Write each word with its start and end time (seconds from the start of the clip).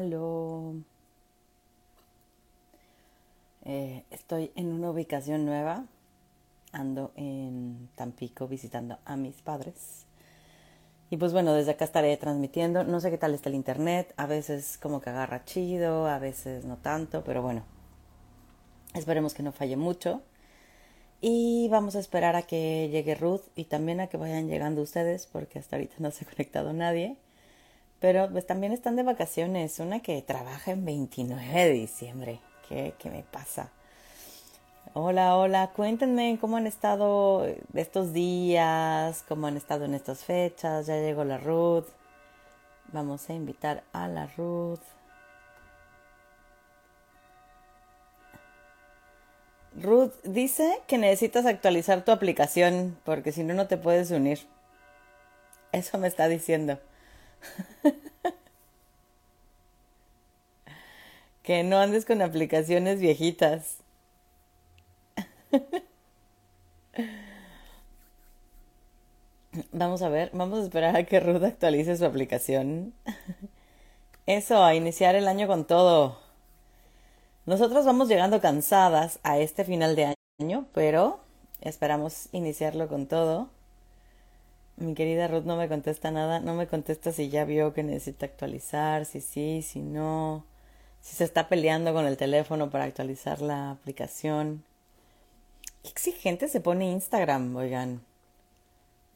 Aló. 0.00 0.76
Eh, 3.66 4.02
estoy 4.10 4.50
en 4.54 4.72
una 4.72 4.90
ubicación 4.90 5.44
nueva. 5.44 5.84
Ando 6.72 7.12
en 7.16 7.90
Tampico 7.96 8.48
visitando 8.48 8.98
a 9.04 9.16
mis 9.16 9.42
padres. 9.42 10.06
Y 11.10 11.18
pues 11.18 11.34
bueno, 11.34 11.52
desde 11.52 11.72
acá 11.72 11.84
estaré 11.84 12.16
transmitiendo. 12.16 12.82
No 12.82 13.00
sé 13.00 13.10
qué 13.10 13.18
tal 13.18 13.34
está 13.34 13.50
el 13.50 13.56
internet. 13.56 14.14
A 14.16 14.24
veces 14.24 14.78
como 14.78 15.02
que 15.02 15.10
agarra 15.10 15.44
chido, 15.44 16.06
a 16.06 16.18
veces 16.18 16.64
no 16.64 16.78
tanto, 16.78 17.22
pero 17.22 17.42
bueno. 17.42 17.62
Esperemos 18.94 19.34
que 19.34 19.42
no 19.42 19.52
falle 19.52 19.76
mucho. 19.76 20.22
Y 21.20 21.68
vamos 21.68 21.94
a 21.94 21.98
esperar 21.98 22.36
a 22.36 22.42
que 22.42 22.88
llegue 22.90 23.16
Ruth 23.16 23.42
y 23.54 23.64
también 23.64 24.00
a 24.00 24.06
que 24.06 24.16
vayan 24.16 24.48
llegando 24.48 24.80
ustedes, 24.80 25.26
porque 25.26 25.58
hasta 25.58 25.76
ahorita 25.76 25.96
no 25.98 26.10
se 26.10 26.24
ha 26.24 26.30
conectado 26.30 26.72
nadie. 26.72 27.18
Pero 28.00 28.30
pues 28.30 28.46
también 28.46 28.72
están 28.72 28.96
de 28.96 29.02
vacaciones. 29.02 29.78
Una 29.78 30.00
que 30.00 30.22
trabaja 30.22 30.72
en 30.72 30.84
29 30.84 31.44
de 31.52 31.70
diciembre. 31.72 32.40
¿Qué, 32.68 32.94
qué 32.98 33.10
me 33.10 33.22
pasa? 33.22 33.70
Hola, 34.94 35.36
hola. 35.36 35.70
Cuéntenme 35.76 36.38
cómo 36.40 36.56
han 36.56 36.66
estado 36.66 37.46
estos 37.74 38.12
días, 38.12 39.22
cómo 39.28 39.46
han 39.46 39.56
estado 39.56 39.84
en 39.84 39.94
estas 39.94 40.24
fechas. 40.24 40.86
Ya 40.86 40.96
llegó 40.96 41.24
la 41.24 41.38
Ruth. 41.38 41.86
Vamos 42.92 43.28
a 43.28 43.34
invitar 43.34 43.84
a 43.92 44.08
la 44.08 44.26
Ruth. 44.26 44.80
Ruth 49.76 50.12
dice 50.24 50.80
que 50.88 50.98
necesitas 50.98 51.46
actualizar 51.46 52.04
tu 52.04 52.10
aplicación 52.10 52.98
porque 53.04 53.30
si 53.30 53.44
no, 53.44 53.54
no 53.54 53.68
te 53.68 53.76
puedes 53.76 54.10
unir. 54.10 54.40
Eso 55.72 55.98
me 55.98 56.08
está 56.08 56.26
diciendo. 56.26 56.80
que 61.42 61.64
no 61.64 61.78
andes 61.78 62.04
con 62.04 62.22
aplicaciones 62.22 63.00
viejitas. 63.00 63.78
Vamos 69.72 70.00
a 70.02 70.08
ver, 70.08 70.30
vamos 70.32 70.60
a 70.60 70.62
esperar 70.62 70.96
a 70.96 71.04
que 71.04 71.18
Ruth 71.18 71.42
actualice 71.42 71.96
su 71.96 72.04
aplicación. 72.04 72.94
Eso, 74.26 74.62
a 74.62 74.76
iniciar 74.76 75.16
el 75.16 75.26
año 75.26 75.48
con 75.48 75.66
todo. 75.66 76.18
Nosotros 77.46 77.84
vamos 77.84 78.08
llegando 78.08 78.40
cansadas 78.40 79.18
a 79.24 79.38
este 79.38 79.64
final 79.64 79.96
de 79.96 80.14
año, 80.40 80.66
pero 80.72 81.18
esperamos 81.60 82.28
iniciarlo 82.32 82.86
con 82.86 83.06
todo. 83.06 83.48
Mi 84.80 84.94
querida 84.94 85.28
Ruth 85.28 85.44
no 85.44 85.56
me 85.56 85.68
contesta 85.68 86.10
nada, 86.10 86.40
no 86.40 86.54
me 86.54 86.66
contesta 86.66 87.12
si 87.12 87.28
ya 87.28 87.44
vio 87.44 87.74
que 87.74 87.82
necesita 87.82 88.24
actualizar, 88.24 89.04
si 89.04 89.20
sí, 89.20 89.60
si 89.60 89.80
no, 89.82 90.46
si 91.02 91.16
se 91.16 91.24
está 91.24 91.48
peleando 91.48 91.92
con 91.92 92.06
el 92.06 92.16
teléfono 92.16 92.70
para 92.70 92.84
actualizar 92.84 93.42
la 93.42 93.72
aplicación. 93.72 94.64
Qué 95.82 95.90
exigente 95.90 96.48
se 96.48 96.62
pone 96.62 96.90
Instagram, 96.90 97.54
oigan. 97.56 98.00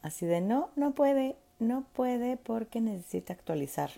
Así 0.03 0.27
de 0.27 0.39
no, 0.39 0.69
no 0.75 0.91
puede, 0.91 1.35
no 1.57 1.83
puede 1.93 2.37
porque 2.37 2.79
necesita 2.79 3.33
actualizar. 3.33 3.89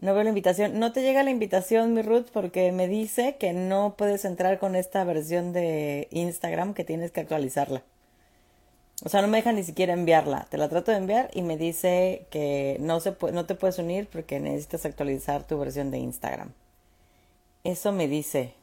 No 0.00 0.12
veo 0.12 0.22
la 0.22 0.28
invitación. 0.28 0.78
No 0.78 0.92
te 0.92 1.02
llega 1.02 1.22
la 1.22 1.30
invitación, 1.30 1.94
mi 1.94 2.02
Ruth, 2.02 2.26
porque 2.30 2.72
me 2.72 2.88
dice 2.88 3.36
que 3.38 3.54
no 3.54 3.94
puedes 3.96 4.26
entrar 4.26 4.58
con 4.58 4.76
esta 4.76 5.02
versión 5.04 5.54
de 5.54 6.08
Instagram, 6.10 6.74
que 6.74 6.84
tienes 6.84 7.10
que 7.10 7.20
actualizarla. 7.20 7.82
O 9.02 9.08
sea, 9.08 9.22
no 9.22 9.28
me 9.28 9.38
deja 9.38 9.52
ni 9.52 9.64
siquiera 9.64 9.94
enviarla. 9.94 10.46
Te 10.50 10.58
la 10.58 10.68
trato 10.68 10.90
de 10.90 10.98
enviar 10.98 11.30
y 11.32 11.42
me 11.42 11.56
dice 11.56 12.26
que 12.30 12.76
no, 12.80 13.00
se 13.00 13.16
no 13.32 13.46
te 13.46 13.54
puedes 13.54 13.78
unir 13.78 14.08
porque 14.12 14.40
necesitas 14.40 14.84
actualizar 14.84 15.46
tu 15.46 15.58
versión 15.58 15.90
de 15.90 15.98
Instagram. 15.98 16.52
Eso 17.64 17.92
me 17.92 18.08
dice. 18.08 18.54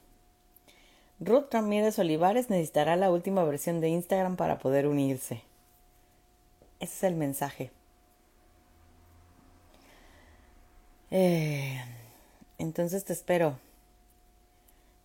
Ruth 1.19 1.51
Ramírez 1.51 1.97
Olivares 1.97 2.51
necesitará 2.51 2.95
la 2.95 3.09
última 3.09 3.43
versión 3.43 3.81
de 3.81 3.89
Instagram 3.89 4.35
para 4.35 4.59
poder 4.59 4.87
unirse. 4.87 5.41
Ese 6.79 6.93
es 6.93 7.03
el 7.03 7.15
mensaje. 7.15 7.71
Eh, 11.09 11.81
entonces 12.59 13.05
te 13.05 13.13
espero. 13.13 13.57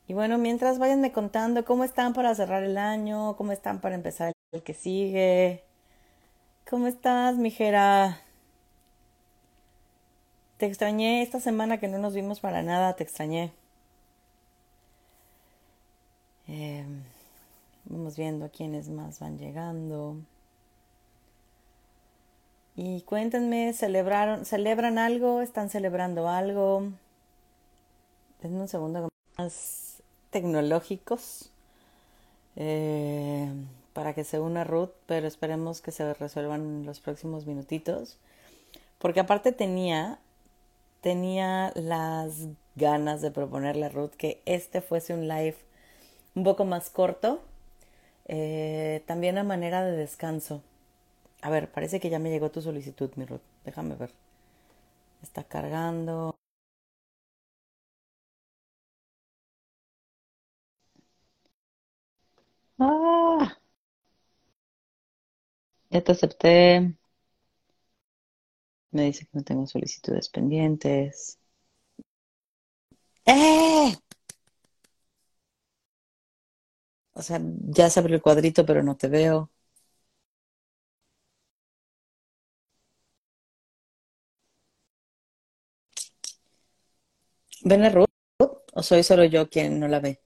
Y 0.07 0.13
bueno, 0.13 0.37
mientras 0.37 0.79
váyanme 0.79 1.13
contando 1.13 1.65
cómo 1.65 1.85
están 1.85 2.13
para 2.13 2.35
cerrar 2.35 2.65
el 2.65 2.77
año, 2.77 3.35
cómo 3.37 3.53
están 3.53 3.81
para 3.81 3.95
empezar 3.95 4.33
el 4.53 4.63
que 4.63 4.75
sigue. 4.75 5.65
¿Cómo 6.69 6.87
estás, 6.87 7.37
mijera? 7.37 8.21
Te 10.59 10.67
extrañé 10.67 11.23
esta 11.23 11.41
semana 11.41 11.79
que 11.81 11.89
no 11.89 11.99
nos 11.99 12.15
vimos 12.15 12.41
para 12.41 12.63
nada, 12.63 12.95
te 12.95 13.03
extrañé. 13.03 13.53
Eh, 16.49 16.85
vamos 17.87 18.17
viendo 18.17 18.51
quiénes 18.51 18.89
más 18.89 19.21
van 19.21 19.39
llegando. 19.39 20.19
Y 22.77 23.03
cuéntenme, 23.03 23.73
¿celebraron, 23.73 24.45
¿celebran 24.45 24.99
algo? 24.99 25.41
¿Están 25.43 25.71
celebrando 25.71 26.29
algo? 26.29 26.89
Denme 28.43 28.61
un 28.61 28.69
segundo 28.69 29.09
más 29.39 30.03
tecnológicos 30.31 31.51
eh, 32.57 33.49
para 33.93 34.15
que 34.15 34.25
se 34.25 34.41
una 34.41 34.65
Ruth, 34.65 34.91
pero 35.07 35.27
esperemos 35.29 35.81
que 35.81 35.93
se 35.93 36.15
resuelvan 36.15 36.85
los 36.87 37.01
próximos 37.01 37.47
minutitos. 37.47 38.19
Porque 38.99 39.21
aparte 39.21 39.53
tenía, 39.53 40.21
tenía 41.01 41.73
las 41.77 42.49
ganas 42.77 43.23
de 43.23 43.31
proponerle 43.31 43.87
a 43.87 43.91
Ruth 43.91 44.13
que 44.19 44.43
este 44.47 44.81
fuese 44.83 45.15
un 45.15 45.29
live 45.29 45.57
un 46.35 46.45
poco 46.45 46.65
más 46.65 46.91
corto, 46.91 47.43
eh, 48.27 49.03
también 49.07 49.39
a 49.39 49.45
manera 49.45 49.85
de 49.85 49.97
descanso 49.97 50.63
a 51.43 51.51
ver, 51.51 51.71
parece 51.73 52.01
que 52.01 52.11
ya 52.11 52.19
me 52.19 52.31
llegó 52.31 52.51
tu 52.51 52.63
solicitud, 52.63 53.11
mi 53.17 53.25
Ruth. 53.27 53.43
Déjame 53.65 53.97
ver. 53.97 54.13
Está 55.23 55.43
cargando. 55.45 56.37
Ah, 62.79 63.57
ya 65.93 66.03
te 66.03 66.13
acepté. 66.13 66.95
Me 68.93 69.03
dice 69.03 69.25
que 69.27 69.37
no 69.37 69.43
tengo 69.45 69.67
solicitudes 69.67 70.31
pendientes. 70.31 71.39
¡Eh! 73.27 73.93
O 77.15 77.23
sea, 77.23 77.41
ya 77.43 77.89
se 77.91 78.01
abrió 78.01 78.17
el 78.17 78.23
cuadrito, 78.23 78.67
pero 78.67 78.83
no 78.83 78.97
te 78.99 79.09
veo. 79.09 79.51
¿Ven 87.65 87.83
a 87.85 87.91
Ruth? 87.91 88.07
¿O 88.75 88.83
soy 88.85 89.03
solo 89.03 89.25
yo 89.25 89.49
quien 89.51 89.81
no 89.81 89.89
la 89.89 90.01
ve? 90.01 90.21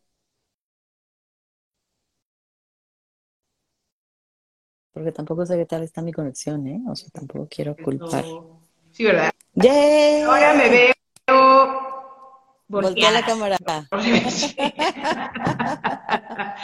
Porque 4.96 5.12
tampoco 5.12 5.44
sé 5.44 5.58
qué 5.58 5.66
tal 5.66 5.82
está 5.82 6.00
mi 6.00 6.10
conexión, 6.10 6.66
¿eh? 6.66 6.80
O 6.88 6.96
sea, 6.96 7.10
tampoco 7.12 7.46
quiero 7.50 7.76
culpar. 7.76 8.24
Sí, 8.92 9.04
¿verdad? 9.04 9.30
¡Yeah! 9.52 10.24
Ahora 10.26 10.54
me 10.54 10.70
veo. 10.70 10.94
Voltea 12.66 13.10
la 13.10 13.22
cámara. 13.22 13.58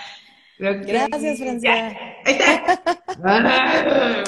Gracias, 0.58 1.38
Francia. 1.40 1.94
Ahí 2.24 2.38
está. 2.38 2.80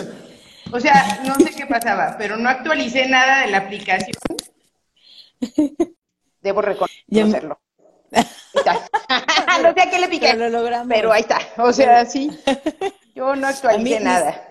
O 0.70 0.78
sea, 0.80 1.22
no 1.24 1.34
sé 1.36 1.54
qué 1.56 1.64
pasaba, 1.66 2.16
pero 2.18 2.36
no 2.36 2.46
actualicé 2.48 3.08
nada 3.08 3.46
de 3.46 3.52
la 3.52 3.58
aplicación. 3.58 4.16
Debo 6.42 6.60
reconocerlo. 6.60 7.58
no 8.10 9.72
sé 9.72 9.80
a 9.80 9.90
qué 9.90 9.98
le 9.98 10.08
piqué, 10.08 10.28
Pero 10.32 10.50
lo 10.50 10.58
logramos. 10.58 10.88
pero 10.88 11.10
ahí 11.12 11.22
está. 11.22 11.38
O 11.58 11.72
sea, 11.72 12.04
sí. 12.04 12.28
Yo 13.14 13.34
no 13.36 13.46
actualicé 13.46 14.00
nada. 14.00 14.50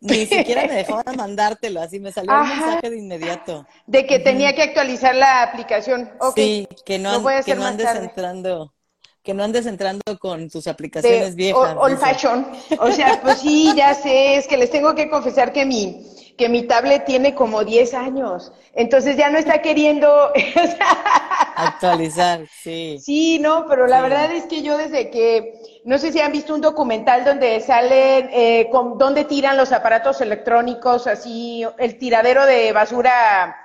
Ni 0.00 0.26
siquiera 0.26 0.66
me 0.66 0.74
dejó 0.76 1.02
de 1.02 1.12
mandártelo, 1.12 1.80
así 1.80 2.00
me 2.00 2.12
salió 2.12 2.32
Ajá. 2.32 2.44
mensaje 2.44 2.90
de 2.90 2.98
inmediato. 2.98 3.66
De 3.86 4.06
que 4.06 4.18
tenía 4.18 4.54
que 4.54 4.62
actualizar 4.62 5.14
la 5.14 5.42
aplicación. 5.42 6.10
Ok. 6.20 6.34
Sí, 6.36 6.68
que 6.84 6.98
no, 6.98 7.10
an- 7.10 7.30
que 7.44 7.54
no 7.54 7.64
andes 7.64 7.86
tarde. 7.86 8.06
entrando, 8.06 8.74
que 9.22 9.34
no 9.34 9.44
andes 9.44 9.66
entrando 9.66 10.02
con 10.18 10.48
tus 10.50 10.64
de 10.64 10.70
aplicaciones 10.70 11.34
viejas. 11.34 11.76
o- 11.76 11.80
old 11.80 11.98
dice. 11.98 12.06
fashion. 12.06 12.46
O 12.78 12.90
sea, 12.90 13.20
pues 13.22 13.38
sí, 13.40 13.72
ya 13.76 13.94
sé, 13.94 14.36
es 14.36 14.46
que 14.48 14.56
les 14.56 14.70
tengo 14.70 14.94
que 14.94 15.10
confesar 15.10 15.52
que 15.52 15.66
mi, 15.66 16.06
que 16.38 16.48
mi 16.48 16.62
tablet 16.66 17.04
tiene 17.04 17.34
como 17.34 17.64
10 17.64 17.92
años. 17.94 18.52
Entonces 18.74 19.16
ya 19.16 19.28
no 19.30 19.38
está 19.38 19.60
queriendo. 19.62 20.08
o 20.32 20.32
sea, 20.66 21.52
Actualizar, 21.54 22.46
sí. 22.48 22.98
Sí, 22.98 23.38
no, 23.38 23.66
pero 23.68 23.86
la 23.86 23.98
Sí. 23.98 24.02
verdad 24.02 24.32
es 24.32 24.44
que 24.46 24.62
yo 24.62 24.78
desde 24.78 25.10
que, 25.10 25.59
no 25.84 25.98
sé 25.98 26.12
si 26.12 26.20
han 26.20 26.32
visto 26.32 26.54
un 26.54 26.60
documental 26.60 27.24
donde 27.24 27.60
salen, 27.60 28.28
eh, 28.32 28.68
con, 28.70 28.98
donde 28.98 29.24
tiran 29.24 29.56
los 29.56 29.72
aparatos 29.72 30.20
electrónicos, 30.20 31.06
así, 31.06 31.64
el 31.78 31.98
tiradero 31.98 32.44
de 32.44 32.72
basura 32.72 33.56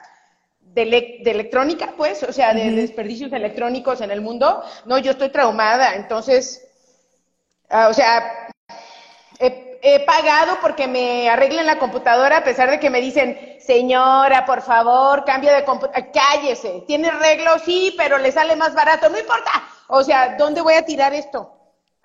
de, 0.61 1.21
electrónica, 1.25 1.93
pues, 1.97 2.23
o 2.23 2.31
sea, 2.31 2.53
de, 2.53 2.71
desperdicios 2.71 3.31
electrónicos 3.33 4.01
en 4.01 4.11
el 4.11 4.21
mundo. 4.21 4.63
No, 4.85 4.97
yo 4.97 5.11
estoy 5.11 5.29
traumada, 5.29 5.95
entonces, 5.95 6.67
ah, 7.69 7.87
o 7.89 7.93
sea, 7.93 8.49
he, 9.39 9.99
pagado 10.05 10.57
porque 10.61 10.87
me 10.87 11.29
arreglen 11.29 11.65
la 11.65 11.77
computadora 11.77 12.37
a 12.37 12.43
pesar 12.43 12.69
de 12.71 12.79
que 12.79 12.89
me 12.89 13.01
dicen, 13.01 13.57
señora, 13.59 14.45
por 14.45 14.61
favor, 14.61 15.23
cambia 15.25 15.53
de 15.53 15.63
computadora, 15.63 16.11
cállese, 16.11 16.83
tiene 16.87 17.09
arreglo, 17.09 17.59
sí, 17.59 17.93
pero 17.97 18.17
le 18.17 18.31
sale 18.31 18.55
más 18.55 18.73
barato, 18.73 19.09
no 19.09 19.19
importa. 19.19 19.51
O 19.87 20.03
sea, 20.03 20.35
¿dónde 20.37 20.61
voy 20.61 20.73
a 20.73 20.85
tirar 20.85 21.13
esto? 21.13 21.54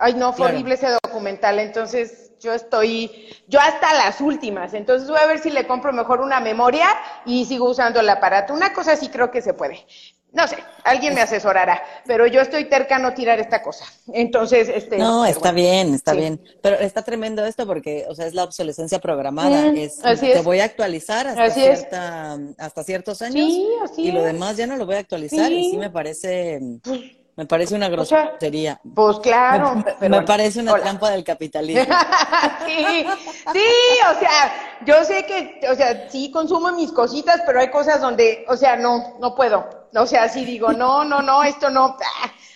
Ay, 0.02 0.14
no, 0.14 0.32
fue 0.32 0.46
horrible 0.46 0.74
ese 0.74 0.88
documental, 1.04 1.58
entonces 1.58 2.32
yo 2.40 2.54
estoy, 2.54 3.28
yo 3.48 3.60
hasta 3.60 3.92
las 3.92 4.22
últimas, 4.22 4.72
entonces 4.72 5.08
voy 5.10 5.18
a 5.20 5.26
ver 5.26 5.40
si 5.40 5.50
le 5.50 5.66
compro 5.66 5.92
mejor 5.92 6.22
una 6.22 6.40
memoria 6.40 6.88
y 7.26 7.44
sigo 7.44 7.68
usando 7.68 8.00
el 8.00 8.08
aparato. 8.08 8.54
Una 8.54 8.72
cosa 8.72 8.96
sí 8.96 9.10
creo 9.10 9.30
que 9.30 9.42
se 9.42 9.52
puede. 9.52 9.86
No 10.32 10.46
sé, 10.46 10.56
alguien 10.84 11.14
me 11.14 11.20
asesorará, 11.20 11.82
pero 12.06 12.26
yo 12.26 12.40
estoy 12.40 12.66
terca 12.66 12.96
a 12.96 12.98
no 13.00 13.12
tirar 13.14 13.40
esta 13.40 13.62
cosa. 13.62 13.84
Entonces, 14.12 14.68
este. 14.68 14.96
No, 14.96 15.26
está 15.26 15.50
bien, 15.50 15.92
está 15.92 16.14
bien. 16.14 16.40
Pero 16.62 16.76
está 16.76 17.02
tremendo 17.02 17.44
esto 17.44 17.66
porque, 17.66 18.06
o 18.08 18.14
sea, 18.14 18.26
es 18.26 18.34
la 18.34 18.44
obsolescencia 18.44 19.00
programada. 19.00 19.66
es, 19.74 19.98
te 19.98 20.40
voy 20.40 20.60
a 20.60 20.64
actualizar 20.64 21.26
hasta, 21.26 21.50
cierta, 21.50 22.38
hasta 22.58 22.84
ciertos 22.84 23.22
años. 23.22 23.50
y 23.96 24.12
lo 24.12 24.22
demás 24.22 24.56
ya 24.56 24.68
no 24.68 24.76
lo 24.76 24.86
voy 24.86 24.94
a 24.94 25.00
actualizar. 25.00 25.50
Y 25.50 25.72
sí 25.72 25.76
me 25.76 25.90
parece. 25.90 26.60
Pues, 26.84 27.00
me 27.40 27.46
parece 27.46 27.74
una 27.74 27.88
grosería. 27.88 28.78
pues 28.94 29.18
claro. 29.20 29.82
Me, 29.98 30.20
parece 30.20 30.60
una 30.60 30.74
trampa 30.74 31.08
del 31.08 31.24
capitalismo. 31.24 31.84
sí, 32.66 33.06
sí, 33.54 33.68
o 34.14 34.20
sea, 34.20 34.76
yo 34.84 35.02
sé 35.04 35.24
que, 35.24 35.66
o 35.66 35.74
sea, 35.74 36.10
sí 36.10 36.30
consumo 36.30 36.70
mis 36.72 36.92
cositas, 36.92 37.40
pero 37.46 37.60
hay 37.60 37.70
cosas 37.70 38.02
donde, 38.02 38.44
o 38.46 38.58
sea, 38.58 38.76
no, 38.76 39.16
no 39.20 39.34
puedo. 39.34 39.88
O 39.94 40.06
sea, 40.06 40.28
sí 40.28 40.44
digo, 40.44 40.74
no, 40.74 41.02
no, 41.02 41.22
no, 41.22 41.42
esto 41.42 41.70
no. 41.70 41.96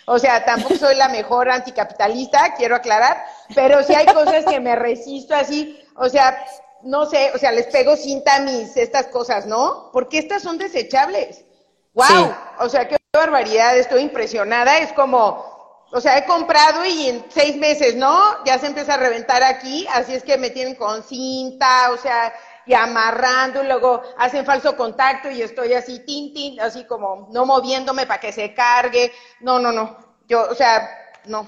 O 0.05 0.19
sea, 0.19 0.45
tampoco 0.45 0.75
soy 0.77 0.97
la 0.97 1.09
mejor 1.09 1.49
anticapitalista, 1.49 2.53
quiero 2.55 2.77
aclarar, 2.77 3.25
pero 3.55 3.83
sí 3.85 3.95
hay 3.95 4.05
cosas 4.05 4.45
que 4.45 4.61
me 4.61 4.77
resisto 4.77 5.35
así, 5.35 5.81
o 5.97 6.11
sea, 6.11 6.45
no 6.83 7.07
sé, 7.07 7.33
o 7.35 7.39
sea, 7.39 7.53
les 7.53 7.69
pego 7.69 7.97
cinta 7.97 8.37
a 8.37 8.41
mis 8.41 8.77
estas 8.77 9.07
cosas, 9.07 9.47
¿no? 9.47 9.89
Porque 9.95 10.19
estas 10.19 10.43
son 10.43 10.59
desechables. 10.59 11.43
¡Wow! 11.95 12.35
O 12.61 12.69
sea, 12.69 12.87
qué 12.87 12.99
barbaridad, 13.19 13.77
estoy 13.77 14.03
impresionada. 14.03 14.79
Es 14.79 14.93
como, 14.93 15.55
o 15.91 16.01
sea, 16.01 16.19
he 16.19 16.25
comprado 16.25 16.85
y 16.85 17.09
en 17.09 17.25
seis 17.29 17.57
meses, 17.57 17.95
¿no? 17.95 18.45
Ya 18.45 18.59
se 18.59 18.67
empieza 18.67 18.95
a 18.95 18.99
reventar 18.99 19.43
aquí, 19.43 19.87
así 19.93 20.15
es 20.15 20.23
que 20.23 20.37
me 20.37 20.51
tienen 20.51 20.75
con 20.75 21.03
cinta, 21.03 21.91
o 21.93 21.97
sea, 21.97 22.33
y 22.67 22.75
amarrando, 22.75 23.63
y 23.63 23.67
luego 23.67 24.03
hacen 24.17 24.45
falso 24.45 24.77
contacto 24.77 25.31
y 25.31 25.43
estoy 25.43 25.75
así, 25.75 26.01
tin, 26.01 26.33
tin, 26.33 26.61
así 26.61 26.85
como 26.85 27.29
no 27.33 27.47
moviéndome 27.47 28.07
para 28.07 28.21
que 28.21 28.33
se 28.33 28.55
cargue. 28.55 29.13
No, 29.41 29.59
no, 29.59 29.71
no. 29.71 29.99
Yo, 30.29 30.49
o 30.51 30.55
sea, 30.55 30.89
no. 31.27 31.47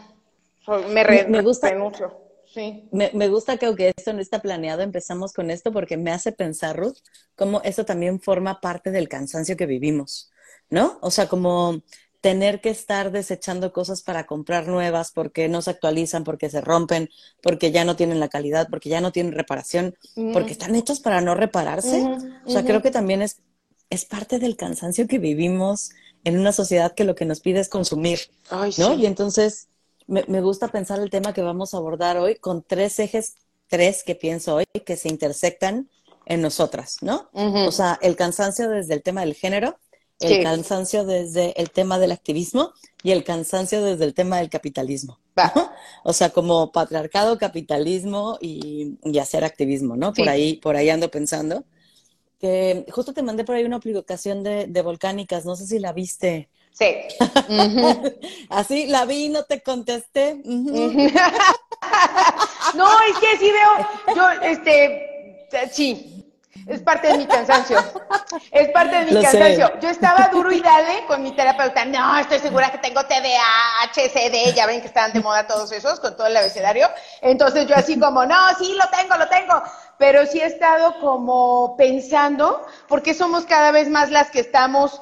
Me, 0.88 1.24
me, 1.24 1.42
gusta. 1.42 1.70
Renuncio. 1.70 2.16
Sí. 2.52 2.88
Me, 2.92 3.10
me, 3.14 3.28
gusta 3.28 3.56
que 3.56 3.66
aunque 3.66 3.92
esto 3.96 4.12
no 4.12 4.20
está 4.20 4.40
planeado, 4.40 4.82
empezamos 4.82 5.32
con 5.32 5.50
esto 5.50 5.72
porque 5.72 5.96
me 5.96 6.12
hace 6.12 6.32
pensar, 6.32 6.76
Ruth, 6.76 6.98
cómo 7.34 7.60
eso 7.62 7.84
también 7.84 8.20
forma 8.20 8.60
parte 8.60 8.90
del 8.90 9.08
cansancio 9.08 9.56
que 9.56 9.66
vivimos. 9.66 10.30
¿No? 10.70 10.98
O 11.00 11.10
sea, 11.10 11.28
como 11.28 11.82
tener 12.20 12.60
que 12.60 12.70
estar 12.70 13.12
desechando 13.12 13.72
cosas 13.72 14.02
para 14.02 14.26
comprar 14.26 14.66
nuevas 14.66 15.12
porque 15.12 15.48
no 15.48 15.62
se 15.62 15.70
actualizan, 15.70 16.24
porque 16.24 16.50
se 16.50 16.60
rompen, 16.60 17.08
porque 17.42 17.70
ya 17.70 17.84
no 17.84 17.94
tienen 17.94 18.18
la 18.18 18.28
calidad, 18.28 18.68
porque 18.68 18.88
ya 18.88 19.00
no 19.00 19.12
tienen 19.12 19.32
reparación, 19.32 19.94
porque 20.32 20.52
están 20.52 20.74
hechos 20.74 20.98
para 21.00 21.20
no 21.20 21.34
repararse. 21.34 22.02
o 22.44 22.50
sea, 22.50 22.64
creo 22.64 22.82
que 22.82 22.90
también 22.90 23.22
es, 23.22 23.42
es 23.90 24.04
parte 24.04 24.38
del 24.40 24.56
cansancio 24.56 25.06
que 25.06 25.18
vivimos 25.18 25.90
en 26.24 26.38
una 26.38 26.50
sociedad 26.52 26.94
que 26.94 27.04
lo 27.04 27.14
que 27.14 27.26
nos 27.26 27.40
pide 27.40 27.60
es 27.60 27.68
consumir, 27.68 28.18
¿no? 28.78 28.94
Y 28.94 29.06
entonces 29.06 29.68
me, 30.08 30.24
me 30.26 30.40
gusta 30.40 30.68
pensar 30.68 30.98
el 30.98 31.10
tema 31.10 31.32
que 31.32 31.42
vamos 31.42 31.74
a 31.74 31.76
abordar 31.76 32.16
hoy 32.16 32.34
con 32.36 32.64
tres 32.64 32.98
ejes, 32.98 33.36
tres 33.68 34.02
que 34.02 34.16
pienso 34.16 34.56
hoy, 34.56 34.64
que 34.84 34.96
se 34.96 35.08
intersectan 35.08 35.88
en 36.24 36.42
nosotras, 36.42 36.96
¿no? 37.02 37.30
O 37.32 37.70
sea, 37.70 37.98
el 38.02 38.16
cansancio 38.16 38.68
desde 38.68 38.94
el 38.94 39.02
tema 39.02 39.20
del 39.20 39.34
género, 39.34 39.78
el 40.20 40.42
cansancio 40.42 41.04
desde 41.04 41.60
el 41.60 41.70
tema 41.70 41.98
del 41.98 42.12
activismo 42.12 42.72
y 43.02 43.10
el 43.12 43.24
cansancio 43.24 43.82
desde 43.82 44.04
el 44.04 44.14
tema 44.14 44.38
del 44.38 44.48
capitalismo. 44.48 45.18
O 46.04 46.12
sea, 46.12 46.30
como 46.30 46.72
patriarcado, 46.72 47.36
capitalismo 47.38 48.38
y, 48.40 48.96
hacer 49.20 49.44
activismo, 49.44 49.96
¿no? 49.96 50.12
Por 50.12 50.28
ahí, 50.28 50.56
por 50.56 50.76
ahí 50.76 50.88
ando 50.90 51.10
pensando. 51.10 51.64
Que 52.40 52.86
justo 52.90 53.12
te 53.12 53.22
mandé 53.22 53.44
por 53.44 53.54
ahí 53.54 53.64
una 53.64 53.80
publicación 53.80 54.42
de, 54.42 54.82
volcánicas, 54.82 55.44
no 55.44 55.56
sé 55.56 55.66
si 55.66 55.78
la 55.78 55.92
viste. 55.92 56.48
Sí. 56.72 56.86
Así 58.50 58.86
la 58.86 59.04
vi 59.04 59.26
y 59.26 59.28
no 59.28 59.44
te 59.44 59.62
contesté. 59.62 60.34
no, 60.44 60.50
es 63.08 63.18
que 63.18 63.38
sí 63.38 63.50
veo, 63.50 63.88
yo, 64.14 64.30
este, 64.42 65.46
sí, 65.70 66.15
es 66.66 66.80
parte 66.80 67.08
de 67.08 67.18
mi 67.18 67.26
cansancio. 67.26 67.78
Es 68.50 68.68
parte 68.70 69.04
de 69.04 69.12
mi 69.12 69.22
cansancio. 69.22 69.78
Yo 69.80 69.88
estaba 69.88 70.28
duro 70.28 70.50
y 70.50 70.60
dale 70.60 71.04
con 71.06 71.22
mi 71.22 71.32
terapeuta. 71.32 71.84
No, 71.84 72.18
estoy 72.18 72.38
segura 72.38 72.70
que 72.70 72.78
tengo 72.78 73.02
TDA, 73.04 73.82
HCD, 73.92 74.54
ya 74.54 74.66
ven 74.66 74.80
que 74.80 74.86
estaban 74.86 75.12
de 75.12 75.20
moda 75.20 75.46
todos 75.46 75.70
esos 75.72 76.00
con 76.00 76.16
todo 76.16 76.26
el 76.26 76.36
abecedario. 76.36 76.88
Entonces 77.20 77.66
yo 77.66 77.76
así 77.76 77.98
como, 77.98 78.24
no, 78.26 78.36
sí, 78.58 78.74
lo 78.74 78.88
tengo, 78.96 79.16
lo 79.16 79.28
tengo. 79.28 79.62
Pero 79.98 80.26
sí 80.26 80.40
he 80.40 80.46
estado 80.46 80.98
como 81.00 81.76
pensando, 81.76 82.66
porque 82.88 83.14
somos 83.14 83.44
cada 83.44 83.70
vez 83.70 83.88
más 83.88 84.10
las 84.10 84.30
que 84.30 84.40
estamos 84.40 85.00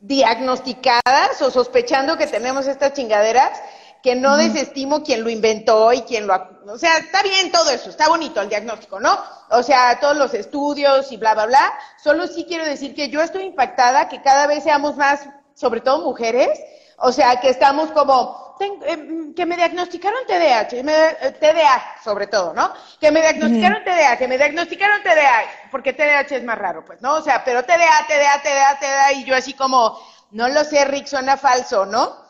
diagnosticadas 0.00 1.40
o 1.40 1.50
sospechando 1.50 2.18
que 2.18 2.26
tenemos 2.26 2.66
estas 2.66 2.92
chingaderas 2.92 3.60
que 4.06 4.14
no 4.14 4.36
desestimo 4.36 5.02
quien 5.02 5.24
lo 5.24 5.30
inventó 5.30 5.92
y 5.92 6.02
quien 6.02 6.28
lo... 6.28 6.34
O 6.68 6.78
sea, 6.78 6.98
está 6.98 7.24
bien 7.24 7.50
todo 7.50 7.68
eso, 7.70 7.90
está 7.90 8.08
bonito 8.08 8.40
el 8.40 8.48
diagnóstico, 8.48 9.00
¿no? 9.00 9.18
O 9.50 9.64
sea, 9.64 9.98
todos 9.98 10.16
los 10.16 10.32
estudios 10.32 11.10
y 11.10 11.16
bla, 11.16 11.34
bla, 11.34 11.46
bla. 11.46 11.74
Solo 12.00 12.28
sí 12.28 12.44
quiero 12.46 12.64
decir 12.64 12.94
que 12.94 13.08
yo 13.08 13.20
estoy 13.20 13.42
impactada, 13.42 14.08
que 14.08 14.22
cada 14.22 14.46
vez 14.46 14.62
seamos 14.62 14.96
más, 14.96 15.28
sobre 15.56 15.80
todo 15.80 16.04
mujeres, 16.04 16.56
o 16.98 17.10
sea, 17.10 17.40
que 17.40 17.48
estamos 17.48 17.90
como, 17.90 18.56
eh, 18.60 19.32
que 19.34 19.44
me 19.44 19.56
diagnosticaron 19.56 20.20
TDAH, 20.24 20.76
eh, 20.76 21.36
TDA 21.40 21.96
sobre 22.04 22.28
todo, 22.28 22.54
¿no? 22.54 22.72
Que 23.00 23.10
me 23.10 23.20
diagnosticaron 23.20 23.82
TDA, 23.82 24.16
que 24.18 24.28
me 24.28 24.38
diagnosticaron 24.38 25.02
TDA, 25.02 25.68
porque 25.72 25.94
TDAH 25.94 26.36
es 26.36 26.44
más 26.44 26.58
raro, 26.58 26.84
pues, 26.84 27.02
¿no? 27.02 27.14
O 27.14 27.22
sea, 27.22 27.42
pero 27.44 27.64
TDA, 27.64 28.06
TDA, 28.06 28.40
TDA, 28.40 28.78
TDA, 28.78 29.12
y 29.14 29.24
yo 29.24 29.34
así 29.34 29.52
como, 29.52 29.98
no 30.30 30.46
lo 30.46 30.62
sé, 30.62 30.84
Rick, 30.84 31.08
suena 31.08 31.36
falso, 31.36 31.86
¿no? 31.86 32.24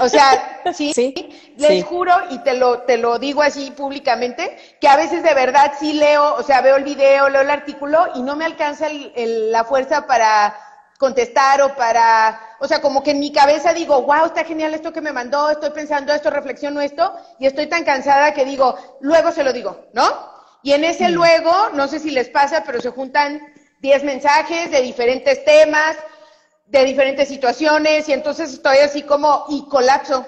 O 0.00 0.08
sea, 0.08 0.62
sí, 0.72 0.92
les 1.56 1.84
juro 1.84 2.12
y 2.30 2.38
te 2.38 2.54
lo, 2.54 2.82
te 2.82 2.98
lo 2.98 3.18
digo 3.18 3.42
así 3.42 3.70
públicamente, 3.70 4.56
que 4.80 4.88
a 4.88 4.96
veces 4.96 5.22
de 5.22 5.34
verdad 5.34 5.72
sí 5.78 5.94
leo, 5.94 6.34
o 6.34 6.42
sea, 6.42 6.60
veo 6.60 6.76
el 6.76 6.84
video, 6.84 7.28
leo 7.28 7.40
el 7.40 7.50
artículo 7.50 8.08
y 8.14 8.22
no 8.22 8.36
me 8.36 8.44
alcanza 8.44 8.88
la 9.16 9.64
fuerza 9.64 10.06
para 10.06 10.54
contestar 10.98 11.62
o 11.62 11.74
para, 11.76 12.40
o 12.60 12.66
sea, 12.66 12.80
como 12.80 13.02
que 13.02 13.12
en 13.12 13.20
mi 13.20 13.32
cabeza 13.32 13.72
digo, 13.72 14.02
wow, 14.02 14.26
está 14.26 14.44
genial 14.44 14.74
esto 14.74 14.92
que 14.92 15.00
me 15.00 15.12
mandó, 15.12 15.48
estoy 15.48 15.70
pensando 15.70 16.12
esto, 16.12 16.28
reflexiono 16.28 16.80
esto, 16.80 17.12
y 17.38 17.46
estoy 17.46 17.66
tan 17.66 17.84
cansada 17.84 18.34
que 18.34 18.44
digo, 18.44 18.76
luego 19.00 19.30
se 19.32 19.44
lo 19.44 19.52
digo, 19.52 19.86
¿no? 19.94 20.04
Y 20.62 20.72
en 20.72 20.84
ese 20.84 21.08
luego, 21.08 21.70
no 21.72 21.86
sé 21.86 22.00
si 22.00 22.10
les 22.10 22.28
pasa, 22.28 22.64
pero 22.64 22.80
se 22.80 22.90
juntan 22.90 23.40
10 23.80 24.02
mensajes 24.02 24.72
de 24.72 24.82
diferentes 24.82 25.44
temas, 25.44 25.96
de 26.68 26.84
diferentes 26.84 27.28
situaciones 27.28 28.08
y 28.08 28.12
entonces 28.12 28.52
estoy 28.52 28.78
así 28.78 29.02
como 29.02 29.44
y 29.48 29.64
colapso, 29.68 30.26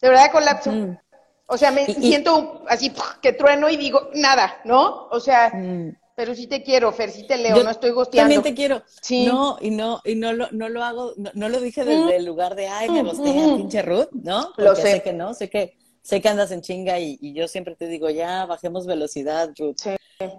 de 0.00 0.08
verdad 0.08 0.30
colapso. 0.30 0.70
Mm. 0.70 0.98
O 1.46 1.58
sea, 1.58 1.70
me 1.70 1.84
siento 1.86 2.62
así 2.68 2.92
que 3.20 3.32
trueno 3.32 3.68
y 3.68 3.76
digo 3.76 4.08
nada, 4.14 4.60
¿no? 4.64 5.08
O 5.10 5.20
sea, 5.20 5.50
mm. 5.54 5.96
pero 6.16 6.34
sí 6.34 6.46
te 6.46 6.62
quiero, 6.62 6.90
Fer, 6.92 7.10
sí 7.10 7.26
te 7.26 7.36
leo, 7.36 7.62
no 7.62 7.70
estoy 7.70 7.90
gosteando. 7.90 8.34
También 8.34 8.42
te 8.42 8.54
quiero. 8.54 8.82
Sí. 9.02 9.26
No, 9.26 9.58
y 9.60 9.70
no, 9.70 10.00
y 10.04 10.14
no 10.14 10.32
lo, 10.32 10.50
no 10.52 10.68
lo 10.68 10.82
hago, 10.82 11.12
no, 11.16 11.48
lo 11.48 11.60
dije 11.60 11.84
desde 11.84 12.04
mm. 12.04 12.10
el 12.10 12.24
lugar 12.24 12.54
de, 12.54 12.68
ay, 12.68 12.88
me 12.90 13.02
gostea, 13.02 13.56
pinche 13.56 13.82
Ruth, 13.82 14.08
¿no? 14.12 14.52
lo 14.56 14.74
sé. 14.74 14.92
sé. 14.92 15.02
que 15.02 15.12
no, 15.12 15.34
sé 15.34 15.50
que, 15.50 15.76
sé 16.02 16.22
que 16.22 16.28
andas 16.28 16.50
en 16.50 16.62
chinga 16.62 16.98
y, 16.98 17.18
y 17.20 17.34
yo 17.34 17.46
siempre 17.48 17.74
te 17.74 17.88
digo, 17.88 18.08
ya, 18.08 18.46
bajemos 18.46 18.86
velocidad, 18.86 19.50
Ruth. 19.58 19.76
Sí. 19.78 19.90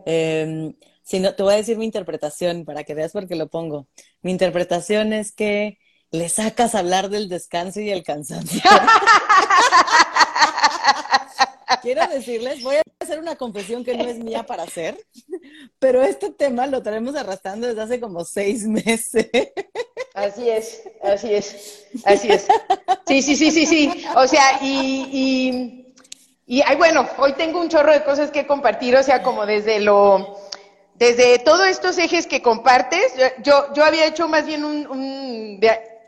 Eh, 0.05 0.73
si 1.05 1.19
no, 1.19 1.35
te 1.35 1.43
voy 1.43 1.53
a 1.53 1.57
decir 1.57 1.77
mi 1.77 1.85
interpretación 1.85 2.65
para 2.65 2.83
que 2.83 2.95
veas 2.95 3.11
por 3.11 3.27
qué 3.27 3.35
lo 3.35 3.47
pongo. 3.47 3.87
Mi 4.23 4.31
interpretación 4.31 5.13
es 5.13 5.31
que 5.31 5.77
le 6.09 6.29
sacas 6.29 6.73
a 6.73 6.79
hablar 6.79 7.09
del 7.09 7.29
descanso 7.29 7.79
y 7.79 7.91
el 7.91 8.03
cansancio. 8.03 8.59
Quiero 11.83 12.07
decirles, 12.07 12.63
voy 12.63 12.77
a 12.77 12.81
hacer 12.99 13.19
una 13.19 13.35
confesión 13.35 13.83
que 13.83 13.95
no 13.95 14.05
es 14.05 14.17
mía 14.17 14.47
para 14.47 14.63
hacer, 14.63 14.97
pero 15.77 16.01
este 16.01 16.31
tema 16.31 16.65
lo 16.65 16.81
traemos 16.81 17.15
arrastrando 17.15 17.67
desde 17.67 17.83
hace 17.83 17.99
como 17.99 18.25
seis 18.25 18.63
meses. 18.67 19.29
Así 20.15 20.49
es, 20.49 20.81
así 21.03 21.35
es, 21.35 21.85
así 22.03 22.31
es. 22.31 22.47
Sí, 23.07 23.21
sí, 23.21 23.35
sí, 23.35 23.51
sí, 23.51 23.67
sí. 23.67 24.05
O 24.15 24.27
sea, 24.27 24.57
y, 24.61 25.93
y, 26.47 26.47
y 26.47 26.63
ay, 26.63 26.77
bueno, 26.77 27.07
hoy 27.19 27.33
tengo 27.33 27.61
un 27.61 27.69
chorro 27.69 27.91
de 27.91 28.03
cosas 28.03 28.31
que 28.31 28.47
compartir, 28.47 28.95
o 28.95 29.03
sea, 29.03 29.21
como 29.21 29.45
desde 29.45 29.79
lo 29.79 30.44
desde 30.95 31.39
todos 31.39 31.67
estos 31.67 31.97
ejes 31.97 32.25
que 32.25 32.41
compartes, 32.41 33.13
yo, 33.43 33.73
yo 33.73 33.83
había 33.83 34.05
hecho 34.05 34.27
más 34.27 34.45
bien 34.45 34.63
un, 34.63 34.87
un 34.87 35.59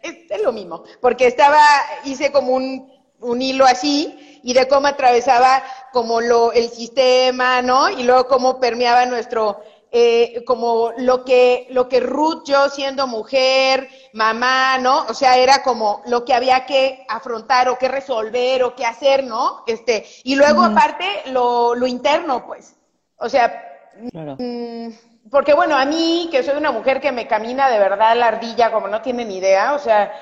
es, 0.01 0.41
lo 0.41 0.51
mismo, 0.51 0.84
porque 1.01 1.27
estaba, 1.27 1.62
hice 2.06 2.32
como 2.32 2.53
un, 2.53 2.91
un 3.20 3.41
hilo 3.41 3.65
así 3.65 4.39
y 4.44 4.53
de 4.53 4.67
cómo 4.67 4.88
atravesaba 4.88 5.62
como 5.91 6.22
lo, 6.22 6.53
el 6.53 6.70
sistema, 6.70 7.62
¿no? 7.62 7.89
Y 7.89 8.03
luego 8.03 8.27
cómo 8.27 8.62
permeaba 8.62 9.06
nuestro, 9.06 9.60
eh, 9.91 10.44
como 10.46 10.94
lo 10.98 11.25
que, 11.25 11.67
lo 11.72 11.89
que 11.89 12.00
Ruth, 12.00 12.44
yo 12.46 12.70
siendo 12.70 13.08
mujer, 13.08 13.89
mamá, 14.13 14.77
¿no? 14.77 15.06
O 15.10 15.13
sea, 15.13 15.38
era 15.38 15.63
como 15.63 16.01
lo 16.06 16.24
que 16.24 16.34
había 16.34 16.65
que 16.65 17.06
afrontar 17.10 17.67
o 17.67 17.77
que 17.77 17.89
resolver 17.89 18.63
o 18.63 18.74
que 18.74 18.86
hacer, 18.86 19.25
¿no? 19.25 19.63
Este, 19.67 20.06
y 20.24 20.36
luego 20.36 20.63
aparte 20.63 21.24
lo, 21.25 21.75
lo 21.75 21.88
interno, 21.88 22.46
pues. 22.46 22.75
O 23.20 23.27
sea, 23.27 23.67
mm, 24.01 25.30
porque 25.30 25.54
bueno, 25.54 25.75
a 25.77 25.86
mí, 25.86 26.30
que 26.32 26.44
soy 26.44 26.58
una 26.58 26.72
mujer 26.72 27.01
que 27.01 27.12
me 27.12 27.27
camina 27.27 27.70
de 27.70 27.80
verdad 27.80 28.16
la 28.16 28.27
ardilla, 28.27 28.72
como 28.72 28.88
no 28.88 29.01
tienen 29.01 29.32
idea, 29.32 29.74
o 29.74 29.80
sea, 29.80 30.13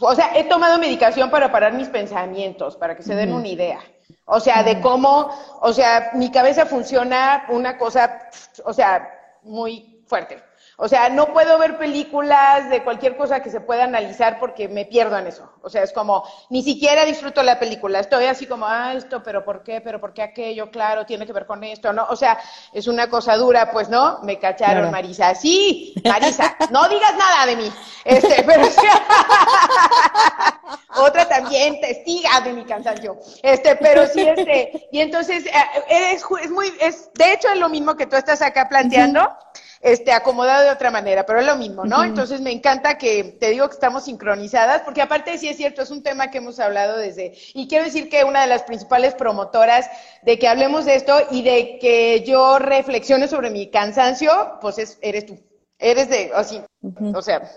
o 0.00 0.14
sea, 0.14 0.30
he 0.34 0.44
tomado 0.44 0.78
medicación 0.78 1.30
para 1.30 1.50
parar 1.50 1.72
mis 1.72 1.88
pensamientos, 1.88 2.76
para 2.76 2.96
que 2.96 3.02
se 3.02 3.14
den 3.14 3.32
una 3.32 3.48
idea. 3.48 3.80
O 4.26 4.40
sea, 4.40 4.62
de 4.62 4.80
cómo, 4.80 5.30
o 5.60 5.72
sea, 5.72 6.10
mi 6.14 6.30
cabeza 6.30 6.66
funciona 6.66 7.46
una 7.48 7.78
cosa, 7.78 8.28
o 8.64 8.72
sea, 8.72 9.08
muy 9.42 10.02
fuerte. 10.06 10.42
O 10.76 10.86
sea, 10.86 11.08
no 11.08 11.32
puedo 11.32 11.58
ver 11.58 11.76
películas 11.76 12.70
de 12.70 12.84
cualquier 12.84 13.16
cosa 13.16 13.42
que 13.42 13.50
se 13.50 13.60
pueda 13.60 13.84
analizar 13.84 14.38
porque 14.38 14.68
me 14.68 14.84
pierdo 14.84 15.18
en 15.18 15.26
eso. 15.26 15.50
O 15.62 15.70
sea, 15.70 15.82
es 15.82 15.92
como, 15.92 16.24
ni 16.50 16.62
siquiera 16.62 17.04
disfruto 17.04 17.42
la 17.42 17.58
película. 17.58 18.00
Estoy 18.00 18.26
así 18.26 18.46
como, 18.46 18.66
ah, 18.66 18.94
esto, 18.94 19.22
pero 19.22 19.44
¿por 19.44 19.62
qué? 19.62 19.80
¿Pero 19.80 20.00
por 20.00 20.12
qué 20.12 20.22
aquello? 20.22 20.70
Claro, 20.70 21.06
tiene 21.06 21.26
que 21.26 21.32
ver 21.32 21.46
con 21.46 21.62
esto, 21.64 21.92
¿no? 21.92 22.06
O 22.10 22.16
sea, 22.16 22.38
es 22.72 22.86
una 22.86 23.08
cosa 23.08 23.36
dura, 23.36 23.70
pues, 23.70 23.88
¿no? 23.88 24.20
Me 24.22 24.38
cacharon, 24.38 24.90
Marisa. 24.90 25.34
Sí, 25.34 25.94
Marisa, 26.04 26.56
no 26.70 26.88
digas 26.88 27.14
nada 27.16 27.46
de 27.46 27.56
mí. 27.56 27.72
Este, 28.04 28.42
pero 28.46 28.64
Otra 30.96 31.28
también 31.28 31.80
testiga 31.80 32.40
de 32.40 32.52
mi 32.52 32.64
cansancio. 32.64 33.18
Este, 33.42 33.76
pero 33.76 34.06
sí, 34.06 34.22
este, 34.22 34.88
y 34.90 35.00
entonces, 35.00 35.46
eh, 35.46 36.12
es, 36.12 36.24
es 36.42 36.50
muy, 36.50 36.72
es, 36.80 37.10
de 37.14 37.32
hecho 37.32 37.48
es 37.48 37.58
lo 37.58 37.68
mismo 37.68 37.96
que 37.96 38.06
tú 38.06 38.16
estás 38.16 38.42
acá 38.42 38.68
planteando 38.68 39.30
este, 39.80 40.12
acomodado 40.12 40.64
de 40.64 40.70
otra 40.70 40.90
manera, 40.90 41.24
pero 41.24 41.40
es 41.40 41.46
lo 41.46 41.56
mismo, 41.56 41.84
¿no? 41.84 42.02
Entonces 42.02 42.40
me 42.40 42.50
encanta 42.50 42.98
que 42.98 43.36
te 43.38 43.50
digo 43.50 43.68
que 43.68 43.74
estamos 43.74 44.04
sincronizadas, 44.04 44.82
porque 44.82 45.02
aparte 45.02 45.38
sí 45.48 45.52
es 45.52 45.56
cierto, 45.56 45.82
es 45.82 45.90
un 45.90 46.02
tema 46.02 46.30
que 46.30 46.38
hemos 46.38 46.60
hablado 46.60 46.98
desde, 46.98 47.32
y 47.54 47.68
quiero 47.68 47.84
decir 47.84 48.10
que 48.10 48.24
una 48.24 48.42
de 48.42 48.48
las 48.48 48.64
principales 48.64 49.14
promotoras 49.14 49.88
de 50.22 50.38
que 50.38 50.46
hablemos 50.46 50.84
de 50.84 50.96
esto 50.96 51.14
y 51.30 51.42
de 51.42 51.78
que 51.78 52.22
yo 52.26 52.58
reflexione 52.58 53.28
sobre 53.28 53.50
mi 53.50 53.70
cansancio, 53.70 54.58
pues 54.60 54.78
es, 54.78 54.98
eres 55.00 55.26
tú. 55.26 55.38
Eres 55.78 56.08
de, 56.08 56.32
así, 56.34 56.60
o 57.14 57.22
sea, 57.22 57.48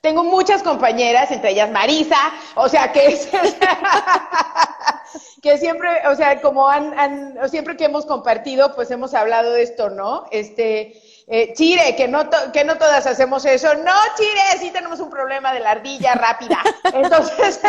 tengo 0.00 0.24
muchas 0.24 0.62
compañeras, 0.62 1.30
entre 1.30 1.50
ellas 1.50 1.70
Marisa, 1.70 2.16
o 2.54 2.70
sea, 2.70 2.90
que 2.90 3.06
es, 3.06 3.28
que 5.42 5.58
siempre, 5.58 5.90
o 6.08 6.14
sea, 6.14 6.40
como 6.40 6.68
han, 6.68 6.98
han, 6.98 7.50
siempre 7.50 7.76
que 7.76 7.84
hemos 7.84 8.06
compartido, 8.06 8.74
pues 8.74 8.90
hemos 8.90 9.12
hablado 9.12 9.52
de 9.52 9.62
esto, 9.62 9.90
¿no? 9.90 10.24
Este, 10.30 11.02
eh, 11.28 11.52
Chire, 11.54 11.96
que 11.96 12.06
no, 12.06 12.28
que 12.52 12.62
no 12.62 12.78
todas 12.78 13.04
hacemos 13.06 13.44
eso. 13.44 13.74
No, 13.74 13.92
Chire, 14.16 14.60
sí 14.60 14.70
tenemos 14.70 15.00
un 15.00 15.10
problema 15.10 15.52
de 15.52 15.60
la 15.60 15.72
ardilla 15.72 16.14
rápida. 16.14 16.58
Entonces, 16.94 17.60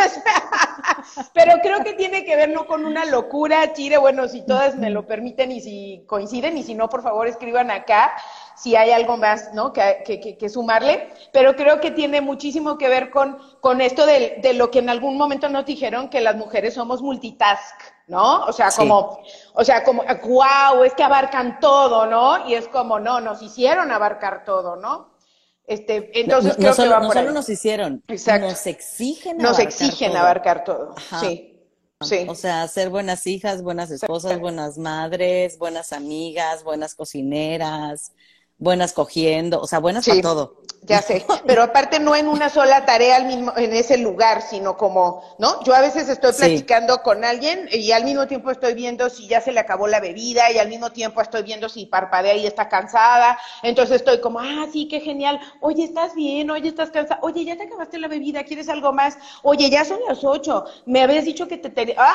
pero 1.32 1.54
creo 1.60 1.82
que 1.82 1.94
tiene 1.94 2.24
que 2.24 2.36
ver 2.36 2.50
no 2.50 2.66
con 2.66 2.84
una 2.84 3.04
locura, 3.04 3.72
Chire, 3.72 3.98
bueno, 3.98 4.28
si 4.28 4.46
todas 4.46 4.76
me 4.76 4.90
lo 4.90 5.06
permiten 5.06 5.50
y 5.50 5.60
si 5.60 6.04
coinciden 6.06 6.56
y 6.56 6.62
si 6.62 6.74
no, 6.74 6.88
por 6.88 7.02
favor, 7.02 7.26
escriban 7.26 7.70
acá 7.72 8.12
si 8.54 8.76
hay 8.76 8.90
algo 8.90 9.16
más, 9.16 9.52
¿no? 9.54 9.72
Que, 9.72 10.02
que, 10.04 10.36
que, 10.36 10.48
sumarle, 10.48 11.08
pero 11.32 11.54
creo 11.54 11.80
que 11.80 11.90
tiene 11.92 12.20
muchísimo 12.20 12.76
que 12.76 12.88
ver 12.88 13.10
con, 13.10 13.38
con 13.60 13.80
esto 13.80 14.04
de, 14.04 14.38
de 14.42 14.52
lo 14.54 14.70
que 14.70 14.80
en 14.80 14.88
algún 14.88 15.16
momento 15.16 15.48
nos 15.48 15.64
dijeron, 15.64 16.08
que 16.08 16.20
las 16.20 16.36
mujeres 16.36 16.74
somos 16.74 17.00
multitask. 17.00 17.97
¿No? 18.08 18.44
O 18.44 18.52
sea, 18.52 18.70
como, 18.70 19.20
o 19.52 19.64
sea, 19.64 19.84
como, 19.84 20.02
wow, 20.02 20.82
es 20.84 20.94
que 20.94 21.02
abarcan 21.02 21.60
todo, 21.60 22.06
¿no? 22.06 22.48
Y 22.48 22.54
es 22.54 22.66
como, 22.68 22.98
no, 22.98 23.20
nos 23.20 23.42
hicieron 23.42 23.92
abarcar 23.92 24.44
todo, 24.44 24.76
¿no? 24.76 25.14
Este, 25.66 26.10
entonces 26.18 26.56
creo 26.56 26.74
que 26.74 26.88
va 26.88 27.00
no 27.00 27.12
solo 27.12 27.30
nos 27.30 27.48
hicieron, 27.50 28.02
Exacto. 28.08 28.48
nos 28.48 28.66
exigen 28.66 29.36
nos 29.36 29.58
abarcar 29.58 29.66
exigen 29.66 30.10
todo. 30.10 30.20
abarcar 30.20 30.64
todo. 30.64 30.94
Sí. 31.20 31.54
Sí. 32.00 32.26
O 32.28 32.34
sea, 32.36 32.66
ser 32.68 32.90
buenas 32.90 33.26
hijas, 33.26 33.60
buenas 33.60 33.90
esposas, 33.90 34.38
buenas 34.38 34.78
madres, 34.78 35.58
buenas 35.58 35.92
amigas, 35.92 36.62
buenas 36.62 36.94
cocineras, 36.94 38.12
buenas 38.58 38.92
cogiendo, 38.92 39.60
o 39.60 39.66
sea, 39.66 39.78
buenas 39.78 40.06
para 40.06 40.20
todo. 40.20 40.56
Ya 40.82 41.02
sé, 41.02 41.26
pero 41.46 41.62
aparte 41.62 41.98
no 41.98 42.16
en 42.16 42.28
una 42.28 42.48
sola 42.48 42.86
tarea 42.86 43.16
al 43.16 43.26
mismo, 43.26 43.52
en 43.56 43.74
ese 43.74 43.98
lugar, 43.98 44.40
sino 44.40 44.78
como, 44.78 45.22
¿no? 45.38 45.62
Yo 45.64 45.74
a 45.74 45.80
veces 45.80 46.08
estoy 46.08 46.32
platicando 46.32 47.02
con 47.02 47.24
alguien 47.24 47.68
y 47.70 47.92
al 47.92 48.04
mismo 48.04 48.26
tiempo 48.26 48.50
estoy 48.50 48.72
viendo 48.72 49.10
si 49.10 49.28
ya 49.28 49.40
se 49.42 49.52
le 49.52 49.60
acabó 49.60 49.86
la 49.86 50.00
bebida 50.00 50.50
y 50.50 50.58
al 50.58 50.68
mismo 50.68 50.90
tiempo 50.90 51.20
estoy 51.20 51.42
viendo 51.42 51.68
si 51.68 51.86
parpadea 51.86 52.34
y 52.36 52.46
está 52.46 52.70
cansada. 52.70 53.38
Entonces 53.62 53.96
estoy 53.96 54.20
como, 54.20 54.40
ah, 54.40 54.66
sí, 54.72 54.88
qué 54.88 55.00
genial. 55.00 55.38
Oye, 55.60 55.84
¿estás 55.84 56.14
bien? 56.14 56.50
Oye, 56.50 56.68
¿estás 56.68 56.90
cansada? 56.90 57.20
Oye, 57.22 57.44
¿ya 57.44 57.56
te 57.56 57.64
acabaste 57.64 57.98
la 57.98 58.08
bebida? 58.08 58.44
¿Quieres 58.44 58.70
algo 58.70 58.92
más? 58.92 59.18
Oye, 59.42 59.68
ya 59.68 59.84
son 59.84 59.98
las 60.08 60.24
ocho. 60.24 60.64
Me 60.86 61.02
habías 61.02 61.26
dicho 61.26 61.46
que 61.46 61.58
te... 61.58 61.68
te... 61.68 61.94
¡Ah! 61.98 62.14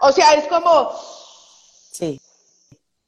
O 0.00 0.10
sea, 0.10 0.32
es 0.34 0.46
como... 0.46 0.90
Sí, 1.92 2.18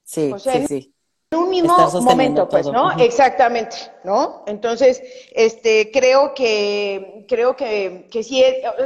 sí, 0.04 0.34
sí, 0.38 0.66
sí 0.66 0.94
en 1.30 1.38
un 1.38 1.50
mismo 1.50 1.76
momento, 2.00 2.48
pues, 2.48 2.66
¿no? 2.66 2.92
Exactamente, 2.98 3.76
¿no? 4.04 4.44
Entonces, 4.46 5.02
este, 5.32 5.90
creo 5.92 6.32
que, 6.34 7.24
creo 7.28 7.54
que, 7.54 8.08
que 8.10 8.22
sí, 8.22 8.42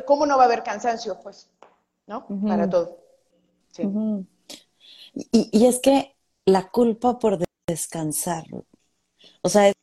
¿cómo 0.07 0.27
no 0.27 0.37
va 0.37 0.45
a 0.45 0.47
haber 0.47 0.63
cansancio, 0.63 1.19
pues, 1.23 1.49
¿no? 2.07 2.27
Para 2.47 2.69
todo. 2.69 2.99
Sí. 3.71 3.85
y, 5.15 5.49
y, 5.51 5.67
es 5.67 5.79
que 5.79 6.15
la 6.45 6.69
culpa 6.69 7.19
por 7.19 7.39
descansar, 7.67 8.45
o 9.41 9.49
sea, 9.49 9.69
es, 9.69 9.75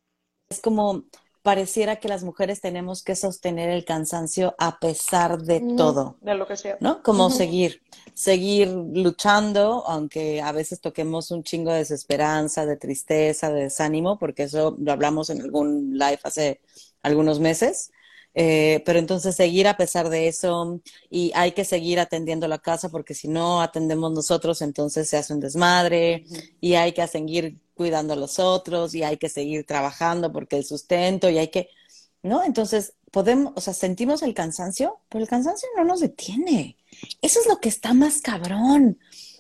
es 0.50 0.62
como, 0.62 1.06
pareciera 1.42 1.98
que 1.98 2.08
las 2.08 2.24
mujeres 2.24 2.62
tenemos 2.62 3.04
que 3.04 3.16
sostener 3.16 3.70
el 3.70 3.86
cansancio 3.86 4.56
a 4.58 4.80
pesar 4.80 5.42
de 5.42 5.62
todo. 5.78 6.18
De 6.22 6.36
lo 6.36 6.48
que 6.48 6.58
sea. 6.58 6.78
¿No? 6.80 7.02
Como 7.02 7.30
seguir, 7.30 7.82
seguir 8.14 8.68
luchando, 8.68 9.84
aunque 9.88 10.42
a 10.42 10.52
veces 10.52 10.82
toquemos 10.82 11.32
un 11.32 11.44
chingo 11.44 11.72
de 11.72 11.80
desesperanza, 11.80 12.66
de 12.66 12.78
tristeza, 12.78 13.52
de 13.52 13.64
desánimo, 13.64 14.20
porque 14.20 14.44
eso 14.44 14.76
lo 14.80 14.92
hablamos 14.92 15.30
en 15.30 15.42
algún 15.42 15.98
live 15.98 16.20
hace 16.24 16.62
algunos 17.02 17.40
meses. 17.40 17.92
Eh, 18.36 18.84
pero 18.86 19.00
entonces 19.00 19.36
seguir 19.36 19.68
a 19.68 19.76
pesar 19.76 20.10
de 20.10 20.28
eso 20.28 20.80
y 21.10 21.32
hay 21.34 21.54
que 21.54 21.66
seguir 21.66 22.00
atendiendo 22.00 22.48
la 22.48 22.60
casa 22.60 22.90
porque 22.90 23.16
si 23.16 23.28
no 23.28 23.60
atendemos 23.60 24.12
nosotros 24.14 24.62
entonces 24.62 25.10
se 25.10 25.18
hace 25.18 25.34
un 25.34 25.40
desmadre 25.40 26.26
y 26.62 26.76
hay 26.76 26.92
que 26.94 27.06
seguir 27.08 27.58
cuidando 27.80 28.14
a 28.14 28.18
los 28.18 28.40
otros 28.40 28.94
y 28.94 29.04
hay 29.04 29.16
que 29.16 29.30
seguir 29.30 29.66
trabajando 29.66 30.34
porque 30.34 30.58
el 30.58 30.66
sustento 30.66 31.30
y 31.30 31.38
hay 31.38 31.48
que, 31.48 31.70
¿no? 32.22 32.44
Entonces, 32.44 32.94
podemos, 33.10 33.54
o 33.56 33.62
sea, 33.62 33.74
sentimos 33.74 34.22
el 34.22 34.34
cansancio, 34.34 35.00
pero 35.08 35.24
el 35.24 35.30
cansancio 35.30 35.70
no 35.78 35.86
nos 35.86 36.02
detiene. 36.02 36.76
Eso 37.22 37.40
es 37.40 37.48
lo 37.48 37.60
que 37.62 37.70
está 37.70 37.94
más 37.94 38.22
cabrón. 38.22 39.00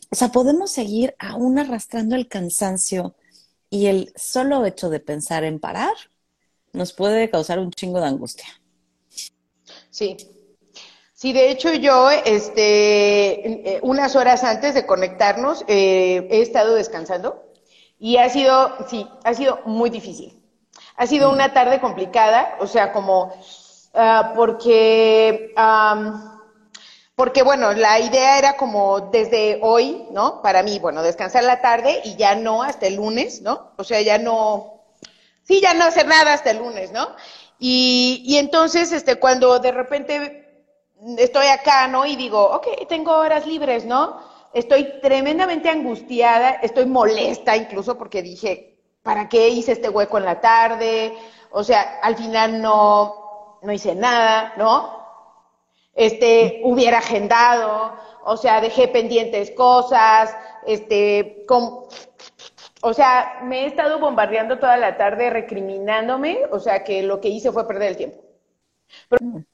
O 0.09 0.15
sea, 0.15 0.31
podemos 0.31 0.71
seguir 0.71 1.15
aún 1.19 1.59
arrastrando 1.59 2.15
el 2.15 2.29
cansancio 2.29 3.13
y 3.69 3.87
el 3.87 4.13
solo 4.15 4.65
hecho 4.65 4.89
de 4.89 5.01
pensar 5.01 5.43
en 5.43 5.59
parar 5.59 5.93
nos 6.71 6.93
puede 6.93 7.29
causar 7.29 7.59
un 7.59 7.71
chingo 7.71 7.99
de 7.99 8.07
angustia. 8.07 8.45
Sí. 9.89 10.17
Sí, 11.13 11.33
de 11.33 11.51
hecho 11.51 11.73
yo, 11.73 12.09
este, 12.09 13.75
eh, 13.75 13.79
unas 13.81 14.15
horas 14.15 14.45
antes 14.45 14.73
de 14.73 14.85
conectarnos, 14.85 15.65
eh, 15.67 16.27
he 16.31 16.41
estado 16.41 16.75
descansando 16.75 17.43
y 17.99 18.17
ha 18.17 18.29
sido, 18.29 18.73
sí, 18.87 19.05
ha 19.25 19.33
sido 19.33 19.59
muy 19.65 19.89
difícil. 19.89 20.41
Ha 20.95 21.07
sido 21.07 21.29
una 21.29 21.53
tarde 21.53 21.81
complicada, 21.81 22.55
o 22.59 22.67
sea, 22.67 22.93
como, 22.93 23.33
uh, 23.93 24.33
porque, 24.35 25.53
um, 25.57 26.39
porque 27.15 27.43
bueno, 27.43 27.73
la 27.73 27.99
idea 27.99 28.37
era 28.37 28.55
como 28.55 29.01
desde 29.11 29.59
hoy, 29.61 30.05
¿no? 30.11 30.41
Para 30.41 30.63
mí, 30.63 30.79
bueno, 30.79 31.03
descansar 31.03 31.43
la 31.43 31.61
tarde 31.61 32.01
y 32.05 32.15
ya 32.15 32.35
no 32.35 32.63
hasta 32.63 32.87
el 32.87 32.95
lunes, 32.95 33.41
¿no? 33.41 33.71
O 33.77 33.83
sea, 33.83 34.01
ya 34.01 34.17
no, 34.17 34.85
sí, 35.43 35.59
ya 35.61 35.73
no 35.73 35.83
hacer 35.83 36.07
nada 36.07 36.31
hasta 36.33 36.51
el 36.51 36.59
lunes, 36.59 36.93
¿no? 36.93 37.09
Y, 37.59 38.37
entonces, 38.37 38.91
este, 38.91 39.15
cuando 39.15 39.59
de 39.59 39.71
repente 39.71 40.65
estoy 41.17 41.47
acá, 41.47 41.87
¿no? 41.87 42.05
Y 42.05 42.15
digo, 42.15 42.41
ok, 42.41 42.87
tengo 42.87 43.11
horas 43.11 43.45
libres, 43.45 43.85
¿no? 43.85 44.29
estoy 44.53 44.99
tremendamente 45.01 45.69
angustiada, 45.69 46.51
estoy 46.61 46.85
molesta 46.85 47.55
incluso 47.55 47.97
porque 47.97 48.21
dije, 48.21 48.77
¿para 49.03 49.29
qué 49.29 49.49
hice 49.49 49.73
este 49.73 49.89
hueco 49.89 50.17
en 50.17 50.25
la 50.25 50.41
tarde? 50.41 51.13
O 51.51 51.63
sea, 51.63 51.99
al 52.01 52.15
final 52.15 52.61
no, 52.61 53.59
no 53.61 53.71
hice 53.71 53.95
nada, 53.95 54.53
¿no? 54.57 54.97
Este, 55.93 56.61
hubiera 56.63 56.99
agendado, 56.99 57.93
o 58.23 58.37
sea, 58.37 58.61
dejé 58.61 58.87
pendientes 58.87 59.51
cosas, 59.51 60.35
este, 60.65 61.45
con, 61.47 61.85
o 62.81 62.93
sea, 62.93 63.39
me 63.43 63.63
he 63.63 63.65
estado 63.67 63.99
bombardeando 63.99 64.57
toda 64.57 64.77
la 64.77 64.97
tarde 64.97 65.29
recriminándome, 65.29 66.39
o 66.51 66.59
sea, 66.59 66.83
que 66.83 67.03
lo 67.03 67.19
que 67.19 67.27
hice 67.29 67.51
fue 67.51 67.67
perder 67.67 67.89
el 67.89 67.97
tiempo. 67.97 68.23
Pero, 69.09 69.45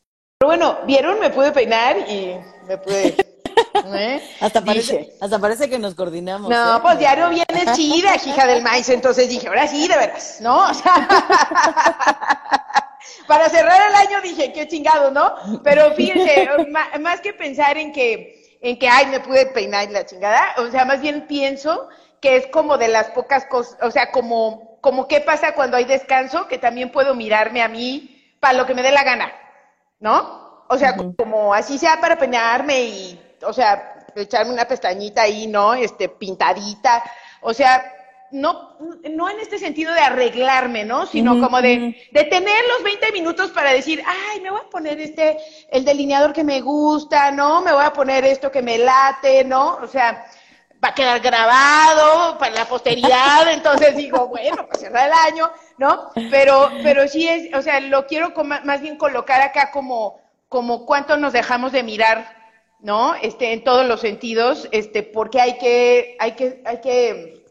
bueno, 0.42 0.80
vieron, 0.86 1.20
me 1.20 1.30
pude 1.32 1.52
peinar 1.52 1.98
y 2.10 2.36
me 2.68 2.78
pude... 2.78 3.16
¿eh? 3.96 4.22
Hasta, 4.40 4.62
parece, 4.64 5.14
hasta 5.20 5.40
parece 5.40 5.70
que 5.70 5.80
nos 5.80 5.96
coordinamos. 5.96 6.50
No, 6.50 6.78
¿eh? 6.78 6.80
pues 6.82 7.00
diario 7.00 7.30
viene 7.30 7.66
chida, 7.76 8.16
hija 8.16 8.46
del 8.46 8.62
maíz, 8.62 8.90
entonces 8.90 9.28
dije, 9.28 9.48
ahora 9.48 9.68
sí, 9.68 9.88
de 9.88 9.98
veras, 9.98 10.40
¿no? 10.42 10.70
O 10.70 10.74
sea, 10.74 11.08
para 13.28 13.50
cerrar 13.50 13.82
el 13.90 13.96
año 13.96 14.22
dije, 14.22 14.54
qué 14.54 14.68
chingado, 14.68 15.10
¿no? 15.10 15.62
Pero 15.64 15.94
fíjense, 15.96 16.48
más 17.00 17.22
que 17.22 17.34
pensar 17.34 17.78
en 17.78 17.92
que, 17.92 18.60
en 18.62 18.78
que, 18.78 18.88
ay, 18.88 19.08
me 19.08 19.20
pude 19.20 19.48
peinar 19.48 19.90
la 19.90 20.06
chingada, 20.06 20.54
o 20.58 20.70
sea, 20.70 20.86
más 20.86 21.02
bien 21.02 21.26
pienso 21.28 21.90
que 22.26 22.38
es 22.38 22.48
como 22.48 22.80
de 22.80 22.88
las 22.88 23.12
pocas 23.12 23.46
cosas, 23.46 23.78
o 23.84 23.92
sea, 23.92 24.12
como, 24.12 24.80
como 24.82 25.08
qué 25.08 25.22
pasa 25.22 25.54
cuando 25.54 25.78
hay 25.78 25.86
descanso, 25.86 26.48
que 26.48 26.58
también 26.58 26.92
puedo 26.92 27.14
mirarme 27.14 27.62
a 27.62 27.68
mí 27.68 28.36
para 28.40 28.58
lo 28.58 28.66
que 28.66 28.74
me 28.74 28.82
dé 28.82 28.92
la 28.92 29.04
gana, 29.04 29.32
¿no? 30.00 30.66
O 30.68 30.76
sea, 30.76 30.96
como 30.96 31.54
así 31.54 31.78
sea 31.78 32.02
para 32.02 32.18
peinarme 32.18 32.82
y, 32.82 33.22
o 33.44 33.54
sea, 33.54 34.08
echarme 34.16 34.54
una 34.54 34.68
pestañita 34.68 35.22
ahí, 35.22 35.46
¿no? 35.46 35.76
Este, 35.76 36.10
pintadita, 36.10 37.04
o 37.42 37.54
sea, 37.54 37.94
no, 38.32 38.76
no 39.12 39.30
en 39.30 39.40
este 39.40 39.60
sentido 39.60 39.94
de 39.94 40.00
arreglarme, 40.00 40.84
¿no? 40.84 41.06
Sino 41.06 41.40
como 41.40 41.62
de, 41.62 41.96
de 42.12 42.24
tener 42.24 42.60
los 42.74 42.84
20 42.84 43.12
minutos 43.12 43.52
para 43.52 43.72
decir, 43.72 44.02
ay, 44.04 44.42
me 44.42 44.50
voy 44.50 44.62
a 44.66 44.70
poner 44.72 45.00
este, 45.00 45.38
el 45.70 45.86
delineador 45.86 46.34
que 46.34 46.44
me 46.44 46.60
gusta, 46.62 47.30
¿no? 47.30 47.62
Me 47.62 47.72
voy 47.72 47.84
a 47.84 47.94
poner 47.94 48.26
esto 48.26 48.52
que 48.52 48.64
me 48.64 48.80
late, 48.80 49.44
¿no? 49.44 49.76
O 49.76 49.88
sea, 49.88 50.26
va 50.86 50.90
a 50.90 50.96
quedar 50.96 51.20
grabado 51.20 52.38
para 52.38 52.54
la 52.54 52.66
posteridad, 52.66 53.52
entonces 53.52 53.96
digo, 53.96 54.28
bueno, 54.28 54.68
para 54.68 54.80
cerrar 54.80 55.08
el 55.08 55.14
año, 55.14 55.52
¿no? 55.78 56.12
Pero, 56.30 56.70
pero 56.84 57.08
sí 57.08 57.28
es, 57.28 57.54
o 57.56 57.62
sea, 57.62 57.80
lo 57.80 58.06
quiero 58.06 58.34
más 58.44 58.82
bien 58.82 58.98
colocar 58.98 59.42
acá 59.42 59.72
como, 59.72 60.22
como 60.48 60.86
cuánto 60.86 61.18
nos 61.18 61.34
dejamos 61.34 61.72
de 61.72 61.82
mirar, 61.82 62.36
¿no? 62.80 63.16
Este, 63.16 63.54
en 63.54 63.64
todos 63.64 63.86
los 63.88 64.02
sentidos, 64.02 64.68
este, 64.72 65.02
porque 65.02 65.42
hay 65.42 65.58
que, 65.58 66.18
hay 66.20 66.34
que, 66.34 66.62
hay 66.66 66.82
que, 66.82 67.46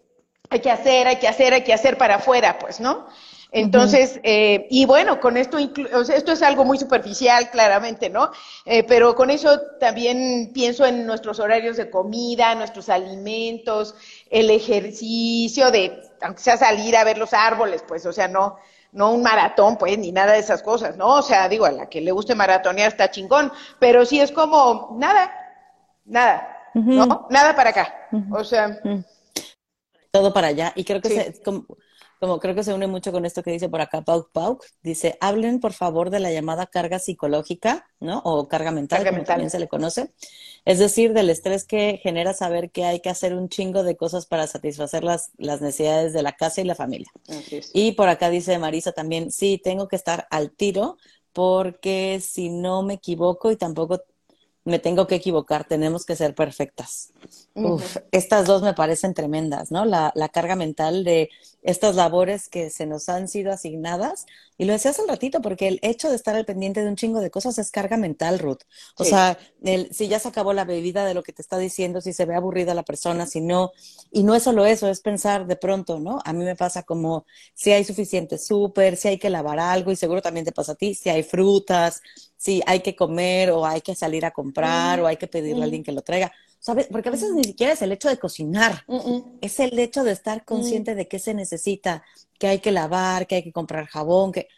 hay 0.50 0.60
que 0.60 0.70
hacer, 0.70 1.08
hay 1.08 1.16
que 1.16 1.28
hacer, 1.28 1.54
hay 1.54 1.64
que 1.64 1.74
hacer 1.74 1.98
para 1.98 2.16
afuera, 2.16 2.58
pues, 2.60 2.78
¿no? 2.78 3.08
Entonces, 3.56 4.18
eh, 4.24 4.66
y 4.68 4.84
bueno, 4.84 5.20
con 5.20 5.36
esto, 5.36 5.58
o 5.94 6.04
sea, 6.04 6.16
esto 6.16 6.32
es 6.32 6.42
algo 6.42 6.64
muy 6.64 6.76
superficial, 6.76 7.50
claramente, 7.52 8.10
¿no? 8.10 8.32
Eh, 8.64 8.82
pero 8.82 9.14
con 9.14 9.30
eso 9.30 9.60
también 9.78 10.50
pienso 10.52 10.84
en 10.84 11.06
nuestros 11.06 11.38
horarios 11.38 11.76
de 11.76 11.88
comida, 11.88 12.56
nuestros 12.56 12.88
alimentos, 12.88 13.94
el 14.28 14.50
ejercicio 14.50 15.70
de, 15.70 16.02
aunque 16.20 16.42
sea 16.42 16.56
salir 16.56 16.96
a 16.96 17.04
ver 17.04 17.16
los 17.16 17.32
árboles, 17.32 17.84
pues, 17.86 18.04
o 18.06 18.12
sea, 18.12 18.26
no, 18.26 18.56
no 18.90 19.12
un 19.12 19.22
maratón, 19.22 19.78
pues, 19.78 19.96
ni 19.98 20.10
nada 20.10 20.32
de 20.32 20.40
esas 20.40 20.60
cosas, 20.60 20.96
¿no? 20.96 21.18
O 21.18 21.22
sea, 21.22 21.48
digo, 21.48 21.64
a 21.64 21.70
la 21.70 21.88
que 21.88 22.00
le 22.00 22.10
guste 22.10 22.34
maratonear 22.34 22.88
está 22.88 23.12
chingón, 23.12 23.52
pero 23.78 24.04
sí 24.04 24.20
es 24.20 24.32
como, 24.32 24.96
nada, 24.98 25.32
nada, 26.04 26.70
¿no? 26.74 27.28
Nada 27.30 27.54
para 27.54 27.70
acá, 27.70 28.08
o 28.32 28.42
sea. 28.42 28.80
Todo 30.10 30.32
para 30.34 30.48
allá, 30.48 30.72
y 30.74 30.82
creo 30.82 31.00
que 31.00 31.08
se, 31.08 31.42
como, 31.44 31.66
como 32.24 32.40
creo 32.40 32.54
que 32.54 32.64
se 32.64 32.72
une 32.72 32.86
mucho 32.86 33.12
con 33.12 33.26
esto 33.26 33.42
que 33.42 33.50
dice 33.50 33.68
por 33.68 33.82
acá 33.82 34.00
Pauk 34.00 34.30
Pauk, 34.32 34.64
dice, 34.82 35.18
hablen 35.20 35.60
por 35.60 35.74
favor 35.74 36.08
de 36.08 36.20
la 36.20 36.32
llamada 36.32 36.64
carga 36.64 36.98
psicológica, 36.98 37.86
¿no? 38.00 38.22
O 38.24 38.48
carga 38.48 38.70
mental, 38.70 39.06
como 39.06 39.24
también 39.24 39.50
se 39.50 39.58
le 39.58 39.68
conoce. 39.68 40.14
Es 40.64 40.78
decir, 40.78 41.12
del 41.12 41.28
estrés 41.28 41.66
que 41.66 42.00
genera 42.02 42.32
saber 42.32 42.70
que 42.70 42.86
hay 42.86 43.00
que 43.00 43.10
hacer 43.10 43.34
un 43.34 43.50
chingo 43.50 43.82
de 43.82 43.98
cosas 43.98 44.24
para 44.24 44.46
satisfacer 44.46 45.04
las, 45.04 45.32
las 45.36 45.60
necesidades 45.60 46.14
de 46.14 46.22
la 46.22 46.32
casa 46.32 46.62
y 46.62 46.64
la 46.64 46.74
familia. 46.74 47.10
Y 47.74 47.92
por 47.92 48.08
acá 48.08 48.30
dice 48.30 48.58
Marisa 48.58 48.92
también, 48.92 49.30
sí, 49.30 49.60
tengo 49.62 49.86
que 49.86 49.96
estar 49.96 50.26
al 50.30 50.50
tiro 50.50 50.96
porque 51.34 52.20
si 52.22 52.48
no 52.48 52.82
me 52.82 52.94
equivoco 52.94 53.50
y 53.50 53.56
tampoco 53.56 54.00
me 54.64 54.78
tengo 54.78 55.06
que 55.06 55.16
equivocar, 55.16 55.64
tenemos 55.64 56.06
que 56.06 56.16
ser 56.16 56.34
perfectas. 56.34 57.12
Uf, 57.54 57.98
estas 58.12 58.46
dos 58.46 58.62
me 58.62 58.72
parecen 58.72 59.12
tremendas, 59.12 59.70
¿no? 59.70 59.84
La, 59.84 60.10
la, 60.14 60.28
carga 60.30 60.56
mental 60.56 61.04
de 61.04 61.28
estas 61.62 61.94
labores 61.94 62.48
que 62.48 62.70
se 62.70 62.86
nos 62.86 63.08
han 63.08 63.28
sido 63.28 63.52
asignadas. 63.52 64.26
Y 64.56 64.64
lo 64.64 64.72
decía 64.72 64.92
hace 64.92 65.02
un 65.02 65.08
ratito, 65.08 65.40
porque 65.40 65.68
el 65.68 65.78
hecho 65.82 66.08
de 66.08 66.16
estar 66.16 66.34
al 66.34 66.44
pendiente 66.44 66.82
de 66.82 66.88
un 66.88 66.96
chingo 66.96 67.20
de 67.20 67.30
cosas 67.30 67.58
es 67.58 67.70
carga 67.70 67.96
mental, 67.96 68.38
Ruth. 68.38 68.62
O 68.96 69.04
sea, 69.04 69.38
el, 69.62 69.92
si 69.92 70.08
ya 70.08 70.18
se 70.18 70.28
acabó 70.28 70.52
la 70.52 70.64
bebida 70.64 71.04
de 71.04 71.14
lo 71.14 71.22
que 71.22 71.32
te 71.32 71.42
está 71.42 71.58
diciendo, 71.58 72.00
si 72.00 72.12
se 72.12 72.24
ve 72.24 72.34
aburrida 72.34 72.74
la 72.74 72.84
persona, 72.84 73.26
si 73.26 73.40
no. 73.40 73.72
Y 74.10 74.22
no 74.22 74.34
es 74.34 74.44
solo 74.44 74.64
eso, 74.64 74.88
es 74.88 75.00
pensar 75.00 75.46
de 75.46 75.56
pronto, 75.56 76.00
¿no? 76.00 76.20
A 76.24 76.32
mí 76.32 76.44
me 76.44 76.56
pasa 76.56 76.84
como 76.84 77.26
si 77.54 77.72
hay 77.72 77.84
suficiente 77.84 78.38
súper, 78.38 78.96
si 78.96 79.08
hay 79.08 79.18
que 79.18 79.30
lavar 79.30 79.58
algo, 79.58 79.92
y 79.92 79.96
seguro 79.96 80.22
también 80.22 80.46
te 80.46 80.52
pasa 80.52 80.72
a 80.72 80.76
ti, 80.76 80.94
si 80.94 81.10
hay 81.10 81.22
frutas, 81.22 82.00
si 82.44 82.62
hay 82.66 82.80
que 82.80 82.94
comer 82.94 83.50
o 83.52 83.64
hay 83.64 83.80
que 83.80 83.94
salir 83.94 84.26
a 84.26 84.30
comprar 84.30 85.00
o 85.00 85.06
hay 85.06 85.16
que 85.16 85.26
pedirle 85.26 85.62
a 85.62 85.64
alguien 85.64 85.82
que 85.82 85.92
lo 85.92 86.02
traiga. 86.02 86.30
¿Sabes? 86.60 86.88
Porque 86.90 87.08
a 87.08 87.12
veces 87.12 87.32
ni 87.32 87.42
siquiera 87.42 87.72
es 87.72 87.80
el 87.80 87.90
hecho 87.90 88.10
de 88.10 88.18
cocinar, 88.18 88.84
es 89.40 89.60
el 89.60 89.78
hecho 89.78 90.04
de 90.04 90.12
estar 90.12 90.44
consciente 90.44 90.94
de 90.94 91.08
qué 91.08 91.18
se 91.18 91.32
necesita, 91.32 92.02
que 92.38 92.48
hay 92.48 92.58
que 92.58 92.70
lavar, 92.70 93.26
que 93.26 93.36
hay 93.36 93.42
que 93.42 93.52
comprar 93.52 93.86
jabón, 93.86 94.32
que... 94.32 94.48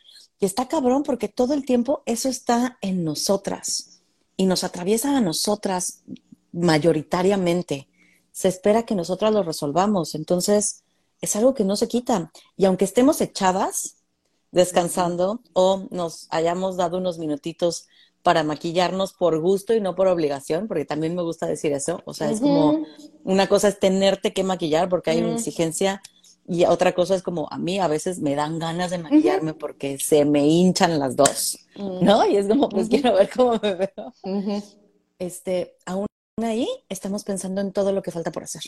Y 0.41 0.47
está 0.47 0.67
cabrón 0.67 1.05
porque 1.05 1.29
todo 1.29 1.55
el 1.55 1.65
tiempo 1.65 2.03
eso 2.07 2.29
está 2.29 2.77
en 2.81 3.05
nosotras 3.05 4.01
y 4.37 4.47
nos 4.47 4.65
atraviesa 4.65 5.17
a 5.17 5.21
nosotras 5.21 6.03
mayoritariamente. 6.53 7.89
Se 8.33 8.49
espera 8.49 8.85
que 8.85 8.97
nosotras 8.97 9.33
lo 9.33 9.45
resolvamos. 9.45 10.17
Entonces, 10.17 10.83
es 11.21 11.37
algo 11.37 11.55
que 11.55 11.65
no 11.65 11.77
se 11.77 11.87
quita. 11.87 12.33
Y 12.57 12.65
aunque 12.65 12.85
estemos 12.85 13.21
echadas, 13.21 13.96
descansando 14.57 15.43
o 15.53 15.87
nos 15.91 16.29
hayamos 16.31 16.79
dado 16.79 16.97
unos 16.97 17.19
minutitos 17.19 17.89
para 18.23 18.43
maquillarnos 18.43 19.13
por 19.13 19.39
gusto 19.39 19.75
y 19.75 19.83
no 19.83 19.95
por 19.95 20.09
obligación, 20.09 20.67
porque 20.67 20.87
también 20.87 21.15
me 21.15 21.23
gusta 21.23 21.47
decir 21.47 21.73
eso, 21.75 22.01
o 22.07 22.15
sea, 22.15 22.31
es 22.31 22.41
como 22.41 22.87
una 23.23 23.49
cosa 23.49 23.69
es 23.69 23.79
tenerte 23.79 24.33
que 24.33 24.45
maquillar 24.45 24.89
porque 24.89 25.11
hay 25.11 25.21
una 25.21 25.35
exigencia 25.35 26.01
y 26.49 26.65
otra 26.65 26.95
cosa 26.95 27.15
es 27.15 27.23
como 27.23 27.49
a 27.51 27.59
mí 27.59 27.79
a 27.79 27.87
veces 27.87 28.19
me 28.21 28.35
dan 28.35 28.59
ganas 28.59 28.91
de 28.91 28.99
maquillarme 28.99 29.53
porque 29.53 29.99
se 29.99 30.25
me 30.25 30.47
hinchan 30.47 30.99
las 30.99 31.17
dos, 31.17 31.59
¿no? 31.77 32.27
Y 32.27 32.39
es 32.39 32.49
como 32.49 32.71
pues 32.71 32.89
quiero 32.89 33.13
ver 33.13 33.29
cómo 33.29 33.61
me 33.63 33.75
veo. 33.75 34.15
Este, 35.19 35.77
aún 35.85 36.07
ahí 36.43 36.67
estamos 36.89 37.25
pensando 37.25 37.61
en 37.61 37.73
todo 37.73 37.93
lo 37.93 38.03
que 38.03 38.11
falta 38.11 38.33
por 38.33 38.45
hacer. 38.45 38.63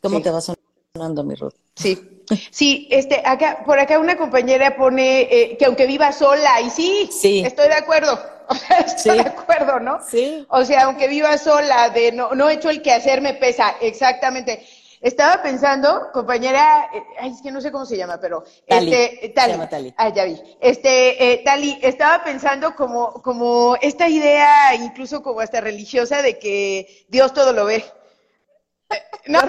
¿Cómo 0.00 0.22
te 0.22 0.30
va 0.30 0.40
sonando, 0.40 1.22
mi 1.22 1.34
Ruth? 1.34 1.54
Sí, 1.76 2.17
Sí, 2.50 2.88
este, 2.90 3.22
acá, 3.24 3.62
por 3.64 3.78
acá 3.78 3.98
una 3.98 4.16
compañera 4.16 4.76
pone 4.76 5.22
eh, 5.22 5.56
que 5.58 5.64
aunque 5.64 5.86
viva 5.86 6.12
sola, 6.12 6.60
y 6.60 6.70
sí, 6.70 7.08
sí. 7.10 7.42
estoy 7.44 7.68
de 7.68 7.74
acuerdo, 7.74 8.20
o 8.48 8.54
sea, 8.54 8.78
estoy 8.78 9.18
de 9.18 9.28
acuerdo, 9.28 9.80
¿no? 9.80 9.98
Sí. 10.06 10.46
O 10.48 10.64
sea, 10.64 10.84
aunque 10.84 11.08
viva 11.08 11.38
sola, 11.38 11.90
de 11.90 12.12
no, 12.12 12.34
no 12.34 12.48
he 12.48 12.54
hecho 12.54 12.70
el 12.70 12.82
que 12.82 12.92
hacer 12.92 13.20
me 13.20 13.34
pesa, 13.34 13.76
exactamente. 13.80 14.66
Estaba 15.00 15.42
pensando, 15.42 16.08
compañera, 16.12 16.90
eh, 16.92 17.02
ay, 17.20 17.30
es 17.30 17.40
que 17.40 17.52
no 17.52 17.60
sé 17.60 17.70
cómo 17.70 17.86
se 17.86 17.96
llama, 17.96 18.18
pero 18.20 18.42
Tali. 18.66 18.92
este, 18.92 19.28
Tali. 19.28 19.52
Se 19.52 19.52
llama 19.52 19.68
Tali. 19.68 19.94
Ah, 19.96 20.08
ya 20.08 20.24
vi. 20.24 20.40
Este, 20.60 21.32
eh, 21.32 21.42
Tali, 21.44 21.78
estaba 21.82 22.24
pensando 22.24 22.74
como, 22.74 23.22
como 23.22 23.76
esta 23.80 24.08
idea, 24.08 24.74
incluso 24.74 25.22
como 25.22 25.40
hasta 25.40 25.60
religiosa, 25.60 26.20
de 26.22 26.38
que 26.38 27.06
Dios 27.08 27.32
todo 27.32 27.52
lo 27.52 27.64
ve. 27.64 27.84
No. 29.26 29.40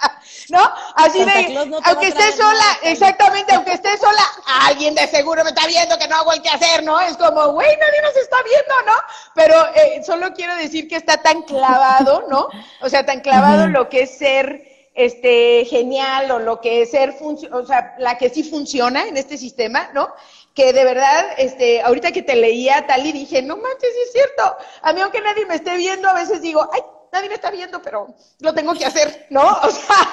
¿no? 0.48 0.60
Así 0.94 1.24
de, 1.24 1.70
aunque 1.84 2.08
esté 2.08 2.32
sola, 2.32 2.78
exactamente, 2.82 3.54
aunque 3.54 3.72
esté 3.72 3.96
sola, 3.98 4.22
alguien 4.66 4.94
de 4.94 5.06
seguro 5.06 5.44
me 5.44 5.50
está 5.50 5.66
viendo 5.66 5.98
que 5.98 6.08
no 6.08 6.16
hago 6.16 6.32
el 6.32 6.42
que 6.42 6.48
hacer, 6.48 6.82
¿no? 6.82 7.00
Es 7.00 7.16
como, 7.16 7.52
güey, 7.52 7.76
nadie 7.76 8.02
nos 8.02 8.16
está 8.16 8.36
viendo, 8.44 8.74
¿no? 8.86 8.92
Pero 9.34 9.54
eh, 9.74 10.02
solo 10.04 10.32
quiero 10.34 10.54
decir 10.56 10.88
que 10.88 10.96
está 10.96 11.22
tan 11.22 11.42
clavado, 11.42 12.24
¿no? 12.28 12.48
O 12.80 12.88
sea, 12.88 13.04
tan 13.04 13.20
clavado 13.20 13.66
lo 13.68 13.88
que 13.88 14.02
es 14.02 14.18
ser 14.18 14.68
este 14.94 15.64
genial 15.64 16.30
o 16.32 16.38
lo 16.38 16.60
que 16.60 16.82
es 16.82 16.90
ser, 16.90 17.14
o 17.20 17.66
sea, 17.66 17.94
la 17.98 18.18
que 18.18 18.28
sí 18.28 18.44
funciona 18.44 19.06
en 19.06 19.16
este 19.16 19.38
sistema, 19.38 19.90
¿no? 19.94 20.12
que 20.54 20.74
de 20.74 20.84
verdad, 20.84 21.28
este, 21.38 21.80
ahorita 21.80 22.12
que 22.12 22.22
te 22.22 22.36
leía 22.36 22.86
tal 22.86 23.06
y 23.06 23.12
dije, 23.12 23.40
no 23.40 23.56
manches, 23.56 23.90
es 24.04 24.12
cierto. 24.12 24.56
A 24.82 24.92
mí 24.92 25.00
aunque 25.00 25.22
nadie 25.22 25.46
me 25.46 25.54
esté 25.54 25.76
viendo, 25.78 26.08
a 26.08 26.12
veces 26.12 26.42
digo, 26.42 26.68
ay, 26.72 26.82
nadie 27.12 27.28
me 27.28 27.34
está 27.34 27.50
viendo, 27.50 27.82
pero 27.82 28.14
lo 28.40 28.54
tengo 28.54 28.74
que 28.74 28.86
hacer, 28.86 29.26
¿no? 29.30 29.42
O 29.62 29.70
sea, 29.70 30.08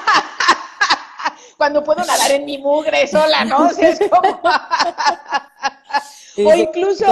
cuando 1.58 1.84
puedo 1.84 2.04
nadar 2.04 2.32
en 2.32 2.46
mi 2.46 2.58
mugre 2.58 3.08
sola, 3.08 3.46
¿no? 3.46 3.68
O 3.68 3.70
sea, 3.70 3.90
es 3.90 4.00
como... 4.10 4.42
o 6.50 6.54
incluso... 6.54 7.06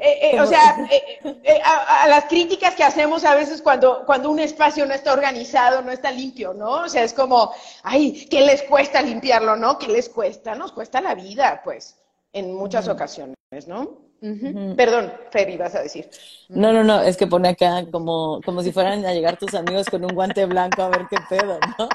Eh, 0.00 0.30
eh, 0.30 0.40
o 0.40 0.46
sea, 0.46 0.76
eh, 1.24 1.60
a, 1.64 2.06
las 2.06 2.26
críticas 2.26 2.76
que 2.76 2.84
hacemos 2.84 3.24
a 3.24 3.34
veces 3.34 3.60
cuando, 3.60 4.04
cuando 4.06 4.30
un 4.30 4.38
espacio 4.38 4.86
no 4.86 4.94
está 4.94 5.12
organizado, 5.12 5.82
no 5.82 5.90
está 5.90 6.12
limpio, 6.12 6.54
¿no? 6.54 6.84
O 6.84 6.88
sea, 6.88 7.02
es 7.02 7.12
como, 7.12 7.52
ay, 7.82 8.28
¿qué 8.30 8.42
les 8.42 8.62
cuesta 8.62 9.02
limpiarlo, 9.02 9.56
no? 9.56 9.76
¿Qué 9.76 9.88
les 9.88 10.08
cuesta? 10.08 10.54
Nos 10.54 10.70
cuesta 10.70 11.00
la 11.00 11.16
vida, 11.16 11.62
pues, 11.64 11.96
en 12.32 12.54
muchas 12.54 12.86
ocasiones, 12.86 13.34
¿no? 13.66 14.07
Perdón, 14.20 15.12
Fer, 15.30 15.48
ibas 15.48 15.74
a 15.74 15.82
decir. 15.82 16.10
No, 16.48 16.72
no, 16.72 16.82
no, 16.82 17.02
es 17.02 17.16
que 17.16 17.26
pone 17.26 17.50
acá 17.50 17.84
como, 17.90 18.40
como 18.44 18.62
si 18.62 18.72
fueran 18.72 19.04
a 19.04 19.12
llegar 19.12 19.38
tus 19.38 19.54
amigos 19.54 19.86
con 19.90 20.04
un 20.04 20.14
guante 20.14 20.44
blanco 20.46 20.82
a 20.82 20.88
ver 20.88 21.06
qué 21.08 21.18
pedo, 21.28 21.58
¿no? 21.78 21.88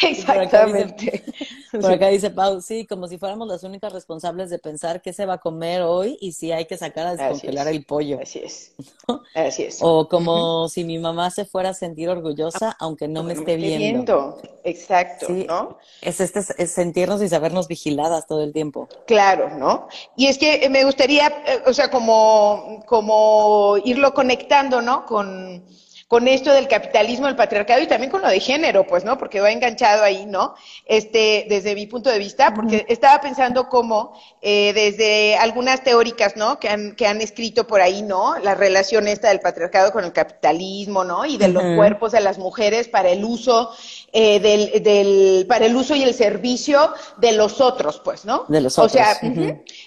Exactamente. 0.00 1.24
Por 1.72 1.92
acá, 1.92 2.08
dice, 2.08 2.30
Pau, 2.30 2.60
sí, 2.60 2.86
como 2.86 3.08
si 3.08 3.18
fuéramos 3.18 3.48
las 3.48 3.64
únicas 3.64 3.92
responsables 3.92 4.48
de 4.48 4.58
pensar 4.58 5.02
qué 5.02 5.12
se 5.12 5.26
va 5.26 5.34
a 5.34 5.38
comer 5.38 5.82
hoy 5.82 6.16
y 6.20 6.32
si 6.32 6.52
hay 6.52 6.66
que 6.66 6.78
sacar 6.78 7.08
a 7.08 7.16
descongelar 7.16 7.68
el 7.68 7.84
pollo. 7.84 8.20
Así 8.22 8.38
es. 8.38 8.72
Así 9.34 9.64
es. 9.64 9.78
O 9.82 10.08
como 10.08 10.68
si 10.68 10.84
mi 10.84 10.98
mamá 10.98 11.30
se 11.30 11.44
fuera 11.44 11.70
a 11.70 11.74
sentir 11.74 12.08
orgullosa 12.08 12.76
aunque 12.78 13.08
no 13.08 13.22
me 13.22 13.34
esté 13.34 13.56
viendo. 13.56 14.40
Exacto, 14.64 15.28
¿no? 15.30 15.78
Es, 16.00 16.20
este, 16.20 16.40
es 16.58 16.72
sentirnos 16.72 17.22
y 17.22 17.28
sabernos 17.28 17.68
vigiladas 17.68 18.26
todo 18.26 18.42
el 18.42 18.52
tiempo. 18.52 18.88
Claro, 19.06 19.56
¿no? 19.56 19.88
Y 20.16 20.26
es 20.26 20.38
que 20.38 20.68
me 20.68 20.84
gustaría, 20.84 21.28
eh, 21.28 21.62
o 21.66 21.72
sea, 21.72 21.90
como, 21.90 22.82
como 22.86 23.76
irlo 23.84 24.14
conectando, 24.14 24.80
¿no? 24.80 25.04
Con, 25.04 25.64
con 26.06 26.28
esto 26.28 26.52
del 26.52 26.68
capitalismo, 26.68 27.26
del 27.26 27.34
patriarcado 27.34 27.82
y 27.82 27.88
también 27.88 28.12
con 28.12 28.22
lo 28.22 28.28
de 28.28 28.38
género, 28.38 28.86
pues, 28.86 29.04
¿no? 29.04 29.18
Porque 29.18 29.40
va 29.40 29.50
enganchado 29.50 30.04
ahí, 30.04 30.24
¿no? 30.26 30.54
Este, 30.84 31.46
desde 31.48 31.74
mi 31.74 31.86
punto 31.86 32.08
de 32.08 32.20
vista, 32.20 32.54
porque 32.54 32.86
estaba 32.88 33.20
pensando 33.20 33.68
cómo 33.68 34.12
eh, 34.40 34.72
desde 34.72 35.36
algunas 35.36 35.82
teóricas, 35.82 36.36
¿no? 36.36 36.60
Que 36.60 36.68
han, 36.68 36.94
que 36.94 37.08
han 37.08 37.20
escrito 37.20 37.66
por 37.66 37.80
ahí, 37.80 38.02
¿no? 38.02 38.38
La 38.38 38.54
relación 38.54 39.08
esta 39.08 39.30
del 39.30 39.40
patriarcado 39.40 39.90
con 39.90 40.04
el 40.04 40.12
capitalismo, 40.12 41.02
¿no? 41.02 41.26
Y 41.26 41.36
de 41.36 41.48
los 41.48 41.64
cuerpos 41.76 42.12
de 42.12 42.20
las 42.20 42.38
mujeres 42.38 42.86
para 42.86 43.10
el 43.10 43.24
uso 43.24 43.72
eh, 44.12 44.40
del, 44.40 44.82
del, 44.82 45.46
para 45.46 45.66
el 45.66 45.76
uso 45.76 45.94
y 45.94 46.02
el 46.02 46.14
servicio 46.14 46.92
de 47.18 47.32
los 47.32 47.60
otros, 47.60 48.00
pues, 48.04 48.24
¿no? 48.24 48.44
De 48.48 48.60
los 48.60 48.78
otros. 48.78 48.92
O 48.92 48.94
sea, 48.94 49.18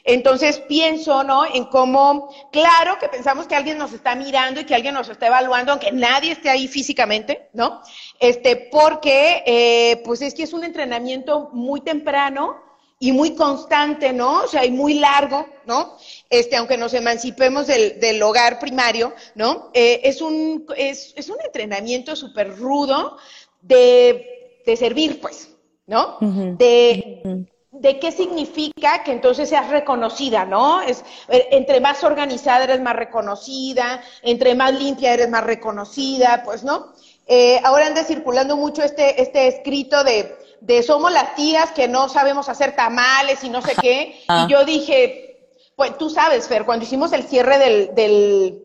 entonces 0.04 0.60
pienso, 0.68 1.24
¿no? 1.24 1.46
En 1.46 1.66
cómo, 1.66 2.30
claro 2.52 2.98
que 3.00 3.08
pensamos 3.10 3.48
que 3.48 3.56
alguien 3.56 3.78
nos 3.78 3.94
está 3.94 4.16
mirando 4.16 4.62
y 4.62 4.66
que 4.66 4.76
alguien 4.76 4.94
nos 4.94 5.10
está 5.10 5.28
evaluando, 5.28 5.72
aunque 5.72 5.92
nadie 5.92 6.32
esté 6.32 6.50
ahí 6.50 6.68
físicamente, 6.68 7.50
¿no? 7.54 7.82
Este, 8.20 8.70
porque, 8.72 9.44
eh, 9.46 10.02
pues 10.06 10.22
es 10.22 10.34
que 10.34 10.44
es 10.44 10.54
un 10.54 10.64
entrenamiento 10.64 11.50
muy 11.54 11.82
temprano 11.82 12.70
y 13.00 13.14
muy 13.14 13.34
constante, 13.34 14.12
¿no? 14.12 14.44
O 14.44 14.48
sea, 14.48 14.66
y 14.66 14.72
muy 14.72 14.96
largo, 14.96 15.48
¿no? 15.66 15.98
Este, 16.30 16.58
aunque 16.58 16.78
nos 16.78 16.94
emancipemos 16.94 17.66
del, 17.68 18.00
del 18.00 18.22
hogar 18.22 18.60
primario, 18.60 19.14
¿no? 19.36 19.72
Eh, 19.74 20.02
es, 20.04 20.22
un, 20.22 20.66
es, 20.76 21.14
es 21.16 21.30
un 21.30 21.38
entrenamiento 21.44 22.16
súper 22.16 22.58
rudo 22.58 23.18
de, 23.62 24.62
de 24.66 24.78
servir, 24.78 25.20
pues, 25.22 25.56
¿no? 25.88 26.18
De 26.20 27.48
de 27.80 28.00
qué 28.00 28.12
significa 28.12 29.04
que 29.04 29.12
entonces 29.12 29.50
seas 29.50 29.70
reconocida, 29.70 30.46
¿no? 30.46 30.82
Es, 30.82 31.04
eh, 31.30 31.48
entre 31.52 31.80
más 31.80 32.04
organizada 32.04 32.66
eres 32.66 32.82
más 32.82 32.96
reconocida, 32.96 34.02
entre 34.22 34.56
más 34.56 34.74
limpia 34.78 35.14
eres 35.14 35.30
más 35.30 35.44
reconocida, 35.44 36.42
pues, 36.44 36.64
¿no? 36.64 36.94
Eh, 37.28 37.62
ahora 37.64 37.88
anda 37.88 38.04
circulando 38.04 38.58
mucho 38.58 38.84
este, 38.84 39.22
este 39.22 39.48
escrito 39.48 40.04
de, 40.04 40.36
de 40.62 40.84
somos 40.84 41.12
las 41.12 41.36
tías 41.36 41.72
que 41.72 41.88
no 41.88 42.10
sabemos 42.10 42.50
hacer 42.50 42.76
tamales 42.76 43.44
y 43.44 43.50
no 43.50 43.62
sé 43.62 43.74
qué. 43.80 44.20
Y 44.28 44.52
yo 44.52 44.66
dije, 44.66 45.48
pues 45.76 45.98
tú 45.98 46.10
sabes, 46.10 46.48
Fer, 46.48 46.66
cuando 46.66 46.86
hicimos 46.86 47.14
el 47.14 47.24
cierre 47.24 47.60
del, 47.60 47.96
del 47.96 48.64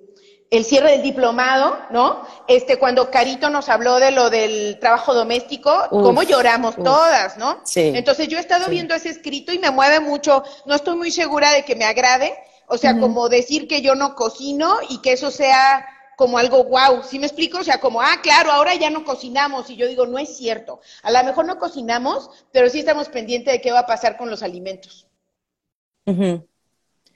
el 0.56 0.64
cierre 0.64 0.92
del 0.92 1.02
diplomado, 1.02 1.78
¿no? 1.90 2.26
Este, 2.46 2.78
cuando 2.78 3.10
Carito 3.10 3.50
nos 3.50 3.68
habló 3.68 3.98
de 3.98 4.10
lo 4.10 4.30
del 4.30 4.78
trabajo 4.78 5.14
doméstico, 5.14 5.72
cómo 5.90 6.22
lloramos 6.22 6.76
todas, 6.76 7.36
¿no? 7.36 7.60
Sí. 7.64 7.92
Entonces 7.94 8.28
yo 8.28 8.38
he 8.38 8.40
estado 8.40 8.68
viendo 8.68 8.94
ese 8.94 9.10
escrito 9.10 9.52
y 9.52 9.58
me 9.58 9.70
mueve 9.70 10.00
mucho, 10.00 10.44
no 10.66 10.74
estoy 10.74 10.96
muy 10.96 11.10
segura 11.10 11.50
de 11.50 11.64
que 11.64 11.74
me 11.74 11.84
agrade, 11.84 12.34
o 12.66 12.78
sea, 12.78 12.98
como 12.98 13.28
decir 13.28 13.68
que 13.68 13.82
yo 13.82 13.94
no 13.94 14.14
cocino 14.14 14.78
y 14.88 14.98
que 14.98 15.12
eso 15.12 15.30
sea 15.30 15.86
como 16.16 16.38
algo 16.38 16.64
wow, 16.64 17.02
¿sí 17.02 17.18
me 17.18 17.26
explico? 17.26 17.58
O 17.58 17.64
sea, 17.64 17.80
como, 17.80 18.00
ah, 18.00 18.20
claro, 18.22 18.52
ahora 18.52 18.74
ya 18.74 18.90
no 18.90 19.04
cocinamos 19.04 19.68
y 19.70 19.76
yo 19.76 19.88
digo, 19.88 20.06
no 20.06 20.18
es 20.18 20.36
cierto. 20.36 20.80
A 21.02 21.10
lo 21.10 21.24
mejor 21.24 21.46
no 21.46 21.58
cocinamos, 21.58 22.30
pero 22.52 22.70
sí 22.70 22.78
estamos 22.78 23.08
pendientes 23.08 23.52
de 23.52 23.60
qué 23.60 23.72
va 23.72 23.80
a 23.80 23.86
pasar 23.86 24.16
con 24.16 24.30
los 24.30 24.42
alimentos. 24.42 25.08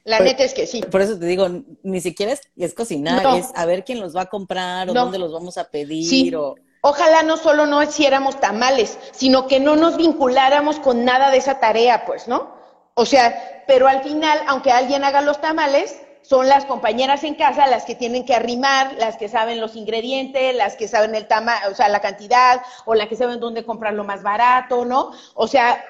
La 0.05 0.21
neta 0.21 0.43
es 0.45 0.55
que 0.55 0.67
sí. 0.67 0.81
Por 0.83 1.03
eso 1.03 1.19
te 1.19 1.27
digo, 1.27 1.49
ni 1.83 2.01
siquiera 2.01 2.33
es, 2.57 2.75
cocinar, 2.75 3.39
es 3.39 3.51
a 3.55 3.67
ver 3.67 3.85
quién 3.85 4.01
los 4.01 4.17
va 4.17 4.23
a 4.23 4.27
comprar 4.27 4.89
o 4.89 4.95
dónde 4.95 5.19
los 5.19 5.33
vamos 5.33 5.59
a 5.59 5.65
pedir 5.65 6.37
o... 6.37 6.55
Ojalá 6.81 7.25
no 7.25 7.37
solo 7.37 7.67
no 7.67 7.83
hiciéramos 7.83 8.39
tamales, 8.39 8.99
sino 9.11 9.49
que 9.49 9.59
no 9.59 9.75
nos 9.75 9.97
vinculáramos 9.97 10.79
con 10.79 11.05
nada 11.05 11.31
de 11.31 11.39
esa 11.39 11.59
tarea, 11.59 12.05
pues, 12.07 12.29
¿no? 12.29 12.55
O 12.95 13.05
sea, 13.05 13.65
pero 13.67 13.89
al 13.89 14.03
final, 14.03 14.39
aunque 14.47 14.71
alguien 14.71 15.05
haga 15.05 15.21
los 15.21 15.41
tamales, 15.41 16.01
son 16.23 16.49
las 16.49 16.65
compañeras 16.67 17.25
en 17.25 17.35
casa 17.35 17.67
las 17.67 17.85
que 17.85 17.95
tienen 17.95 18.25
que 18.25 18.35
arrimar, 18.35 18.93
las 18.99 19.17
que 19.17 19.29
saben 19.29 19.61
los 19.61 19.77
ingredientes, 19.77 20.55
las 20.55 20.77
que 20.77 20.87
saben 20.87 21.15
el 21.15 21.27
tamaño, 21.27 21.69
o 21.71 21.75
sea, 21.75 21.89
la 21.89 22.01
cantidad, 22.01 22.61
o 22.85 22.95
las 22.95 23.09
que 23.09 23.17
saben 23.17 23.41
dónde 23.41 23.65
comprar 23.65 23.95
lo 23.95 24.05
más 24.05 24.23
barato, 24.23 24.85
¿no? 24.85 25.13
O 25.35 25.49
sea, 25.49 25.85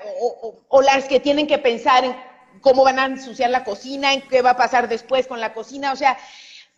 o 0.68 0.82
las 0.82 1.04
que 1.04 1.20
tienen 1.20 1.46
que 1.46 1.58
pensar 1.58 2.04
en 2.04 2.16
cómo 2.60 2.84
van 2.84 2.98
a 2.98 3.06
ensuciar 3.06 3.50
la 3.50 3.64
cocina, 3.64 4.12
en 4.14 4.22
qué 4.22 4.42
va 4.42 4.50
a 4.50 4.56
pasar 4.56 4.88
después 4.88 5.26
con 5.26 5.40
la 5.40 5.54
cocina, 5.54 5.92
o 5.92 5.96
sea, 5.96 6.18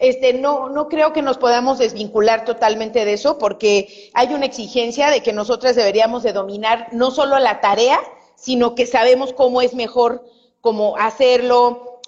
este, 0.00 0.32
no, 0.32 0.70
no 0.70 0.88
creo 0.88 1.12
que 1.12 1.20
nos 1.20 1.36
podamos 1.36 1.78
desvincular 1.78 2.46
totalmente 2.46 3.04
de 3.04 3.12
eso, 3.12 3.36
porque 3.38 4.10
hay 4.14 4.32
una 4.32 4.46
exigencia 4.46 5.10
de 5.10 5.22
que 5.22 5.34
nosotras 5.34 5.76
deberíamos 5.76 6.22
de 6.22 6.32
dominar 6.32 6.88
no 6.92 7.10
solo 7.10 7.38
la 7.38 7.60
tarea, 7.60 8.00
sino 8.34 8.74
que 8.74 8.86
sabemos 8.86 9.34
cómo 9.34 9.60
es 9.60 9.74
mejor, 9.74 10.24
cómo 10.62 10.96
hacerlo, 10.96 12.00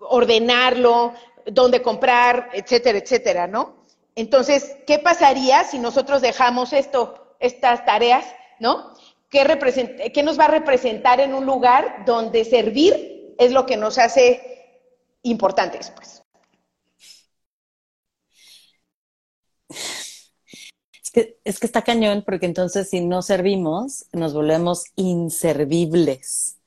ordenarlo, 0.00 1.12
dónde 1.46 1.82
comprar, 1.82 2.50
etcétera, 2.52 2.98
etcétera, 2.98 3.46
¿no? 3.46 3.76
Entonces, 4.16 4.76
¿qué 4.86 4.98
pasaría 4.98 5.62
si 5.62 5.78
nosotros 5.78 6.22
dejamos 6.22 6.72
esto, 6.72 7.36
estas 7.38 7.84
tareas, 7.84 8.24
¿no? 8.58 8.92
¿Qué, 9.30 10.10
¿Qué 10.12 10.22
nos 10.24 10.38
va 10.38 10.46
a 10.46 10.48
representar 10.48 11.20
en 11.20 11.32
un 11.32 11.46
lugar 11.46 12.04
donde 12.06 12.44
servir 12.44 13.15
es 13.38 13.52
lo 13.52 13.66
que 13.66 13.76
nos 13.76 13.98
hace 13.98 14.40
importantes, 15.22 15.90
pues. 15.90 16.22
Es 21.02 21.10
que, 21.12 21.38
es 21.44 21.58
que 21.58 21.66
está 21.66 21.82
cañón, 21.82 22.22
porque 22.24 22.46
entonces 22.46 22.90
si 22.90 23.00
no 23.00 23.22
servimos, 23.22 24.06
nos 24.12 24.34
volvemos 24.34 24.84
inservibles, 24.96 26.58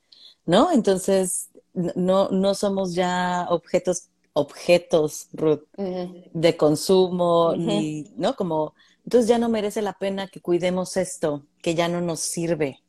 ¿no? 0.45 0.71
Entonces, 0.71 1.49
no, 1.73 2.29
no 2.29 2.55
somos 2.55 2.93
ya 2.93 3.45
objetos, 3.49 4.09
objetos, 4.33 5.27
Ruth, 5.33 5.63
de 5.75 6.57
consumo, 6.57 7.55
ni, 7.55 8.11
¿no? 8.15 8.35
Como, 8.35 8.73
entonces 9.03 9.27
ya 9.27 9.37
no 9.37 9.49
merece 9.49 9.81
la 9.81 9.93
pena 9.93 10.27
que 10.27 10.41
cuidemos 10.41 10.97
esto, 10.97 11.45
que 11.61 11.75
ya 11.75 11.87
no 11.87 12.01
nos 12.01 12.19
sirve. 12.19 12.81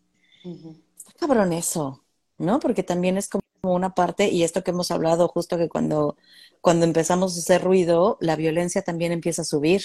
Está 0.96 1.12
cabrón 1.18 1.52
eso, 1.52 2.02
¿no? 2.38 2.58
Porque 2.60 2.82
también 2.82 3.18
es 3.18 3.28
como 3.28 3.42
una 3.62 3.94
parte, 3.94 4.28
y 4.28 4.42
esto 4.42 4.62
que 4.62 4.70
hemos 4.70 4.90
hablado 4.90 5.28
justo 5.28 5.58
que 5.58 5.68
cuando, 5.68 6.16
cuando 6.60 6.84
empezamos 6.84 7.36
a 7.36 7.40
hacer 7.40 7.62
ruido, 7.62 8.16
la 8.20 8.36
violencia 8.36 8.82
también 8.82 9.12
empieza 9.12 9.42
a 9.42 9.44
subir. 9.44 9.82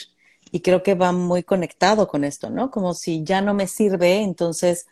Y 0.52 0.62
creo 0.62 0.84
que 0.84 0.94
va 0.94 1.12
muy 1.12 1.44
conectado 1.44 2.08
con 2.08 2.24
esto, 2.24 2.50
¿no? 2.50 2.70
Como 2.70 2.94
si 2.94 3.24
ya 3.24 3.42
no 3.42 3.54
me 3.54 3.68
sirve, 3.68 4.22
entonces, 4.22 4.88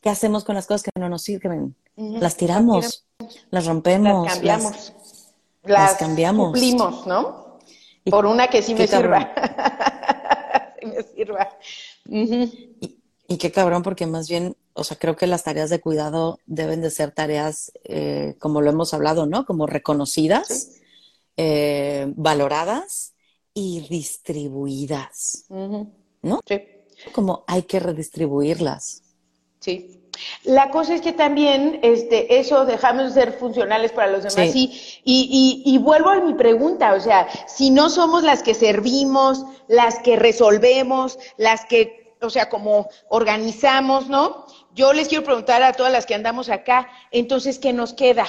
¿qué 0.00 0.10
hacemos 0.10 0.44
con 0.44 0.54
las 0.54 0.66
cosas 0.66 0.84
que 0.84 0.90
no 0.98 1.08
nos 1.08 1.22
sirven? 1.22 1.74
Las 1.96 2.36
tiramos, 2.36 3.04
las, 3.50 3.66
rompemos, 3.66 4.24
las 4.24 4.34
cambiamos, 4.34 4.92
las, 5.62 5.94
cambiamos. 5.96 6.52
Cumplimos, 6.52 7.06
¿no? 7.06 7.58
Por 8.10 8.26
una 8.26 8.48
que 8.48 8.62
sí 8.62 8.74
me 8.74 8.86
sirva. 8.86 9.32
sí 10.80 10.86
me 10.86 11.02
sirva. 11.02 11.48
Y 12.06 13.01
qué 13.38 13.52
cabrón, 13.52 13.82
porque 13.82 14.06
más 14.06 14.28
bien, 14.28 14.56
o 14.72 14.84
sea, 14.84 14.98
creo 14.98 15.16
que 15.16 15.26
las 15.26 15.44
tareas 15.44 15.70
de 15.70 15.80
cuidado 15.80 16.38
deben 16.46 16.80
de 16.80 16.90
ser 16.90 17.12
tareas, 17.12 17.72
eh, 17.84 18.34
como 18.38 18.60
lo 18.60 18.70
hemos 18.70 18.94
hablado, 18.94 19.26
¿no? 19.26 19.46
Como 19.46 19.66
reconocidas, 19.66 20.70
eh, 21.36 22.12
valoradas 22.16 23.14
y 23.54 23.86
distribuidas, 23.88 25.44
¿no? 25.48 26.40
Sí. 26.46 26.62
Como 27.12 27.44
hay 27.46 27.62
que 27.62 27.80
redistribuirlas. 27.80 29.02
Sí. 29.60 29.98
La 30.44 30.70
cosa 30.70 30.94
es 30.94 31.00
que 31.00 31.12
también 31.12 31.80
este, 31.82 32.38
eso 32.38 32.66
dejamos 32.66 33.14
de 33.14 33.22
ser 33.22 33.32
funcionales 33.38 33.92
para 33.92 34.12
los 34.12 34.22
demás. 34.22 34.52
Sí. 34.52 35.00
Y, 35.04 35.62
y, 35.64 35.74
y, 35.74 35.78
vuelvo 35.78 36.10
a 36.10 36.20
mi 36.20 36.34
pregunta, 36.34 36.92
o 36.94 37.00
sea, 37.00 37.28
si 37.46 37.70
no 37.70 37.88
somos 37.88 38.22
las 38.22 38.42
que 38.42 38.54
servimos, 38.54 39.44
las 39.68 39.98
que 40.00 40.16
resolvemos, 40.16 41.18
las 41.38 41.64
que 41.64 42.01
o 42.22 42.30
sea, 42.30 42.48
como 42.48 42.88
organizamos, 43.08 44.08
¿no? 44.08 44.46
Yo 44.74 44.92
les 44.92 45.08
quiero 45.08 45.24
preguntar 45.24 45.62
a 45.62 45.72
todas 45.72 45.92
las 45.92 46.06
que 46.06 46.14
andamos 46.14 46.48
acá, 46.48 46.88
entonces, 47.10 47.58
¿qué 47.58 47.72
nos 47.72 47.92
queda? 47.92 48.26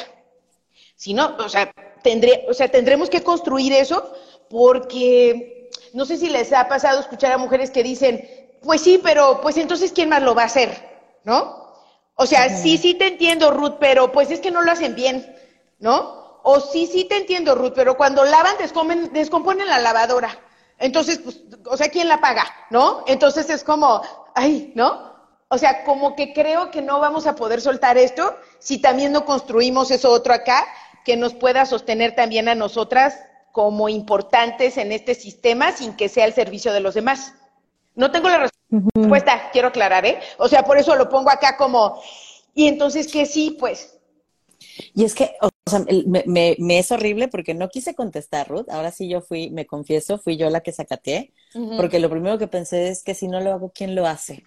Si 0.96 1.14
no, 1.14 1.36
o 1.38 1.50
sea, 1.50 1.72
tendré, 2.04 2.46
o 2.50 2.54
sea, 2.54 2.68
tendremos 2.70 3.10
que 3.10 3.24
construir 3.24 3.74
eso 3.74 4.14
porque 4.50 5.70
no 5.94 6.06
sé 6.06 6.18
si 6.18 6.30
les 6.30 6.54
ha 6.54 6.68
pasado 6.68 7.00
escuchar 7.00 7.32
a 7.32 7.38
mujeres 7.38 7.72
que 7.72 7.84
dicen, 7.84 8.28
pues 8.62 8.82
sí, 8.82 9.00
pero 9.04 9.42
pues 9.42 9.58
entonces, 9.58 9.92
¿quién 9.92 10.10
más 10.10 10.22
lo 10.22 10.36
va 10.36 10.44
a 10.44 10.48
hacer? 10.48 10.72
¿No? 11.24 11.64
O 12.16 12.26
sea, 12.26 12.50
sí, 12.50 12.78
sí 12.78 12.94
te 12.94 13.08
entiendo, 13.08 13.52
Ruth, 13.52 13.78
pero 13.80 14.12
pues 14.12 14.30
es 14.30 14.40
que 14.40 14.52
no 14.52 14.62
lo 14.62 14.72
hacen 14.72 14.96
bien, 14.96 15.36
¿no? 15.80 16.40
O 16.44 16.60
sí, 16.60 16.88
sí 16.88 17.06
te 17.06 17.18
entiendo, 17.18 17.56
Ruth, 17.56 17.74
pero 17.74 17.98
cuando 17.98 18.24
lavan, 18.26 18.58
descomen, 18.60 19.12
descomponen 19.14 19.68
la 19.68 19.80
lavadora. 19.80 20.38
Entonces, 20.84 21.20
pues, 21.24 21.40
o 21.66 21.78
sea, 21.78 21.88
¿quién 21.88 22.10
la 22.10 22.20
paga? 22.20 22.46
¿No? 22.70 23.06
Entonces 23.08 23.50
es 23.50 23.64
como, 23.64 24.02
ay, 24.36 24.74
¿no? 24.76 25.14
O 25.48 25.58
sea, 25.58 25.86
como 25.86 26.14
que 26.14 26.34
creo 26.34 26.72
que 26.72 26.82
no 26.82 27.00
vamos 27.00 27.26
a 27.26 27.36
poder 27.36 27.62
soltar 27.62 27.98
esto 27.98 28.36
si 28.60 28.80
también 28.80 29.14
no 29.14 29.24
construimos 29.24 29.92
eso 29.92 30.12
otro 30.12 30.34
acá 30.34 30.68
que 31.06 31.16
nos 31.16 31.34
pueda 31.36 31.66
sostener 31.66 32.16
también 32.16 32.50
a 32.50 32.56
nosotras 32.56 33.18
como 33.54 33.88
importantes 33.88 34.76
en 34.78 34.92
este 34.92 35.16
sistema 35.16 35.72
sin 35.72 35.96
que 35.96 36.10
sea 36.10 36.26
el 36.26 36.34
servicio 36.34 36.74
de 36.74 36.82
los 36.82 36.96
demás. 36.96 37.34
No 37.96 38.12
tengo 38.12 38.28
la 38.28 38.50
respuesta, 38.70 39.52
quiero 39.54 39.70
aclarar, 39.70 40.06
¿eh? 40.06 40.20
O 40.38 40.50
sea, 40.50 40.64
por 40.64 40.78
eso 40.78 40.96
lo 40.98 41.08
pongo 41.08 41.30
acá 41.30 41.56
como, 41.56 42.02
y 42.54 42.68
entonces 42.68 43.10
que 43.10 43.26
sí, 43.26 43.56
pues. 43.58 43.98
Y 44.94 45.06
es 45.06 45.16
que, 45.16 45.34
o 45.66 45.70
sea, 45.70 45.86
me, 46.26 46.56
me, 46.60 46.80
es 46.80 46.92
horrible 46.92 47.30
porque 47.30 47.54
no 47.54 47.70
quise 47.70 47.96
contestar, 47.96 48.50
Ruth. 48.50 48.70
Ahora 48.70 48.92
sí 48.92 49.08
yo 49.08 49.22
fui, 49.22 49.50
me 49.50 49.66
confieso, 49.66 50.18
fui 50.18 50.36
yo 50.38 50.50
la 50.50 50.62
que 50.62 50.74
sacateé, 50.74 51.34
porque 51.78 52.00
lo 52.00 52.10
primero 52.10 52.38
que 52.38 52.48
pensé 52.48 52.90
es 52.90 53.04
que 53.04 53.16
si 53.16 53.28
no 53.28 53.40
lo 53.40 53.54
hago, 53.54 53.72
¿quién 53.74 53.96
lo 53.96 54.06
hace? 54.06 54.44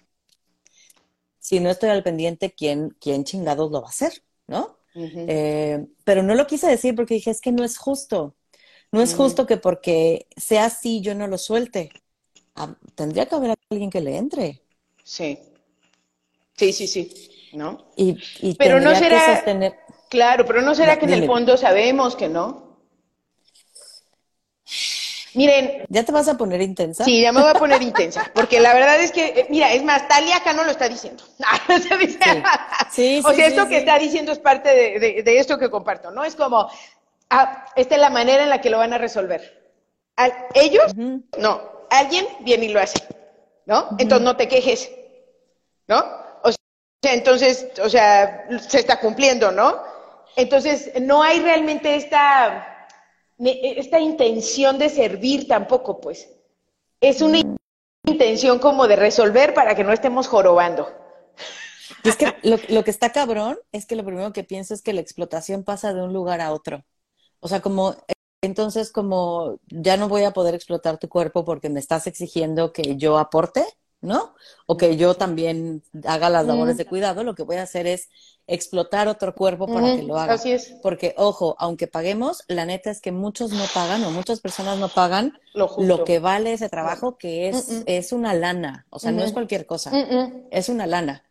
Si 1.39 1.59
no 1.59 1.69
estoy 1.69 1.89
al 1.89 2.03
pendiente, 2.03 2.51
¿quién, 2.51 2.95
quién 2.99 3.23
chingados 3.23 3.71
lo 3.71 3.81
va 3.81 3.87
a 3.87 3.91
hacer? 3.91 4.23
¿No? 4.47 4.77
Eh, 4.95 5.85
pero 6.03 6.23
no 6.23 6.35
lo 6.35 6.47
quise 6.47 6.67
decir 6.67 6.95
porque 6.95 7.15
dije, 7.15 7.31
es 7.31 7.41
que 7.41 7.51
no 7.51 7.63
es 7.63 7.77
justo. 7.77 8.35
No 8.91 9.01
es 9.01 9.15
justo 9.15 9.45
que 9.45 9.57
porque 9.57 10.27
sea 10.35 10.65
así 10.65 11.01
yo 11.01 11.15
no 11.15 11.27
lo 11.27 11.37
suelte. 11.37 11.91
Ah, 12.55 12.75
tendría 12.95 13.25
que 13.27 13.35
haber 13.35 13.55
alguien 13.69 13.89
que 13.89 14.01
le 14.01 14.17
entre. 14.17 14.61
Sí. 15.03 15.39
Sí, 16.55 16.73
sí, 16.73 16.87
sí. 16.87 17.11
¿No? 17.53 17.85
Y, 17.95 18.17
pero 18.55 18.79
no 18.79 18.95
será. 18.95 19.43
Claro, 20.09 20.45
pero 20.45 20.61
no 20.61 20.73
será 20.73 20.97
que 20.97 21.05
en 21.05 21.13
el 21.13 21.25
fondo 21.25 21.57
sabemos 21.57 22.15
que 22.15 22.29
no. 22.29 22.67
Miren. 25.37 25.85
¿Ya 25.89 26.03
te 26.03 26.11
vas 26.11 26.27
a 26.27 26.35
poner 26.35 26.61
intensa? 26.61 27.03
Sí, 27.03 27.21
ya 27.21 27.31
me 27.31 27.41
voy 27.41 27.51
a 27.51 27.53
poner 27.53 27.81
intensa. 27.83 28.31
Porque 28.33 28.59
la 28.59 28.73
verdad 28.73 28.99
es 28.99 29.11
que, 29.11 29.25
eh, 29.27 29.47
mira, 29.49 29.71
es 29.71 29.83
más, 29.83 30.07
Talia 30.07 30.37
acá 30.37 30.51
no 30.53 30.63
lo 30.63 30.71
está 30.71 30.89
diciendo. 30.89 31.23
sí. 32.91 33.21
o 33.23 33.33
sea, 33.33 33.45
esto 33.45 33.67
que 33.67 33.77
está 33.77 33.99
diciendo 33.99 34.31
es 34.31 34.39
parte 34.39 34.69
de, 34.69 35.37
esto 35.37 35.59
que 35.59 35.69
comparto, 35.69 36.09
¿no? 36.09 36.23
Es 36.23 36.35
como, 36.35 36.67
ah, 37.29 37.65
esta 37.75 37.95
es 37.95 38.01
la 38.01 38.09
manera 38.09 38.43
en 38.43 38.49
la 38.49 38.61
que 38.61 38.71
lo 38.71 38.79
van 38.79 38.93
a 38.93 38.97
resolver. 38.97 39.73
ellos, 40.55 40.95
no. 40.95 41.77
Alguien 41.91 42.27
viene 42.39 42.65
y 42.65 42.69
lo 42.69 42.81
hace, 42.81 42.99
¿no? 43.67 43.89
Entonces 43.99 44.25
no 44.25 44.35
te 44.35 44.47
quejes, 44.47 44.89
¿no? 45.87 46.03
O 46.43 46.51
sea, 46.51 47.13
entonces, 47.13 47.67
o 47.83 47.89
sea, 47.89 48.47
se 48.67 48.79
está 48.79 48.99
cumpliendo, 48.99 49.51
¿no? 49.51 49.83
Entonces, 50.37 50.93
no 51.01 51.21
hay 51.23 51.41
realmente 51.41 51.95
esta 51.95 52.73
esta 53.39 53.99
intención 53.99 54.77
de 54.77 54.89
servir 54.89 55.47
tampoco, 55.47 55.99
pues. 55.99 56.29
Es 56.99 57.21
una 57.21 57.39
mm. 57.39 57.55
intención 58.07 58.59
como 58.59 58.87
de 58.87 58.95
resolver 58.95 59.53
para 59.53 59.75
que 59.75 59.83
no 59.83 59.93
estemos 59.93 60.27
jorobando. 60.27 60.87
es 62.03 62.15
que 62.15 62.33
lo, 62.43 62.83
que 62.83 62.91
está 62.91 63.11
cabrón 63.11 63.57
es 63.71 63.85
que 63.85 63.95
lo 63.95 64.03
primero 64.03 64.33
que 64.33 64.43
pienso 64.43 64.73
es 64.73 64.81
que 64.81 64.93
la 64.93 65.01
explotación 65.01 65.63
pasa 65.63 65.93
de 65.93 66.01
un 66.01 66.13
lugar 66.13 66.41
a 66.41 66.51
otro. 66.51 66.83
O 67.39 67.47
sea, 67.47 67.61
como 67.61 67.95
entonces 68.41 68.91
como 68.91 69.59
ya 69.67 69.97
no 69.97 70.09
voy 70.09 70.23
a 70.23 70.31
poder 70.31 70.55
explotar 70.55 70.97
tu 70.99 71.09
cuerpo 71.09 71.43
porque 71.43 71.69
me 71.69 71.79
estás 71.79 72.07
exigiendo 72.07 72.71
que 72.71 72.95
yo 72.95 73.17
aporte, 73.17 73.63
¿no? 74.01 74.35
O 74.65 74.77
que 74.77 74.97
yo 74.97 75.15
también 75.15 75.83
haga 76.05 76.29
las 76.29 76.45
labores 76.45 76.77
de 76.77 76.85
cuidado, 76.85 77.23
lo 77.23 77.35
que 77.35 77.43
voy 77.43 77.57
a 77.57 77.63
hacer 77.63 77.87
es 77.87 78.09
explotar 78.45 79.07
otro 79.07 79.35
cuerpo 79.35 79.67
para 79.67 79.95
que 79.95 80.03
lo 80.03 80.17
haga. 80.17 80.33
Así 80.33 80.51
es. 80.51 80.75
Porque, 80.81 81.13
ojo, 81.17 81.55
aunque 81.59 81.87
paguemos, 81.87 82.43
la 82.47 82.65
neta 82.65 82.91
es 82.91 83.01
que 83.01 83.11
muchos 83.11 83.51
no 83.51 83.63
pagan 83.73 84.03
o 84.03 84.11
muchas 84.11 84.39
personas 84.39 84.77
no 84.77 84.89
pagan 84.89 85.37
lo, 85.53 86.03
que 86.03 86.19
vale 86.19 86.53
ese 86.53 86.69
trabajo, 86.69 87.17
que 87.17 87.49
es, 87.49 87.83
es 87.85 88.11
una 88.11 88.33
lana. 88.33 88.85
O 88.89 88.99
sea, 88.99 89.11
no 89.11 89.23
es 89.23 89.33
cualquier 89.33 89.65
cosa, 89.65 89.91
es 90.51 90.69
una 90.69 90.87
lana. 90.87 91.23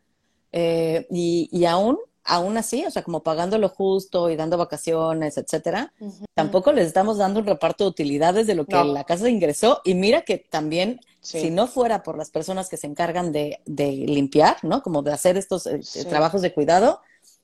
Eh, 0.51 1.07
y, 1.11 1.49
y 1.51 1.65
aún 1.65 1.97
aún 2.27 2.57
así, 2.57 2.85
o 2.85 2.91
sea, 2.91 3.03
como 3.03 3.23
pagando 3.23 3.57
lo 3.57 3.69
justo 3.69 4.29
y 4.29 4.35
dando 4.35 4.57
vacaciones, 4.57 5.37
etcétera, 5.37 5.93
tampoco 6.33 6.73
les 6.73 6.87
estamos 6.87 7.17
dando 7.17 7.39
un 7.39 7.45
reparto 7.45 7.85
de 7.85 7.89
utilidades 7.89 8.45
de 8.47 8.55
lo 8.55 8.65
que 8.65 8.75
la 8.83 9.05
casa 9.05 9.29
ingresó. 9.29 9.81
Y 9.85 9.95
mira 9.95 10.23
que 10.23 10.37
también, 10.37 10.99
si 11.21 11.49
no 11.49 11.67
fuera 11.67 12.03
por 12.03 12.17
las 12.17 12.29
personas 12.29 12.67
que 12.67 12.75
se 12.75 12.85
encargan 12.85 13.31
de, 13.31 13.59
limpiar, 13.65 14.57
¿no? 14.61 14.83
Como 14.83 15.01
de 15.03 15.13
hacer 15.13 15.37
estos 15.37 15.67
eh, 15.67 15.79
trabajos 16.09 16.41
de 16.41 16.53
cuidado, 16.53 17.01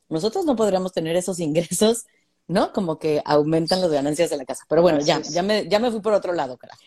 nosotros 0.09 0.45
no 0.45 0.55
podríamos 0.55 0.91
tener 0.91 1.15
esos 1.15 1.39
ingresos, 1.39 2.05
¿no? 2.47 2.73
Como 2.73 2.99
que 2.99 3.21
aumentan 3.23 3.79
las 3.79 3.89
ganancias 3.89 4.29
de 4.29 4.37
la 4.37 4.45
casa. 4.45 4.65
Pero 4.67 4.81
bueno, 4.81 4.99
ya, 4.99 5.21
ya 5.21 5.43
me, 5.43 5.67
ya 5.69 5.79
me 5.79 5.91
fui 5.91 6.01
por 6.01 6.13
otro 6.13 6.33
lado, 6.33 6.57
carajo. 6.57 6.81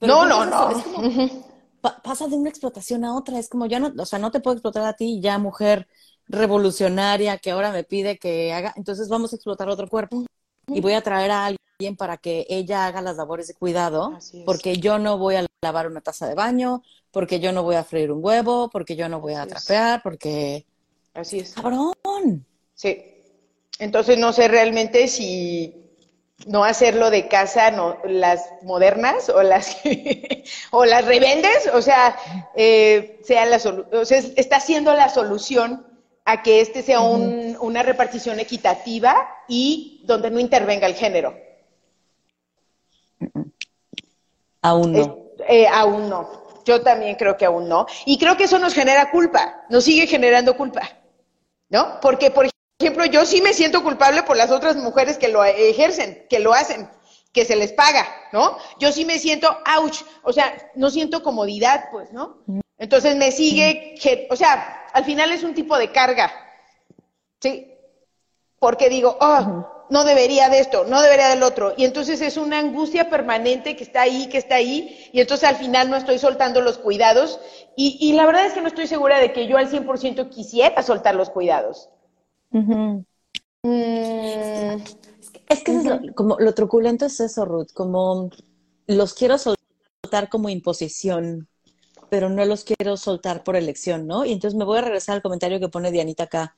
no, 0.00 0.26
no, 0.26 0.44
no. 0.44 0.70
pasa 2.02 2.26
de 2.26 2.34
una 2.34 2.50
explotación 2.50 3.04
a 3.04 3.14
otra, 3.14 3.38
es 3.38 3.48
como 3.48 3.66
ya 3.66 3.78
no, 3.78 3.92
o 3.96 4.04
sea, 4.04 4.18
no 4.18 4.32
te 4.32 4.40
puedo 4.40 4.54
explotar 4.56 4.84
a 4.84 4.94
ti, 4.94 5.20
ya 5.20 5.38
mujer 5.38 5.86
revolucionaria 6.30 7.38
que 7.38 7.50
ahora 7.50 7.72
me 7.72 7.84
pide 7.84 8.18
que 8.18 8.52
haga, 8.52 8.72
entonces 8.76 9.08
vamos 9.08 9.32
a 9.32 9.36
explotar 9.36 9.68
otro 9.68 9.88
cuerpo 9.88 10.24
y 10.68 10.80
voy 10.80 10.92
a 10.92 11.02
traer 11.02 11.30
a 11.32 11.46
alguien 11.46 11.96
para 11.96 12.16
que 12.16 12.46
ella 12.48 12.86
haga 12.86 13.02
las 13.02 13.16
labores 13.16 13.48
de 13.48 13.54
cuidado, 13.54 14.16
porque 14.46 14.76
yo 14.76 14.98
no 14.98 15.18
voy 15.18 15.36
a 15.36 15.46
lavar 15.62 15.88
una 15.88 16.00
taza 16.00 16.28
de 16.28 16.34
baño, 16.34 16.82
porque 17.10 17.40
yo 17.40 17.52
no 17.52 17.64
voy 17.64 17.74
a 17.74 17.84
freír 17.84 18.12
un 18.12 18.24
huevo, 18.24 18.70
porque 18.70 18.94
yo 18.94 19.08
no 19.08 19.20
voy 19.20 19.34
a 19.34 19.46
trapear, 19.46 20.00
porque... 20.02 20.64
Así 21.14 21.40
es. 21.40 21.54
Cabrón. 21.54 22.46
Sí. 22.74 23.02
Entonces 23.78 24.18
no 24.18 24.32
sé 24.32 24.46
realmente 24.46 25.08
si 25.08 25.74
no 26.46 26.64
hacerlo 26.64 27.10
de 27.10 27.28
casa, 27.28 27.70
no, 27.70 27.98
las 28.04 28.42
modernas 28.62 29.28
o 29.28 29.42
las 29.42 29.76
o 30.70 30.84
las 30.84 31.04
revendes, 31.04 31.68
o 31.72 31.82
sea, 31.82 32.16
eh, 32.54 33.20
sea 33.24 33.46
la 33.46 33.56
o 33.56 34.04
sea, 34.04 34.18
está 34.18 34.60
siendo 34.60 34.94
la 34.94 35.08
solución 35.08 35.86
a 36.24 36.42
que 36.42 36.60
este 36.60 36.82
sea 36.82 37.00
una 37.00 37.82
repartición 37.82 38.38
equitativa 38.40 39.28
y 39.48 40.02
donde 40.04 40.30
no 40.30 40.38
intervenga 40.38 40.86
el 40.86 40.94
género. 40.94 41.34
Aún 44.62 44.92
no. 44.92 45.18
Eh, 45.48 45.66
aún 45.66 46.08
no. 46.08 46.62
Yo 46.64 46.82
también 46.82 47.16
creo 47.16 47.36
que 47.36 47.46
aún 47.46 47.68
no. 47.68 47.86
Y 48.04 48.18
creo 48.18 48.36
que 48.36 48.44
eso 48.44 48.58
nos 48.58 48.74
genera 48.74 49.10
culpa, 49.10 49.64
nos 49.70 49.84
sigue 49.84 50.06
generando 50.06 50.56
culpa. 50.56 50.82
¿No? 51.68 52.00
Porque, 52.00 52.30
por 52.30 52.48
ejemplo, 52.78 53.04
yo 53.06 53.24
sí 53.24 53.40
me 53.40 53.54
siento 53.54 53.82
culpable 53.82 54.22
por 54.24 54.36
las 54.36 54.50
otras 54.50 54.76
mujeres 54.76 55.18
que 55.18 55.28
lo 55.28 55.44
ejercen, 55.44 56.26
que 56.28 56.40
lo 56.40 56.52
hacen, 56.52 56.90
que 57.32 57.44
se 57.44 57.54
les 57.54 57.72
paga, 57.72 58.06
¿no? 58.32 58.58
Yo 58.80 58.90
sí 58.90 59.04
me 59.04 59.18
siento, 59.18 59.56
ouch, 59.78 60.02
o 60.22 60.32
sea, 60.32 60.52
no 60.74 60.90
siento 60.90 61.22
comodidad, 61.22 61.84
pues, 61.92 62.12
¿no? 62.12 62.38
Entonces 62.76 63.14
me 63.14 63.30
sigue, 63.30 63.94
o 64.30 64.36
sea, 64.36 64.79
al 64.92 65.04
final 65.04 65.32
es 65.32 65.42
un 65.42 65.54
tipo 65.54 65.76
de 65.78 65.92
carga, 65.92 66.32
¿sí? 67.40 67.74
Porque 68.58 68.88
digo, 68.88 69.16
oh, 69.20 69.86
no 69.90 70.04
debería 70.04 70.48
de 70.48 70.60
esto, 70.60 70.84
no 70.84 71.02
debería 71.02 71.28
del 71.28 71.42
otro. 71.42 71.74
Y 71.76 71.84
entonces 71.84 72.20
es 72.20 72.36
una 72.36 72.60
angustia 72.60 73.10
permanente 73.10 73.76
que 73.76 73.84
está 73.84 74.02
ahí, 74.02 74.28
que 74.28 74.38
está 74.38 74.54
ahí, 74.54 75.10
y 75.12 75.20
entonces 75.20 75.48
al 75.48 75.56
final 75.56 75.90
no 75.90 75.96
estoy 75.96 76.18
soltando 76.18 76.60
los 76.60 76.78
cuidados. 76.78 77.40
Y, 77.76 78.12
la 78.12 78.26
verdad 78.26 78.46
es 78.46 78.52
que 78.52 78.60
no 78.60 78.68
estoy 78.68 78.86
segura 78.86 79.18
de 79.18 79.32
que 79.32 79.46
yo 79.46 79.56
al 79.56 79.70
100% 79.70 80.28
quisiera 80.28 80.82
soltar 80.82 81.14
los 81.14 81.30
cuidados. 81.30 81.88
Mm. 82.50 83.00
Es 85.48 85.64
que, 85.64 85.72
es 85.72 86.14
como 86.14 86.38
lo 86.38 86.54
truculento 86.54 87.06
es 87.06 87.18
eso, 87.20 87.44
Ruth, 87.44 87.70
como 87.72 88.30
los 88.86 89.14
quiero 89.14 89.38
soltar 89.38 90.28
como 90.28 90.48
imposición 90.48 91.48
pero 92.10 92.28
no 92.28 92.44
los 92.44 92.64
quiero 92.64 92.96
soltar 92.96 93.44
por 93.44 93.56
elección, 93.56 94.06
¿no? 94.06 94.24
Y 94.24 94.32
entonces 94.32 94.58
me 94.58 94.64
voy 94.64 94.78
a 94.78 94.82
regresar 94.82 95.16
al 95.16 95.22
comentario 95.22 95.60
que 95.60 95.68
pone 95.68 95.92
Dianita 95.92 96.24
acá. 96.24 96.56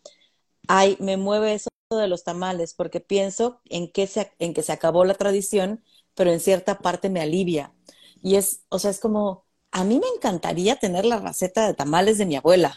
Ay, 0.69 0.97
me 1.01 1.17
mueve 1.17 1.55
eso 1.55 1.71
de 1.91 2.09
los 2.09 2.25
tamales, 2.25 2.75
porque 2.75 3.01
pienso 3.01 3.61
en 3.67 3.91
que 3.93 4.07
se, 4.07 4.33
en 4.39 4.55
que 4.55 4.63
se 4.63 4.73
acabó 4.73 5.05
la 5.05 5.15
tradición, 5.15 5.85
pero 6.15 6.33
en 6.33 6.41
cierta 6.41 6.79
parte 6.79 7.11
me 7.11 7.21
alivia. 7.21 7.75
Y 8.23 8.37
es, 8.37 8.65
o 8.71 8.79
sea, 8.79 8.91
es 8.91 9.01
como, 9.01 9.47
a 9.73 9.85
mí 9.85 10.01
me 10.01 10.09
encantaría 10.17 10.77
tener 10.77 11.05
la 11.05 11.21
receta 11.21 11.67
de 11.67 11.75
tamales 11.75 12.19
de 12.19 12.27
mi 12.27 12.37
abuela 12.37 12.77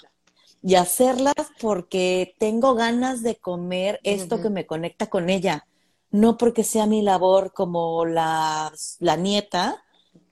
y 0.62 0.76
hacerlas 0.76 1.36
porque 1.62 2.36
tengo 2.40 2.76
ganas 2.76 3.22
de 3.24 3.38
comer 3.38 4.00
esto 4.04 4.42
que 4.42 4.50
me 4.50 4.66
conecta 4.66 5.08
con 5.10 5.30
ella, 5.30 5.68
no 6.12 6.38
porque 6.38 6.64
sea 6.64 6.88
mi 6.88 7.02
labor 7.04 7.54
como 7.54 8.06
la, 8.06 8.74
la 9.00 9.16
nieta, 9.18 9.85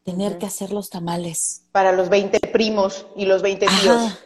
tener 0.03 0.37
que 0.37 0.45
hacer 0.45 0.71
los 0.71 0.89
tamales. 0.89 1.63
Para 1.71 1.91
los 1.91 2.09
20 2.09 2.39
primos 2.51 3.07
y 3.15 3.25
los 3.25 3.41
20 3.41 3.65
tíos. 3.65 4.19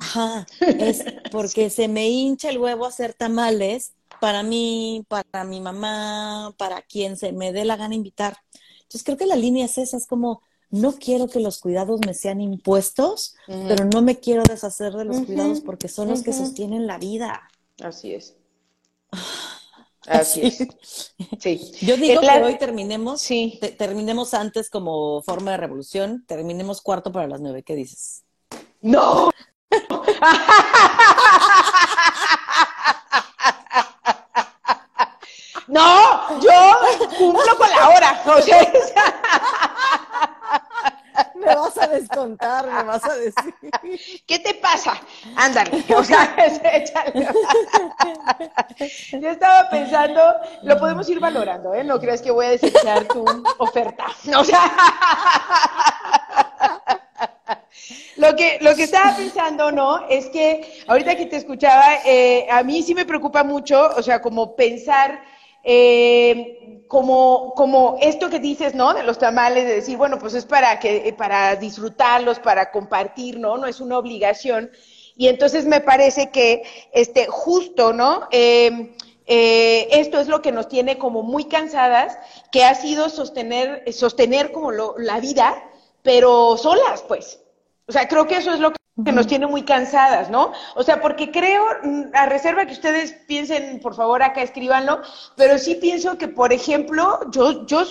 Ajá, 0.00 0.46
es 0.60 1.04
porque 1.30 1.68
se 1.70 1.88
me 1.88 2.08
hincha 2.08 2.48
el 2.50 2.58
huevo 2.58 2.86
hacer 2.86 3.12
tamales 3.12 3.92
para 4.20 4.42
mí, 4.42 5.04
para 5.08 5.44
mi 5.44 5.60
mamá, 5.60 6.54
para 6.56 6.80
quien 6.82 7.16
se 7.16 7.32
me 7.32 7.52
dé 7.52 7.64
la 7.64 7.76
gana 7.76 7.94
invitar. 7.94 8.38
Entonces 8.82 9.04
creo 9.04 9.18
que 9.18 9.26
la 9.26 9.36
línea 9.36 9.66
es 9.66 9.76
esa, 9.76 9.96
es 9.96 10.06
como, 10.06 10.40
no 10.70 10.92
quiero 10.92 11.28
que 11.28 11.40
los 11.40 11.58
cuidados 11.58 12.00
me 12.06 12.14
sean 12.14 12.40
impuestos, 12.40 13.34
pero 13.46 13.84
no 13.84 14.02
me 14.02 14.20
quiero 14.20 14.42
deshacer 14.42 14.92
de 14.94 15.04
los 15.04 15.20
cuidados 15.20 15.60
porque 15.60 15.88
son 15.88 16.08
los 16.08 16.22
que 16.22 16.32
sostienen 16.32 16.86
la 16.86 16.98
vida. 16.98 17.50
Así 17.82 18.14
es. 18.14 18.34
Así 20.06 20.42
es. 20.42 20.66
Sí. 21.40 21.72
Yo 21.80 21.96
digo 21.96 22.20
que 22.20 22.42
hoy 22.42 22.58
terminemos, 22.58 23.20
sí. 23.20 23.58
terminemos 23.78 24.34
antes 24.34 24.70
como 24.70 25.22
forma 25.22 25.52
de 25.52 25.56
revolución, 25.56 26.24
terminemos 26.26 26.82
cuarto 26.82 27.12
para 27.12 27.26
las 27.26 27.40
nueve. 27.40 27.62
¿Qué 27.62 27.74
dices? 27.74 28.24
No. 28.80 29.30
no, 35.68 36.40
yo 36.40 36.52
cumplo 37.18 37.56
con 37.56 37.70
la 37.70 37.88
hora. 37.88 38.22
O 38.26 38.42
sea, 38.42 38.72
me 41.44 41.54
vas 41.54 41.78
a 41.78 41.86
descontar, 41.86 42.66
me 42.66 42.82
vas 42.84 43.04
a 43.04 43.14
decir. 43.14 43.54
¿Qué 44.26 44.38
te 44.38 44.54
pasa? 44.54 45.00
Ándale, 45.36 45.84
o 45.94 46.04
sea, 46.04 46.34
échale. 46.72 47.28
Yo 49.12 49.28
estaba 49.28 49.68
pensando, 49.70 50.22
lo 50.62 50.78
podemos 50.78 51.08
ir 51.08 51.20
valorando, 51.20 51.74
¿eh? 51.74 51.84
No 51.84 52.00
creas 52.00 52.22
que 52.22 52.30
voy 52.30 52.46
a 52.46 52.50
desechar 52.50 53.04
tu 53.04 53.24
oferta. 53.58 54.06
O 54.36 54.44
sea, 54.44 54.62
lo 58.16 58.34
que, 58.36 58.58
lo 58.60 58.74
que 58.74 58.84
estaba 58.84 59.16
pensando, 59.16 59.72
¿no? 59.72 60.06
Es 60.08 60.26
que 60.26 60.82
ahorita 60.86 61.16
que 61.16 61.26
te 61.26 61.36
escuchaba, 61.36 61.96
eh, 62.04 62.46
a 62.50 62.62
mí 62.62 62.82
sí 62.82 62.94
me 62.94 63.04
preocupa 63.04 63.44
mucho, 63.44 63.90
o 63.96 64.02
sea, 64.02 64.20
como 64.20 64.56
pensar 64.56 65.20
eh, 65.66 66.63
como, 66.88 67.54
como 67.54 67.98
esto 68.00 68.30
que 68.30 68.38
dices, 68.38 68.74
¿no? 68.74 68.94
De 68.94 69.02
los 69.02 69.18
tamales, 69.18 69.64
de 69.64 69.74
decir, 69.76 69.96
bueno, 69.96 70.18
pues 70.18 70.34
es 70.34 70.44
para 70.44 70.78
que, 70.78 71.14
para 71.16 71.56
disfrutarlos, 71.56 72.38
para 72.38 72.70
compartir, 72.70 73.38
¿no? 73.38 73.56
No 73.56 73.66
es 73.66 73.80
una 73.80 73.98
obligación. 73.98 74.70
Y 75.16 75.28
entonces 75.28 75.64
me 75.64 75.80
parece 75.80 76.30
que, 76.30 76.62
este, 76.92 77.26
justo, 77.26 77.92
¿no? 77.92 78.28
Eh, 78.30 78.94
eh, 79.26 79.88
esto 79.92 80.20
es 80.20 80.28
lo 80.28 80.42
que 80.42 80.52
nos 80.52 80.68
tiene 80.68 80.98
como 80.98 81.22
muy 81.22 81.44
cansadas, 81.44 82.18
que 82.52 82.64
ha 82.64 82.74
sido 82.74 83.08
sostener, 83.08 83.90
sostener 83.92 84.52
como 84.52 84.70
lo, 84.70 84.94
la 84.98 85.20
vida, 85.20 85.62
pero 86.02 86.56
solas, 86.56 87.02
pues. 87.02 87.40
O 87.86 87.92
sea, 87.92 88.08
creo 88.08 88.26
que 88.26 88.36
eso 88.36 88.52
es 88.52 88.60
lo 88.60 88.70
que 88.70 88.83
que 89.02 89.12
nos 89.12 89.26
tiene 89.26 89.46
muy 89.46 89.62
cansadas, 89.62 90.30
¿no? 90.30 90.52
O 90.76 90.82
sea, 90.84 91.00
porque 91.00 91.32
creo, 91.32 91.64
a 92.12 92.26
reserva 92.26 92.64
que 92.64 92.74
ustedes 92.74 93.12
piensen, 93.26 93.80
por 93.80 93.94
favor, 93.94 94.22
acá 94.22 94.42
escríbanlo, 94.42 95.00
pero 95.36 95.58
sí 95.58 95.74
pienso 95.74 96.16
que, 96.16 96.28
por 96.28 96.52
ejemplo, 96.52 97.20
yo, 97.32 97.66
yo, 97.66 97.82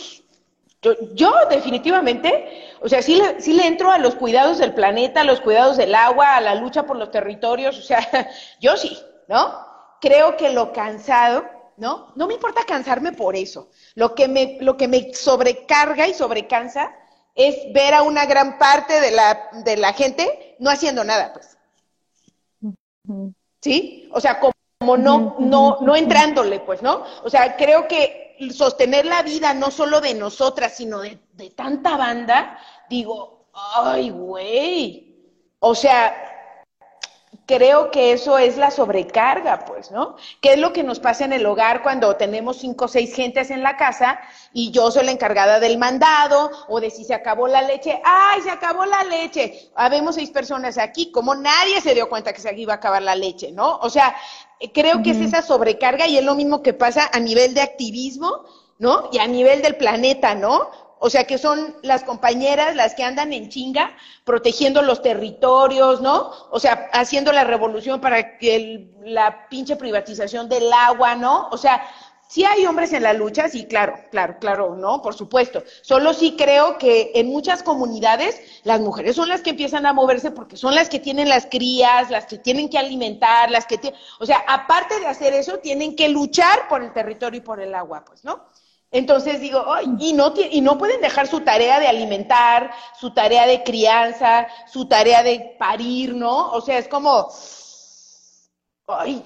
yo, 1.14 1.34
definitivamente, 1.50 2.70
o 2.82 2.88
sea, 2.88 3.02
sí 3.02 3.16
le, 3.16 3.42
sí 3.42 3.54
le 3.54 3.68
entro 3.68 3.92
a 3.92 3.98
los 3.98 4.16
cuidados 4.16 4.60
del 4.60 4.74
planeta, 4.74 5.22
a 5.22 5.26
los 5.26 5.42
cuidados 5.42 5.76
del 5.76 5.94
agua, 5.94 6.38
a 6.38 6.42
la 6.42 6.56
lucha 6.56 6.84
por 6.84 6.96
los 6.96 7.12
territorios, 7.12 7.78
o 7.78 7.82
sea, 7.82 8.30
yo 8.62 8.78
sí, 8.78 8.98
¿no? 9.28 9.58
Creo 10.00 10.38
que 10.38 10.52
lo 10.52 10.72
cansado, 10.72 11.44
¿no? 11.76 12.14
No 12.16 12.28
me 12.28 12.36
importa 12.36 12.62
cansarme 12.66 13.12
por 13.12 13.36
eso. 13.36 13.70
Lo 13.96 14.16
que 14.16 14.30
me, 14.30 14.58
lo 14.62 14.78
que 14.78 14.88
me 14.88 15.14
sobrecarga 15.14 16.08
y 16.08 16.14
sobrecansa 16.14 16.94
es 17.36 17.56
ver 17.74 17.94
a 17.94 18.04
una 18.04 18.26
gran 18.26 18.58
parte 18.60 19.00
de 19.02 19.12
la, 19.12 19.50
de 19.64 19.78
la 19.78 19.94
gente 19.94 20.53
no 20.64 20.70
haciendo 20.70 21.04
nada, 21.04 21.34
pues. 21.34 21.58
¿Sí? 23.62 24.10
O 24.14 24.22
sea, 24.22 24.40
como, 24.40 24.98
no, 24.98 25.36
no, 25.40 25.80
no 25.82 25.96
entrándole, 25.96 26.62
pues, 26.62 26.82
¿no? 26.82 27.04
O 27.24 27.30
sea, 27.30 27.58
creo 27.58 27.86
que 27.88 28.38
sostener 28.54 29.06
la 29.06 29.22
vida 29.24 29.54
no 29.54 29.72
solo 29.72 30.00
de 30.00 30.14
nosotras, 30.14 30.74
sino 30.78 31.00
de, 31.00 31.20
de 31.34 31.50
tanta 31.50 31.98
banda, 31.98 32.58
digo, 32.90 33.50
ay, 33.54 34.10
güey. 34.10 35.16
O 35.60 35.76
sea, 35.76 36.33
creo 37.46 37.92
que 37.92 38.14
eso 38.14 38.38
es 38.38 38.58
la 38.58 38.72
sobrecarga, 38.72 39.66
pues, 39.66 39.92
¿no? 39.92 40.16
¿Qué 40.42 40.54
es 40.54 40.60
lo 40.60 40.72
que 40.72 40.84
nos 40.84 41.00
pasa 41.00 41.26
en 41.26 41.34
el 41.34 41.46
hogar 41.46 41.84
cuando 41.84 42.16
tenemos 42.16 42.58
cinco 42.58 42.86
o 42.86 42.88
seis 42.88 43.14
gentes 43.14 43.52
en 43.52 43.64
la 43.64 43.76
casa 43.76 44.20
y 44.54 44.72
yo 44.72 44.92
soy 44.92 45.06
la 45.06 45.12
encargada 45.12 45.60
del 45.60 45.78
mandado 45.78 46.52
o 46.68 46.80
de 46.80 46.90
si 46.90 47.04
se 47.04 47.14
acabó 47.14 47.48
la 47.48 47.62
leche? 47.62 48.02
¡Ay, 48.04 48.42
se 48.42 48.50
acabó 48.50 48.86
la 48.86 49.04
leche! 49.04 49.72
Habemos 49.76 50.16
seis 50.16 50.30
personas 50.30 50.78
aquí, 50.78 51.12
como 51.12 51.36
nadie 51.36 51.82
se 51.82 51.94
dio 51.94 52.10
cuenta 52.10 52.34
que 52.34 52.42
se 52.42 52.54
iba 52.56 52.74
a 52.74 52.78
acabar 52.78 53.02
la 53.02 53.16
leche, 53.16 53.52
¿no? 53.52 53.78
O 53.78 53.90
sea, 53.90 54.16
creo 54.74 55.04
que 55.04 55.12
es 55.12 55.20
esa 55.20 55.42
sobrecarga 55.42 56.08
y 56.08 56.18
es 56.18 56.24
lo 56.24 56.36
mismo 56.36 56.62
que 56.62 56.74
pasa 56.74 57.10
a 57.12 57.20
nivel 57.20 57.54
de 57.54 57.62
activismo, 57.62 58.46
¿no? 58.80 59.10
Y 59.12 59.20
a 59.20 59.28
nivel 59.28 59.62
del 59.62 59.76
planeta, 59.76 60.36
¿no? 60.36 60.70
O 61.06 61.10
sea, 61.10 61.26
que 61.26 61.38
son 61.38 61.76
las 61.82 62.06
compañeras 62.06 62.78
las 62.78 62.96
que 62.96 63.04
andan 63.04 63.34
en 63.34 63.50
chinga 63.50 63.94
protegiendo 64.24 64.82
los 64.82 65.02
territorios, 65.02 66.00
¿no? 66.00 66.32
O 66.50 66.62
sea, 66.62 66.90
haciendo 66.94 67.34
la 67.34 67.44
revolución 67.44 68.00
para 68.00 68.38
que 68.38 68.90
la 69.04 69.50
pinche 69.50 69.76
privatización 69.76 70.48
del 70.48 70.72
agua, 70.72 71.16
¿no? 71.16 71.50
O 71.52 71.58
sea, 71.58 71.84
sí 72.30 72.46
hay 72.46 72.66
hombres 72.66 72.94
en 72.94 73.04
la 73.04 73.12
lucha, 73.12 73.50
sí, 73.50 73.66
claro, 73.66 73.96
claro, 74.12 74.38
claro, 74.40 74.78
¿no? 74.78 75.02
Por 75.02 75.14
supuesto. 75.14 75.62
Solo 75.82 76.14
sí 76.14 76.36
creo 76.38 76.78
que 76.78 77.12
en 77.16 77.28
muchas 77.28 77.64
comunidades 77.64 78.40
las 78.64 78.80
mujeres 78.80 79.18
son 79.18 79.28
las 79.28 79.42
que 79.42 79.50
empiezan 79.50 79.86
a 79.86 79.92
moverse 79.92 80.32
porque 80.32 80.56
son 80.56 80.74
las 80.74 80.88
que 80.88 81.00
tienen 81.00 81.28
las 81.28 81.48
crías, 81.48 82.12
las 82.12 82.28
que 82.28 82.38
tienen 82.38 82.70
que 82.70 82.78
alimentar, 82.78 83.52
las 83.52 83.68
que 83.68 83.78
tienen, 83.78 84.00
o 84.22 84.26
sea, 84.26 84.42
aparte 84.48 85.02
de 85.02 85.08
hacer 85.08 85.34
eso, 85.34 85.58
tienen 85.58 85.98
que 85.98 86.08
luchar 86.08 86.70
por 86.70 86.82
el 86.82 86.94
territorio 86.94 87.40
y 87.40 87.44
por 87.44 87.60
el 87.60 87.76
agua, 87.76 88.06
pues, 88.06 88.24
¿no? 88.24 88.46
Entonces 88.94 89.42
digo, 89.42 89.66
y, 90.00 90.14
no, 90.14 90.34
y 90.38 90.62
no 90.62 90.78
pueden 90.78 91.02
dejar 91.02 91.26
su 91.26 91.40
tarea 91.40 91.80
de 91.80 91.88
alimentar, 91.88 92.70
su 93.00 93.12
tarea 93.12 93.48
de 93.48 93.64
crianza, 93.64 94.48
su 94.72 94.88
tarea 94.88 95.24
de 95.24 95.56
parir, 95.58 96.14
¿no? 96.14 96.52
O 96.52 96.62
sea, 96.62 96.78
es 96.78 96.88
como, 96.88 97.28
ay, 98.88 99.24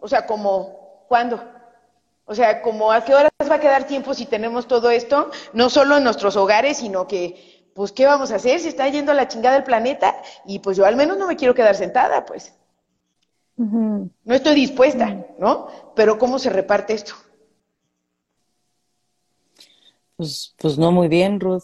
o 0.00 0.08
sea, 0.08 0.26
como, 0.26 1.04
¿cuándo? 1.08 1.44
O 2.24 2.34
sea, 2.34 2.62
como 2.62 2.90
a 2.90 3.04
qué 3.04 3.14
horas 3.14 3.30
va 3.50 3.56
a 3.56 3.60
quedar 3.60 3.84
tiempo 3.84 4.14
si 4.14 4.24
tenemos 4.24 4.66
todo 4.66 4.90
esto, 4.90 5.30
no 5.52 5.68
solo 5.68 5.98
en 5.98 6.04
nuestros 6.04 6.34
hogares, 6.36 6.78
sino 6.78 7.06
que, 7.06 7.70
pues, 7.74 7.92
¿qué 7.92 8.06
vamos 8.06 8.32
a 8.32 8.36
hacer? 8.36 8.60
Se 8.60 8.70
está 8.70 8.88
yendo 8.88 9.12
a 9.12 9.14
la 9.14 9.28
chingada 9.28 9.56
del 9.56 9.64
planeta 9.64 10.16
y 10.46 10.60
pues 10.60 10.78
yo 10.78 10.86
al 10.86 10.96
menos 10.96 11.18
no 11.18 11.26
me 11.26 11.36
quiero 11.36 11.54
quedar 11.54 11.76
sentada, 11.76 12.24
pues. 12.24 12.54
No 13.58 14.34
estoy 14.34 14.54
dispuesta, 14.54 15.26
¿no? 15.38 15.68
Pero 15.94 16.18
¿cómo 16.18 16.38
se 16.38 16.48
reparte 16.48 16.94
esto? 16.94 17.12
Pues, 20.20 20.54
pues 20.58 20.76
no 20.76 20.92
muy 20.92 21.08
bien, 21.08 21.40
Ruth. 21.40 21.62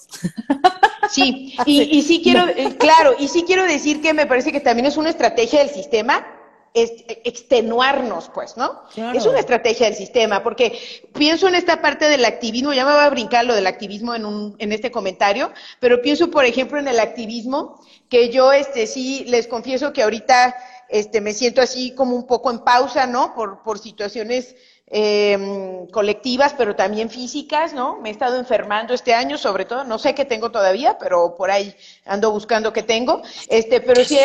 Sí, 1.11 1.55
y, 1.67 2.03
sí 2.09 2.23
quiero, 2.23 2.49
eh, 2.49 2.75
claro, 2.79 3.15
y 3.19 3.29
sí 3.29 3.45
quiero 3.47 3.65
decir 3.65 4.01
que 4.01 4.15
me 4.15 4.25
parece 4.25 4.51
que 4.51 4.61
también 4.61 4.87
es 4.87 4.97
una 4.97 5.11
estrategia 5.11 5.59
del 5.59 5.69
sistema 5.69 6.27
es 6.73 6.93
extenuarnos, 7.25 8.31
pues, 8.33 8.57
¿no? 8.57 8.83
Es 9.15 9.27
una 9.27 9.41
estrategia 9.41 9.87
del 9.87 9.95
sistema, 9.95 10.43
porque 10.43 10.79
pienso 11.13 11.49
en 11.49 11.55
esta 11.55 11.83
parte 11.83 12.07
del 12.07 12.25
activismo, 12.25 12.73
ya 12.73 12.87
me 12.87 12.93
voy 12.93 13.01
a 13.03 13.11
brincar 13.11 13.45
lo 13.45 13.55
del 13.55 13.67
activismo 13.67 14.15
en, 14.15 14.25
un, 14.25 14.57
en 14.59 14.73
este 14.73 14.91
comentario, 14.91 15.53
pero 15.81 16.01
pienso, 16.01 16.31
por 16.31 16.47
ejemplo, 16.47 16.79
en 16.79 16.89
el 16.89 17.01
activismo, 17.01 17.81
que 18.09 18.31
yo, 18.31 18.53
este, 18.53 18.87
sí, 18.87 19.25
les 19.27 19.47
confieso 19.47 19.93
que 19.93 20.03
ahorita, 20.03 20.55
este, 20.89 21.21
me 21.21 21.35
siento 21.35 21.61
así 21.61 21.95
como 21.95 22.17
un 22.17 22.27
poco 22.27 22.51
en 22.51 22.61
pausa, 22.61 23.07
¿no? 23.07 23.35
Por, 23.35 23.63
por 23.63 23.79
situaciones 23.79 24.55
eh, 24.89 25.87
colectivas, 25.93 26.55
pero 26.57 26.77
también 26.77 27.11
físicas, 27.11 27.73
¿no? 27.73 27.99
Me 28.01 28.09
he 28.09 28.13
estado 28.13 28.39
enfermando 28.39 28.95
este 28.95 29.15
año, 29.15 29.37
sobre 29.39 29.65
todo, 29.65 29.85
no 29.85 29.99
sé 29.99 30.15
qué 30.15 30.25
tengo 30.25 30.51
todavía, 30.51 30.97
pero 30.99 31.35
por 31.35 31.51
ahí 31.51 31.75
ando 32.05 32.31
buscando 32.31 32.73
qué 32.73 32.83
tengo. 32.83 33.23
Este, 33.49 33.81
pero 33.81 34.05
sí, 34.05 34.19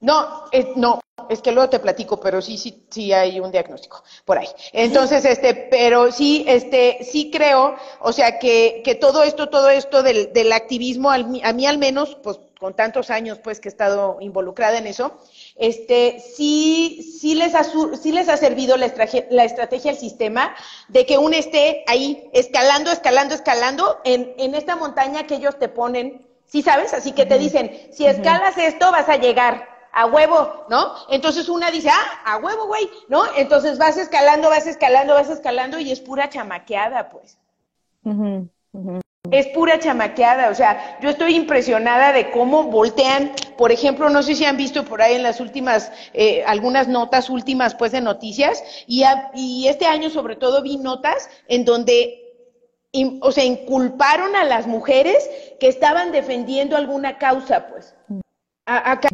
no, 0.00 0.44
no, 0.76 1.00
es 1.28 1.40
que 1.40 1.52
luego 1.52 1.70
te 1.70 1.78
platico, 1.78 2.20
pero 2.20 2.42
sí, 2.42 2.58
sí, 2.58 2.86
sí 2.90 3.12
hay 3.12 3.40
un 3.40 3.50
diagnóstico 3.50 4.02
por 4.24 4.38
ahí. 4.38 4.48
Entonces, 4.72 5.24
este, 5.24 5.54
pero 5.54 6.12
sí, 6.12 6.44
este, 6.46 6.98
sí 7.02 7.30
creo, 7.30 7.76
o 8.00 8.12
sea, 8.12 8.38
que, 8.38 8.82
que 8.84 8.94
todo 8.94 9.22
esto, 9.22 9.48
todo 9.48 9.70
esto 9.70 10.02
del, 10.02 10.32
del 10.32 10.52
activismo, 10.52 11.10
a 11.10 11.18
mí 11.18 11.66
al 11.66 11.78
menos, 11.78 12.16
pues 12.22 12.38
con 12.60 12.74
tantos 12.74 13.10
años, 13.10 13.38
pues, 13.38 13.58
que 13.58 13.68
he 13.68 13.72
estado 13.72 14.18
involucrada 14.20 14.76
en 14.78 14.86
eso, 14.86 15.18
este, 15.56 16.20
sí, 16.20 17.16
sí, 17.18 17.34
les 17.34 17.54
ha, 17.54 17.64
sí 17.64 18.12
les 18.12 18.28
ha 18.28 18.36
servido 18.36 18.76
la, 18.76 18.92
la 19.30 19.44
estrategia 19.44 19.90
del 19.90 19.98
sistema 19.98 20.54
de 20.88 21.06
que 21.06 21.16
uno 21.16 21.34
esté 21.34 21.82
ahí 21.88 22.30
escalando, 22.34 22.92
escalando, 22.92 23.34
escalando 23.34 24.00
en, 24.04 24.34
en 24.36 24.54
esta 24.54 24.76
montaña 24.76 25.26
que 25.26 25.36
ellos 25.36 25.58
te 25.58 25.68
ponen, 25.68 26.26
¿sí 26.44 26.60
sabes? 26.62 26.92
Así 26.92 27.12
que 27.12 27.24
te 27.24 27.38
dicen, 27.38 27.88
si 27.92 28.04
escalas 28.06 28.58
esto 28.58 28.92
vas 28.92 29.08
a 29.08 29.16
llegar 29.16 29.66
a 29.92 30.06
huevo, 30.06 30.66
¿no? 30.68 30.94
Entonces 31.08 31.48
una 31.48 31.70
dice, 31.70 31.88
ah, 31.90 32.34
a 32.34 32.36
huevo, 32.36 32.66
güey, 32.66 32.88
¿no? 33.08 33.24
Entonces 33.36 33.78
vas 33.78 33.96
escalando, 33.96 34.50
vas 34.50 34.66
escalando, 34.66 35.14
vas 35.14 35.30
escalando 35.30 35.78
y 35.78 35.90
es 35.90 36.00
pura 36.00 36.28
chamaqueada, 36.28 37.08
pues 37.08 37.38
es 39.30 39.46
pura 39.48 39.78
chamaqueada, 39.78 40.50
o 40.50 40.54
sea, 40.54 40.98
yo 41.00 41.10
estoy 41.10 41.36
impresionada 41.36 42.12
de 42.12 42.30
cómo 42.30 42.64
voltean, 42.64 43.32
por 43.56 43.72
ejemplo, 43.72 44.08
no 44.10 44.22
sé 44.22 44.34
si 44.34 44.44
han 44.44 44.56
visto 44.56 44.84
por 44.84 45.02
ahí 45.02 45.14
en 45.14 45.22
las 45.22 45.40
últimas, 45.40 45.92
eh, 46.14 46.42
algunas 46.46 46.88
notas 46.88 47.30
últimas 47.30 47.74
pues 47.74 47.92
de 47.92 48.00
noticias, 48.00 48.62
y, 48.86 49.04
y 49.34 49.68
este 49.68 49.86
año 49.86 50.10
sobre 50.10 50.36
todo 50.36 50.62
vi 50.62 50.76
notas 50.76 51.28
en 51.48 51.64
donde 51.64 52.16
o 53.20 53.30
sea, 53.30 53.44
inculparon 53.44 54.34
a 54.34 54.44
las 54.44 54.66
mujeres 54.66 55.30
que 55.60 55.68
estaban 55.68 56.10
defendiendo 56.10 56.76
alguna 56.76 57.18
causa, 57.18 57.68
pues. 57.68 57.94
acá 58.66 59.08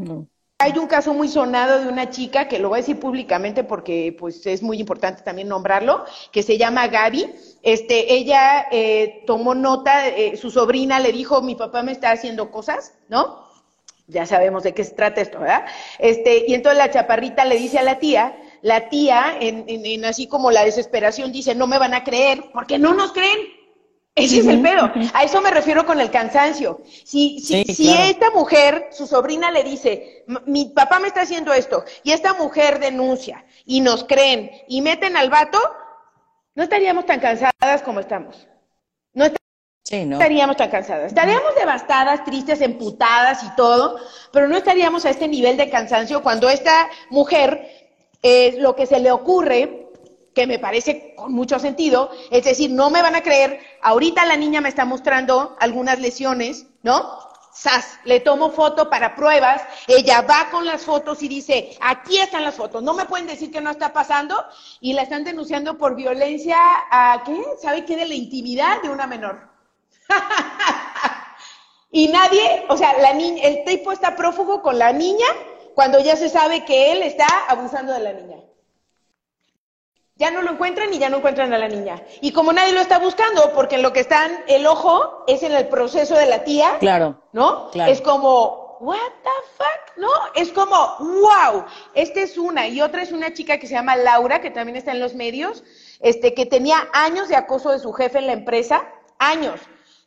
hay 0.59 0.79
un 0.79 0.87
caso 0.87 1.13
muy 1.13 1.29
sonado 1.29 1.81
de 1.81 1.89
una 1.89 2.09
chica, 2.09 2.49
que 2.49 2.59
lo 2.59 2.71
voy 2.71 2.79
a 2.79 2.81
decir 2.81 2.99
públicamente 2.99 3.63
porque 3.63 4.17
pues 4.19 4.47
es 4.47 4.63
muy 4.63 4.81
importante 4.81 5.23
también 5.23 5.49
nombrarlo, 5.49 6.05
que 6.33 6.43
se 6.43 6.57
llama 6.57 6.89
Gaby. 6.89 7.31
Este, 7.63 8.15
ella 8.15 8.67
eh, 8.71 9.23
tomó 9.27 9.55
nota, 9.55 10.09
eh, 10.09 10.37
su 10.37 10.51
sobrina 10.51 10.99
le 10.99 11.13
dijo, 11.13 11.43
mi 11.43 11.57
papá 11.57 11.83
me 11.83 11.93
está 11.93 12.11
haciendo 12.11 12.51
cosas, 12.51 12.95
¿no? 13.09 13.45
Ya 14.07 14.25
sabemos 14.25 14.63
de 14.63 14.73
qué 14.73 14.85
se 14.85 14.95
trata 14.95 15.21
esto, 15.21 15.41
¿verdad? 15.41 15.67
Este, 15.99 16.45
y 16.49 16.55
entonces 16.55 16.79
la 16.79 16.91
chaparrita 16.91 17.45
le 17.45 17.59
dice 17.59 17.79
a 17.79 17.83
la 17.83 17.99
tía, 17.99 18.37
la 18.63 18.89
tía, 18.89 19.37
en, 19.39 19.65
en 19.69 20.05
así 20.07 20.27
como 20.27 20.51
la 20.51 20.65
desesperación, 20.65 21.33
dice, 21.33 21.55
no 21.55 21.67
me 21.67 21.79
van 21.79 21.93
a 21.93 22.05
creer, 22.05 22.45
porque 22.53 22.79
no 22.79 22.95
nos 22.95 23.13
creen. 23.13 23.56
Ese 24.17 24.39
es 24.39 24.47
el 24.47 24.63
pedo. 24.63 24.91
A 25.13 25.25
eso 25.25 25.43
me 25.43 25.51
refiero 25.51 25.85
con 25.85 26.01
el 26.01 26.11
cansancio. 26.11 26.81
Si, 27.05 27.39
si, 27.39 27.65
si 27.65 27.93
esta 27.93 28.31
mujer, 28.31 28.89
su 28.91 29.07
sobrina 29.07 29.51
le 29.51 29.63
dice, 29.63 30.25
mi 30.47 30.65
papá 30.65 30.99
me 30.99 31.09
está 31.09 31.21
haciendo 31.21 31.53
esto, 31.53 31.85
y 32.03 32.13
esta 32.13 32.33
mujer 32.33 32.81
denuncia, 32.81 33.45
y 33.67 33.83
nos 33.83 34.05
creen, 34.05 34.51
y 34.69 34.81
meten 34.81 35.19
al 35.19 35.29
vato, 35.29 35.61
no 36.55 36.63
estaríamos 36.63 37.05
tan 37.05 37.21
cansadas 37.21 37.83
como 37.85 38.01
estamos. 38.01 38.49
No, 39.13 39.27
estaríamos 39.85 40.57
tan 40.57 40.71
cansadas. 40.71 41.09
Estaríamos 41.09 41.55
devastadas, 41.55 42.25
tristes, 42.25 42.63
emputadas 42.63 43.45
y 43.45 43.55
todo, 43.55 44.01
pero 44.33 44.49
no 44.49 44.57
estaríamos 44.57 45.05
a 45.05 45.11
este 45.11 45.29
nivel 45.29 45.59
de 45.59 45.69
cansancio 45.69 46.23
cuando 46.23 46.49
esta 46.49 46.89
mujer, 47.11 47.69
eh, 48.23 48.57
lo 48.59 48.75
que 48.75 48.87
se 48.87 48.99
le 48.99 49.13
ocurre 49.13 49.86
que 50.37 50.47
me 50.47 50.59
parece 50.59 51.15
con 51.17 51.33
mucho 51.33 51.59
sentido, 51.59 52.11
es 52.31 52.45
decir, 52.45 52.71
no 52.71 52.91
me 52.91 53.01
van 53.01 53.15
a 53.15 53.23
creer, 53.23 53.59
ahorita 53.81 54.27
la 54.27 54.37
niña 54.37 54.61
me 54.61 54.69
está 54.69 54.85
mostrando 54.85 55.57
algunas 55.59 55.99
lesiones, 55.99 56.67
¿no? 56.83 57.19
Sas, 57.55 57.99
le 58.05 58.21
tomo 58.21 58.51
foto 58.51 58.91
para 58.91 59.15
pruebas, 59.17 59.63
ella 59.87 60.21
va 60.21 60.51
con 60.51 60.67
las 60.67 60.83
fotos 60.83 61.23
y 61.23 61.29
dice, 61.29 61.79
aquí 61.81 62.19
están 62.19 62.45
las 62.45 62.55
fotos, 62.55 62.83
no 62.83 62.93
me 62.93 63.07
pueden 63.07 63.27
decir 63.27 63.51
que 63.51 63.63
no 63.63 63.71
está 63.71 63.95
pasando, 63.95 64.37
y 64.79 64.93
la 64.93 65.03
están 65.03 65.25
denunciando 65.25 65.79
por 65.79 65.97
violencia 65.97 66.59
a, 66.91 67.23
¿qué? 67.25 67.43
¿Sabe 67.63 67.87
qué? 67.87 67.97
De 67.97 68.07
la 68.07 68.15
intimidad 68.15 68.83
de 68.83 68.91
una 68.91 69.07
menor. 69.07 69.41
y 71.91 72.09
nadie, 72.09 72.67
o 72.69 72.77
sea, 72.77 72.99
la 72.99 73.15
niña, 73.15 73.43
el 73.43 73.65
tipo 73.65 73.91
está 73.91 74.15
prófugo 74.15 74.61
con 74.61 74.79
la 74.79 74.93
niña 74.93 75.29
cuando 75.75 75.99
ya 75.99 76.15
se 76.15 76.29
sabe 76.29 76.67
que 76.67 76.93
él 76.93 77.03
está 77.03 77.27
abusando 77.49 77.95
de 77.95 78.01
la 78.01 78.13
niña 78.13 78.37
ya 80.17 80.31
no 80.31 80.43
lo 80.43 80.53
encuentran 80.53 80.93
y 80.93 80.99
ya 80.99 81.11
no 81.11 81.19
encuentran 81.19 81.53
a 81.53 81.59
la 81.59 81.69
niña. 81.69 82.03
Y 82.21 82.33
como 82.33 82.53
nadie 82.53 82.73
lo 82.73 82.81
está 82.81 82.99
buscando, 82.99 83.53
porque 83.55 83.77
en 83.77 83.83
lo 83.83 83.93
que 83.93 84.01
están 84.01 84.45
el 84.49 84.67
ojo 84.67 85.25
es 85.27 85.43
en 85.43 85.53
el 85.53 85.69
proceso 85.69 86.15
de 86.15 86.27
la 86.27 86.45
tía, 86.45 86.79
claro, 86.79 87.21
¿no? 87.33 87.71
Claro. 87.71 87.93
Es 87.93 88.01
como, 88.01 88.79
what 88.81 88.97
the 89.23 89.31
fuck, 89.57 89.97
¿no? 89.99 90.11
Es 90.35 90.53
como, 90.53 90.75
wow, 90.99 91.65
esta 91.95 92.21
es 92.21 92.39
una. 92.39 92.67
Y 92.67 92.81
otra 92.81 93.03
es 93.03 93.13
una 93.13 93.33
chica 93.35 93.59
que 93.59 93.67
se 93.67 93.75
llama 93.75 93.97
Laura, 93.97 94.41
que 94.41 94.51
también 94.51 94.77
está 94.77 94.93
en 94.93 95.01
los 95.01 95.15
medios, 95.15 95.65
este, 96.01 96.35
que 96.35 96.47
tenía 96.47 96.89
años 96.93 97.29
de 97.29 97.37
acoso 97.37 97.71
de 97.71 97.79
su 97.79 97.93
jefe 97.93 98.19
en 98.19 98.27
la 98.27 98.33
empresa, 98.33 98.87
años 99.19 99.61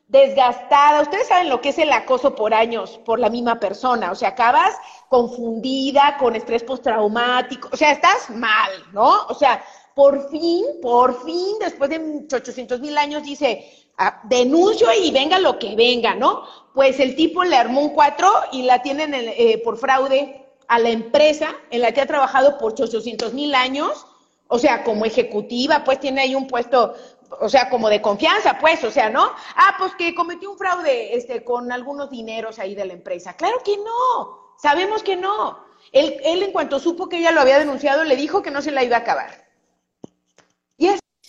desgastada. 0.10 1.02
Ustedes 1.02 1.28
saben 1.28 1.50
lo 1.50 1.62
que 1.62 1.70
es 1.70 1.78
el 1.78 1.92
acoso 1.92 2.36
por 2.36 2.54
años 2.54 3.00
por 3.06 3.20
la 3.20 3.30
misma 3.30 3.60
persona. 3.60 4.12
O 4.12 4.16
sea, 4.16 4.30
acabas 4.30 4.76
confundida, 5.08 6.18
con 6.18 6.36
estrés 6.36 6.64
postraumático. 6.64 7.70
O 7.72 7.78
sea, 7.78 7.92
estás 7.92 8.30
mal, 8.30 8.72
¿no? 8.92 9.26
O 9.28 9.34
sea, 9.36 9.64
por 10.00 10.30
fin, 10.30 10.64
por 10.82 11.26
fin, 11.26 11.60
después 11.60 11.90
de 11.90 12.26
800 12.34 12.80
mil 12.80 12.98
años, 12.98 13.22
dice, 13.22 13.70
ah, 13.98 14.22
denuncio 14.24 14.88
y 14.94 15.12
venga 15.12 15.40
lo 15.40 15.60
que 15.60 15.76
venga, 15.76 16.16
¿no? 16.16 16.46
Pues 16.74 17.02
el 17.02 17.18
tipo 17.18 17.44
le 17.44 17.58
armó 17.58 17.82
un 17.82 17.90
cuatro 17.90 18.32
y 18.54 18.62
la 18.62 18.82
tienen 18.82 19.14
eh, 19.14 19.62
por 19.62 19.78
fraude 19.78 20.48
a 20.70 20.80
la 20.80 20.88
empresa 20.88 21.54
en 21.70 21.82
la 21.82 21.92
que 21.92 22.00
ha 22.00 22.06
trabajado 22.06 22.58
por 22.58 22.72
800 22.72 23.34
mil 23.34 23.54
años, 23.54 24.08
o 24.48 24.58
sea, 24.58 24.86
como 24.86 25.04
ejecutiva, 25.04 25.84
pues 25.84 26.00
tiene 26.00 26.22
ahí 26.22 26.34
un 26.34 26.48
puesto, 26.48 26.94
o 27.42 27.50
sea, 27.50 27.70
como 27.70 27.90
de 27.90 28.02
confianza, 28.02 28.58
pues, 28.58 28.82
o 28.86 28.92
sea, 28.92 29.10
¿no? 29.10 29.30
Ah, 29.58 29.76
pues 29.78 29.96
que 29.96 30.16
cometió 30.16 30.50
un 30.50 30.58
fraude 30.58 31.18
este, 31.18 31.44
con 31.44 31.74
algunos 31.74 32.10
dineros 32.10 32.58
ahí 32.58 32.74
de 32.74 32.86
la 32.86 32.94
empresa. 32.94 33.34
Claro 33.34 33.58
que 33.66 33.76
no, 33.76 34.54
sabemos 34.62 35.04
que 35.04 35.18
no. 35.18 35.60
Él, 35.92 36.22
él 36.24 36.42
en 36.42 36.54
cuanto 36.54 36.80
supo 36.80 37.10
que 37.10 37.18
ella 37.18 37.32
lo 37.32 37.42
había 37.42 37.60
denunciado, 37.60 38.06
le 38.06 38.16
dijo 38.16 38.42
que 38.42 38.50
no 38.50 38.62
se 38.62 38.72
la 38.72 38.82
iba 38.82 38.96
a 38.96 39.00
acabar. 39.02 39.49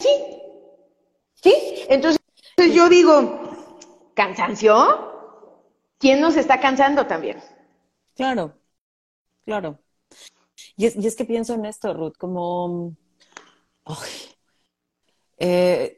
Y 0.01 0.07
así, 0.07 0.43
¿sí? 1.35 1.55
Entonces 1.89 2.19
yo 2.75 2.89
digo, 2.89 3.41
¿cansancio? 4.15 5.11
¿Quién 5.99 6.21
nos 6.21 6.37
está 6.37 6.61
cansando 6.61 7.07
también? 7.07 7.43
Claro, 8.15 8.59
claro. 9.45 9.79
Y 10.77 10.87
es, 10.87 10.97
y 10.97 11.07
es 11.07 11.17
que 11.17 11.25
pienso 11.25 11.55
en 11.55 11.67
esto, 11.67 11.93
Ruth, 11.93 12.17
como... 12.19 12.97
eh, 15.39 15.97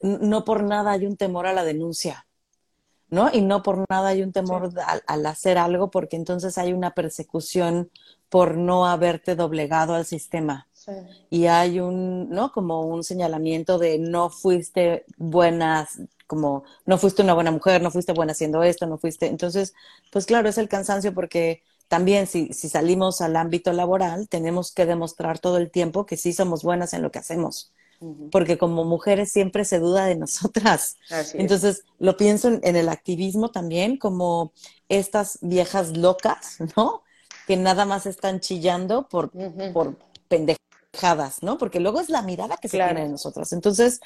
no 0.00 0.44
por 0.44 0.64
nada 0.64 0.92
hay 0.92 1.06
un 1.06 1.16
temor 1.16 1.46
a 1.46 1.52
la 1.52 1.64
denuncia, 1.64 2.26
¿no? 3.08 3.30
Y 3.32 3.40
no 3.42 3.62
por 3.62 3.84
nada 3.88 4.08
hay 4.08 4.22
un 4.22 4.32
temor 4.32 4.70
al, 4.86 5.02
al, 5.06 5.26
hacer 5.26 5.58
algo, 5.58 5.90
porque 5.90 6.16
entonces 6.16 6.58
hay 6.58 6.72
una 6.72 6.92
persecución 6.94 7.90
por 8.28 8.56
no 8.56 8.86
haberte 8.86 9.36
doblegado 9.36 9.94
al 9.94 10.04
sistema. 10.04 10.68
Y 11.30 11.46
hay 11.46 11.80
un, 11.80 12.30
¿no? 12.30 12.52
Como 12.52 12.82
un 12.82 13.04
señalamiento 13.04 13.78
de 13.78 13.98
no 13.98 14.30
fuiste 14.30 15.04
buena, 15.16 15.88
como 16.26 16.64
no 16.86 16.98
fuiste 16.98 17.22
una 17.22 17.34
buena 17.34 17.50
mujer, 17.50 17.82
no 17.82 17.90
fuiste 17.90 18.12
buena 18.12 18.32
haciendo 18.32 18.62
esto, 18.62 18.86
no 18.86 18.98
fuiste. 18.98 19.26
Entonces, 19.26 19.74
pues 20.10 20.26
claro, 20.26 20.48
es 20.48 20.58
el 20.58 20.68
cansancio 20.68 21.14
porque 21.14 21.62
también 21.88 22.26
si, 22.26 22.52
si 22.52 22.68
salimos 22.68 23.20
al 23.20 23.36
ámbito 23.36 23.72
laboral, 23.72 24.28
tenemos 24.28 24.72
que 24.72 24.86
demostrar 24.86 25.38
todo 25.38 25.58
el 25.58 25.70
tiempo 25.70 26.06
que 26.06 26.16
sí 26.16 26.32
somos 26.32 26.62
buenas 26.62 26.92
en 26.92 27.02
lo 27.02 27.10
que 27.10 27.18
hacemos. 27.18 27.72
Porque 28.30 28.58
como 28.58 28.84
mujeres 28.84 29.32
siempre 29.32 29.64
se 29.64 29.78
duda 29.78 30.04
de 30.04 30.16
nosotras. 30.16 30.98
Entonces, 31.32 31.84
lo 31.98 32.16
pienso 32.16 32.48
en, 32.48 32.60
en, 32.62 32.76
el 32.76 32.90
activismo 32.90 33.50
también, 33.50 33.96
como 33.96 34.52
estas 34.88 35.38
viejas 35.40 35.96
locas, 35.96 36.58
¿no? 36.76 37.02
Que 37.46 37.56
nada 37.56 37.86
más 37.86 38.04
están 38.04 38.40
chillando 38.40 39.08
por, 39.08 39.30
uh 39.32 39.38
-huh. 39.38 39.72
por 39.72 39.96
pendejadas 40.28 40.63
¿no? 41.42 41.58
Porque 41.58 41.80
luego 41.80 42.00
es 42.00 42.08
la 42.08 42.22
mirada 42.22 42.56
que 42.56 42.68
se 42.68 42.76
claro. 42.76 42.92
tiene 42.94 43.06
de 43.06 43.12
nosotras. 43.12 43.52
Entonces, 43.52 44.00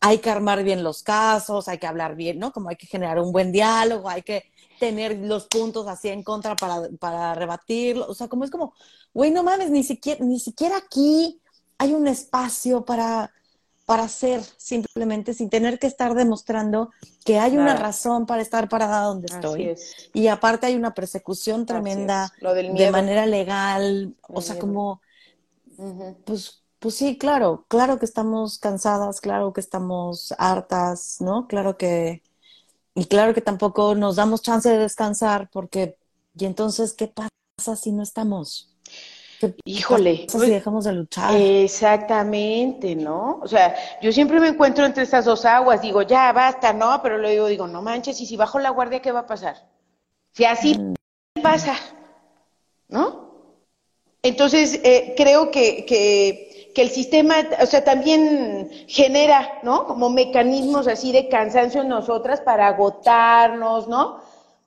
hay 0.00 0.18
que 0.18 0.30
armar 0.30 0.64
bien 0.64 0.82
los 0.82 1.02
casos, 1.02 1.68
hay 1.68 1.78
que 1.78 1.86
hablar 1.86 2.16
bien, 2.16 2.38
¿no? 2.38 2.52
Como 2.52 2.68
hay 2.68 2.76
que 2.76 2.86
generar 2.86 3.20
un 3.20 3.32
buen 3.32 3.52
diálogo, 3.52 4.08
hay 4.08 4.22
que 4.22 4.50
tener 4.80 5.16
los 5.16 5.46
puntos 5.46 5.86
así 5.86 6.08
en 6.08 6.24
contra 6.24 6.56
para, 6.56 6.88
para 6.98 7.34
rebatirlo. 7.34 8.06
O 8.08 8.14
sea, 8.14 8.26
como 8.26 8.44
es 8.44 8.50
como, 8.50 8.74
güey, 9.14 9.30
no 9.30 9.44
mames, 9.44 9.70
ni 9.70 9.84
siquiera, 9.84 10.24
ni 10.24 10.40
siquiera 10.40 10.76
aquí 10.76 11.40
hay 11.78 11.94
un 11.94 12.08
espacio 12.08 12.84
para, 12.84 13.32
para 13.86 14.04
hacer 14.04 14.42
simplemente 14.56 15.34
sin 15.34 15.50
tener 15.50 15.78
que 15.78 15.86
estar 15.86 16.14
demostrando 16.14 16.90
que 17.24 17.38
hay 17.38 17.52
claro. 17.52 17.70
una 17.70 17.76
razón 17.76 18.26
para 18.26 18.42
estar 18.42 18.68
parada 18.68 19.02
donde 19.02 19.32
estoy. 19.32 19.76
Y 20.14 20.26
aparte 20.26 20.66
hay 20.66 20.74
una 20.74 20.94
persecución 20.94 21.66
tremenda 21.66 22.32
de 22.40 22.90
manera 22.90 23.26
legal, 23.26 24.14
o 24.22 24.40
sea, 24.40 24.54
miedo. 24.54 24.66
como 24.66 25.02
pues, 26.24 26.62
pues 26.78 26.94
sí, 26.94 27.16
claro, 27.16 27.64
claro 27.68 27.98
que 27.98 28.04
estamos 28.04 28.58
cansadas, 28.58 29.20
claro 29.20 29.52
que 29.52 29.60
estamos 29.60 30.34
hartas, 30.38 31.20
¿no? 31.20 31.46
Claro 31.46 31.76
que, 31.76 32.22
y 32.94 33.04
claro 33.06 33.34
que 33.34 33.40
tampoco 33.40 33.94
nos 33.94 34.16
damos 34.16 34.42
chance 34.42 34.68
de 34.68 34.78
descansar 34.78 35.48
porque, 35.52 35.96
y 36.36 36.44
entonces, 36.44 36.92
¿qué 36.92 37.06
pasa 37.08 37.76
si 37.76 37.92
no 37.92 38.02
estamos? 38.02 38.68
Híjole. 39.64 40.26
si 40.28 40.38
dejamos 40.38 40.84
de 40.84 40.92
luchar? 40.92 41.34
Exactamente, 41.34 42.94
¿no? 42.94 43.40
O 43.42 43.48
sea, 43.48 43.74
yo 44.00 44.12
siempre 44.12 44.40
me 44.40 44.48
encuentro 44.48 44.84
entre 44.84 45.02
estas 45.02 45.24
dos 45.24 45.44
aguas, 45.44 45.82
digo, 45.82 46.02
ya, 46.02 46.32
basta, 46.32 46.72
¿no? 46.72 47.00
Pero 47.02 47.18
luego 47.18 47.46
digo, 47.46 47.66
no 47.66 47.82
manches, 47.82 48.20
y 48.20 48.26
si 48.26 48.36
bajo 48.36 48.58
la 48.58 48.70
guardia, 48.70 49.02
¿qué 49.02 49.12
va 49.12 49.20
a 49.20 49.26
pasar? 49.26 49.68
Si 50.32 50.44
así 50.44 50.78
mm. 50.78 51.42
pasa, 51.42 51.74
¿no? 52.88 53.31
Entonces, 54.22 54.80
eh, 54.84 55.14
creo 55.16 55.50
que, 55.50 55.84
que, 55.84 56.70
que, 56.74 56.82
el 56.82 56.90
sistema, 56.90 57.34
o 57.60 57.66
sea, 57.66 57.82
también 57.84 58.70
genera, 58.86 59.58
¿no? 59.64 59.84
Como 59.86 60.10
mecanismos 60.10 60.86
así 60.86 61.10
de 61.10 61.28
cansancio 61.28 61.82
en 61.82 61.88
nosotras 61.88 62.40
para 62.40 62.68
agotarnos, 62.68 63.88
¿no? 63.88 64.20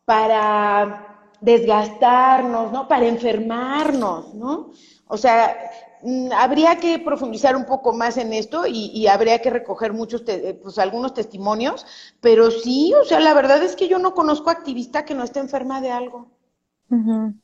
Para 0.04 1.30
desgastarnos, 1.40 2.72
¿no? 2.74 2.88
Para 2.90 3.08
enfermarnos, 3.08 4.34
¿no? 4.34 4.72
O 5.08 5.16
sea, 5.18 5.56
mm, 6.02 6.32
habría 6.34 6.78
que 6.78 7.00
profundizar 7.00 7.56
un 7.56 7.66
poco 7.66 7.94
más 7.94 8.18
en 8.18 8.34
esto 8.34 8.68
y, 8.68 8.88
y 8.88 9.08
habría 9.08 9.42
que 9.42 9.50
recoger 9.52 9.94
muchos, 9.94 10.26
te, 10.26 10.54
pues 10.56 10.78
algunos 10.80 11.14
testimonios, 11.14 11.86
pero 12.20 12.52
sí, 12.52 12.94
o 12.94 13.06
sea, 13.06 13.22
la 13.22 13.34
verdad 13.34 13.64
es 13.64 13.76
que 13.78 13.88
yo 13.88 14.00
no 14.00 14.14
conozco 14.16 14.50
activista 14.50 15.06
que 15.06 15.14
no 15.16 15.24
esté 15.24 15.40
enferma 15.40 15.80
de 15.82 15.92
algo. 15.92 16.28
Uh 16.90 16.96
-huh. 16.96 17.42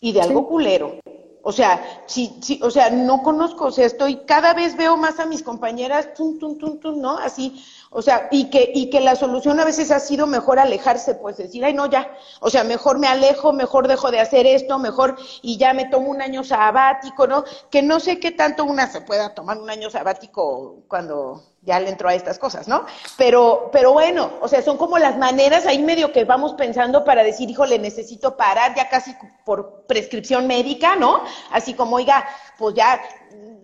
Y 0.00 0.12
de 0.12 0.20
algo 0.22 0.40
sí. 0.40 0.46
culero. 0.48 1.00
O 1.48 1.52
sea, 1.52 2.02
sí, 2.04 2.36
sí, 2.42 2.60
o 2.62 2.70
sea, 2.70 2.90
no 2.90 3.22
conozco, 3.22 3.64
o 3.64 3.70
sea, 3.70 3.86
estoy, 3.86 4.16
cada 4.26 4.52
vez 4.52 4.76
veo 4.76 4.98
más 4.98 5.18
a 5.18 5.24
mis 5.24 5.42
compañeras, 5.42 6.12
tum, 6.12 6.38
tum, 6.38 6.58
tum, 6.58 6.78
tum, 6.78 7.00
¿no? 7.00 7.16
Así, 7.16 7.64
o 7.88 8.02
sea, 8.02 8.28
y 8.30 8.50
que, 8.50 8.70
y 8.74 8.90
que 8.90 9.00
la 9.00 9.16
solución 9.16 9.58
a 9.58 9.64
veces 9.64 9.90
ha 9.90 9.98
sido 9.98 10.26
mejor 10.26 10.58
alejarse, 10.58 11.14
pues 11.14 11.38
decir, 11.38 11.64
ay, 11.64 11.72
no, 11.72 11.86
ya, 11.86 12.12
o 12.42 12.50
sea, 12.50 12.64
mejor 12.64 12.98
me 12.98 13.06
alejo, 13.06 13.54
mejor 13.54 13.88
dejo 13.88 14.10
de 14.10 14.20
hacer 14.20 14.44
esto, 14.44 14.78
mejor, 14.78 15.16
y 15.40 15.56
ya 15.56 15.72
me 15.72 15.86
tomo 15.86 16.10
un 16.10 16.20
año 16.20 16.44
sabático, 16.44 17.26
¿no? 17.26 17.44
Que 17.70 17.80
no 17.80 17.98
sé 17.98 18.20
qué 18.20 18.30
tanto 18.30 18.66
una 18.66 18.86
se 18.92 19.00
pueda 19.00 19.32
tomar 19.34 19.56
un 19.56 19.70
año 19.70 19.88
sabático 19.88 20.82
cuando 20.86 21.44
ya 21.68 21.78
le 21.78 21.90
entró 21.90 22.08
a 22.08 22.14
estas 22.14 22.38
cosas, 22.38 22.66
¿no? 22.66 22.86
Pero, 23.18 23.68
pero 23.70 23.92
bueno, 23.92 24.30
o 24.40 24.48
sea, 24.48 24.62
son 24.62 24.78
como 24.78 24.98
las 24.98 25.18
maneras 25.18 25.66
ahí 25.66 25.78
medio 25.78 26.12
que 26.12 26.24
vamos 26.24 26.54
pensando 26.54 27.04
para 27.04 27.22
decir, 27.22 27.50
híjole, 27.50 27.78
necesito 27.78 28.38
parar 28.38 28.74
ya 28.74 28.88
casi 28.88 29.14
por 29.44 29.84
prescripción 29.86 30.46
médica, 30.46 30.96
¿no? 30.96 31.22
Así 31.52 31.74
como, 31.74 31.96
oiga, 31.96 32.26
pues 32.56 32.74
ya 32.74 32.98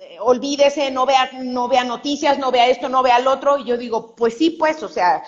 eh, 0.00 0.18
olvídese, 0.20 0.90
no 0.90 1.06
vea, 1.06 1.30
no 1.32 1.66
vea 1.66 1.82
noticias, 1.82 2.38
no 2.38 2.50
vea 2.52 2.68
esto, 2.68 2.90
no 2.90 3.02
vea 3.02 3.16
el 3.16 3.26
otro, 3.26 3.56
y 3.56 3.64
yo 3.64 3.78
digo, 3.78 4.14
pues 4.14 4.36
sí, 4.36 4.50
pues, 4.50 4.82
o 4.82 4.88
sea, 4.90 5.22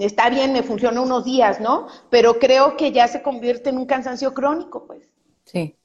está 0.00 0.30
bien, 0.30 0.54
me 0.54 0.62
funciona 0.62 1.02
unos 1.02 1.26
días, 1.26 1.60
¿no? 1.60 1.86
Pero 2.08 2.38
creo 2.38 2.78
que 2.78 2.92
ya 2.92 3.08
se 3.08 3.20
convierte 3.20 3.68
en 3.68 3.76
un 3.76 3.84
cansancio 3.84 4.32
crónico, 4.32 4.86
pues. 4.86 5.06
Sí. 5.44 5.76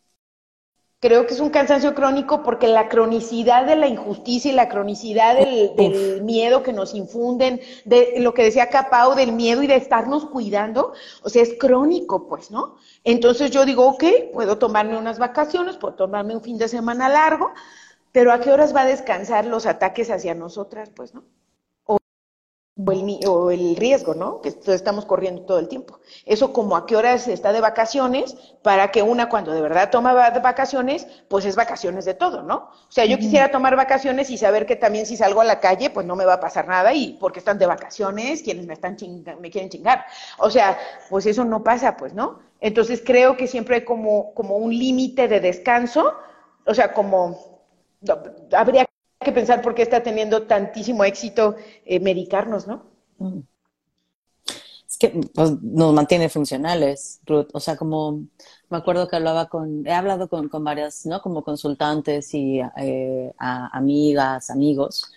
Creo 1.00 1.28
que 1.28 1.36
es 1.36 1.40
un 1.40 1.52
cansancio 1.52 1.94
crónico 1.94 2.42
porque 2.42 2.68
la 2.68 2.90
cronicidad 2.90 3.68
de 3.68 3.76
la 3.76 3.88
injusticia 3.88 4.52
y 4.52 4.56
la 4.56 4.68
cronicidad 4.68 5.36
del, 5.38 6.24
miedo 6.24 6.64
que 6.64 6.74
nos 6.74 6.96
infunden, 6.96 7.62
de 7.86 8.16
lo 8.18 8.34
que 8.34 8.42
decía 8.42 8.70
Capao, 8.70 9.14
del 9.14 9.32
miedo 9.32 9.62
y 9.62 9.68
de 9.68 9.76
estarnos 9.76 10.26
cuidando, 10.26 10.94
o 11.22 11.30
sea, 11.30 11.44
es 11.44 11.54
crónico, 11.60 12.28
pues, 12.28 12.50
¿no? 12.50 12.78
Entonces 13.04 13.52
yo 13.52 13.64
digo, 13.64 13.86
ok, 13.88 14.04
puedo 14.34 14.58
tomarme 14.58 14.98
unas 14.98 15.20
vacaciones, 15.20 15.78
puedo 15.78 15.94
tomarme 15.94 16.36
un 16.36 16.42
fin 16.42 16.58
de 16.58 16.68
semana 16.68 17.10
largo, 17.10 17.52
pero 18.12 18.32
¿a 18.32 18.40
qué 18.40 18.52
horas 18.52 18.76
va 18.76 18.82
a 18.82 18.88
descansar 18.88 19.46
los 19.46 19.68
ataques 19.68 20.10
hacia 20.10 20.34
nosotras, 20.34 20.90
pues, 20.96 21.14
¿no? 21.14 21.24
O 22.86 22.92
el, 22.92 23.20
o 23.28 23.52
el 23.52 23.76
riesgo, 23.76 24.14
¿no? 24.14 24.42
Que 24.42 24.54
estamos 24.68 25.06
corriendo 25.06 25.44
todo 25.44 25.60
el 25.60 25.68
tiempo. 25.68 26.00
Eso 26.26 26.54
como 26.54 26.76
a 26.76 26.86
qué 26.86 26.96
horas 26.96 27.28
está 27.28 27.52
de 27.52 27.62
vacaciones, 27.62 28.36
para 28.62 28.92
que 28.92 29.02
una 29.02 29.30
cuando 29.30 29.52
de 29.52 29.62
verdad 29.62 29.90
toma 29.90 30.14
vacaciones, 30.14 31.08
pues 31.28 31.46
es 31.46 31.56
vacaciones 31.56 32.06
de 32.06 32.14
todo, 32.14 32.44
¿no? 32.44 32.56
O 32.56 32.92
sea, 32.92 33.06
yo 33.06 33.18
quisiera 33.18 33.52
tomar 33.52 33.76
vacaciones 33.76 34.30
y 34.30 34.38
saber 34.38 34.66
que 34.66 34.76
también 34.76 35.06
si 35.06 35.18
salgo 35.18 35.42
a 35.42 35.46
la 35.46 35.60
calle, 35.60 35.90
pues 35.90 36.06
no 36.06 36.16
me 36.16 36.26
va 36.26 36.34
a 36.34 36.40
pasar 36.40 36.68
nada 36.68 36.94
y 36.94 37.18
porque 37.20 37.40
están 37.40 37.58
de 37.58 37.66
vacaciones, 37.66 38.44
quienes 38.44 38.66
me 38.68 38.74
están 38.74 38.98
me 39.40 39.50
quieren 39.50 39.70
chingar. 39.70 40.06
O 40.38 40.50
sea, 40.50 40.78
pues 41.10 41.26
eso 41.26 41.46
no 41.46 41.64
pasa, 41.64 41.98
pues, 41.98 42.14
¿no? 42.14 42.40
Entonces 42.60 43.02
creo 43.06 43.38
que 43.38 43.48
siempre 43.48 43.76
hay 43.76 43.86
como, 43.86 44.34
como 44.34 44.58
un 44.58 44.72
límite 44.72 45.28
de 45.28 45.40
descanso, 45.40 46.14
o 46.66 46.74
sea, 46.74 46.94
como 46.94 47.40
habría 48.52 48.87
que 49.28 49.34
pensar 49.34 49.62
por 49.62 49.76
qué 49.76 49.82
está 49.82 50.02
teniendo 50.02 50.44
tantísimo 50.44 51.04
éxito 51.04 51.58
eh, 51.86 52.00
medicarnos, 52.00 52.66
¿no? 52.66 52.86
Mm. 53.18 53.40
Es 54.88 54.98
que 54.98 55.10
pues, 55.34 55.62
nos 55.62 55.94
mantiene 55.94 56.30
funcionales, 56.30 57.20
Ruth. 57.26 57.50
O 57.52 57.60
sea, 57.60 57.76
como 57.76 58.22
me 58.70 58.78
acuerdo 58.78 59.10
que 59.10 59.18
hablaba 59.18 59.50
con, 59.50 59.86
he 59.86 59.92
hablado 59.92 60.30
con, 60.30 60.50
varias, 60.64 61.06
¿no? 61.06 61.22
Como 61.22 61.44
consultantes 61.44 62.34
y 62.34 62.62
eh, 62.78 63.34
amigas, 63.38 64.50
amigos, 64.50 65.12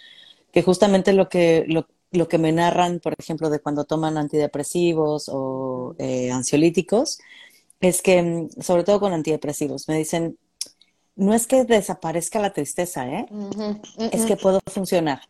que 0.52 0.64
justamente 0.64 1.12
lo 1.12 1.28
que, 1.28 1.64
lo, 1.68 1.86
lo, 2.10 2.26
que 2.26 2.38
me 2.38 2.50
narran, 2.50 2.98
por 2.98 3.14
ejemplo, 3.16 3.48
de 3.48 3.60
cuando 3.60 3.84
toman 3.84 4.18
antidepresivos 4.18 5.30
o 5.32 5.94
eh, 5.98 6.32
ansiolíticos, 6.32 7.20
es 7.80 8.02
que, 8.02 8.22
mm, 8.22 8.60
sobre 8.60 8.82
todo 8.82 8.98
con 8.98 9.12
antidepresivos, 9.12 9.88
me 9.88 9.98
dicen, 9.98 10.36
no 11.20 11.34
es 11.34 11.46
que 11.46 11.64
desaparezca 11.64 12.40
la 12.40 12.50
tristeza, 12.50 13.06
¿eh? 13.06 13.26
Es 14.10 14.24
que 14.24 14.36
puedo 14.36 14.58
funcionar. 14.66 15.20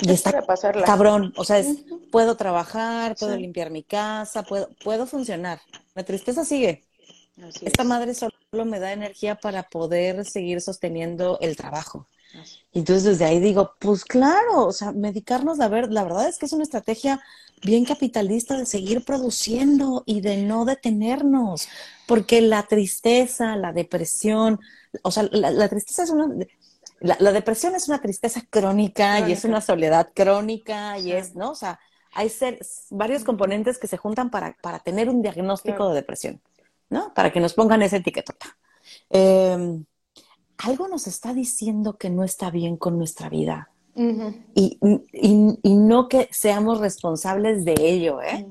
Y 0.00 0.10
está 0.10 0.40
pasarla. 0.42 0.86
cabrón. 0.86 1.32
O 1.36 1.44
sea, 1.44 1.58
es, 1.58 1.84
puedo 2.12 2.36
trabajar, 2.36 3.16
puedo 3.16 3.36
limpiar 3.36 3.70
mi 3.70 3.82
casa, 3.82 4.44
puedo, 4.44 4.70
puedo 4.84 5.06
funcionar. 5.06 5.60
La 5.96 6.04
tristeza 6.04 6.44
sigue. 6.44 6.84
Esta 7.60 7.82
madre 7.82 8.14
solo 8.14 8.64
me 8.64 8.78
da 8.78 8.92
energía 8.92 9.34
para 9.34 9.64
poder 9.64 10.24
seguir 10.24 10.60
sosteniendo 10.60 11.38
el 11.40 11.56
trabajo. 11.56 12.06
Entonces 12.72 13.02
desde 13.02 13.24
ahí 13.24 13.40
digo, 13.40 13.74
pues 13.80 14.04
claro, 14.04 14.66
o 14.66 14.72
sea, 14.72 14.92
medicarnos, 14.92 15.58
la, 15.58 15.66
ver, 15.66 15.90
la 15.90 16.04
verdad 16.04 16.28
es 16.28 16.38
que 16.38 16.46
es 16.46 16.52
una 16.52 16.62
estrategia 16.62 17.20
bien 17.62 17.84
capitalista 17.84 18.56
de 18.56 18.66
seguir 18.66 19.04
produciendo 19.04 20.02
y 20.06 20.20
de 20.20 20.38
no 20.38 20.64
detenernos, 20.64 21.68
porque 22.06 22.40
la 22.40 22.62
tristeza, 22.64 23.56
la 23.56 23.72
depresión, 23.72 24.60
o 25.02 25.10
sea, 25.10 25.28
la, 25.30 25.68
tristeza 25.68 26.02
es 26.02 26.10
una, 26.10 26.28
la, 27.00 27.32
depresión 27.32 27.74
es 27.74 27.88
una 27.88 28.00
tristeza 28.00 28.42
crónica, 28.48 29.28
y 29.28 29.32
es 29.32 29.44
una 29.44 29.60
soledad 29.60 30.10
crónica 30.14 30.98
y 30.98 31.12
es, 31.12 31.34
¿no? 31.34 31.50
O 31.50 31.54
sea, 31.54 31.78
hay 32.12 32.28
ser, 32.28 32.58
varios 32.90 33.24
componentes 33.24 33.78
que 33.78 33.86
se 33.86 33.96
juntan 33.96 34.30
para, 34.30 34.56
para 34.62 34.80
tener 34.80 35.08
un 35.08 35.22
diagnóstico 35.22 35.88
de 35.88 35.96
depresión, 35.96 36.40
¿no? 36.88 37.14
Para 37.14 37.32
que 37.32 37.40
nos 37.40 37.54
pongan 37.54 37.82
esa 37.82 37.96
etiquetota. 37.96 38.56
Em, 39.08 39.84
algo 40.58 40.88
nos 40.88 41.06
está 41.06 41.32
diciendo 41.32 41.96
que 41.96 42.10
no 42.10 42.24
está 42.24 42.50
bien 42.50 42.76
con 42.76 42.98
nuestra 42.98 43.28
vida. 43.28 43.70
Y, 44.54 44.78
y, 45.12 45.74
no 45.74 46.08
que 46.08 46.28
seamos 46.30 46.80
responsables 46.80 47.64
de 47.64 47.74
ello, 47.78 48.22
¿eh? 48.22 48.46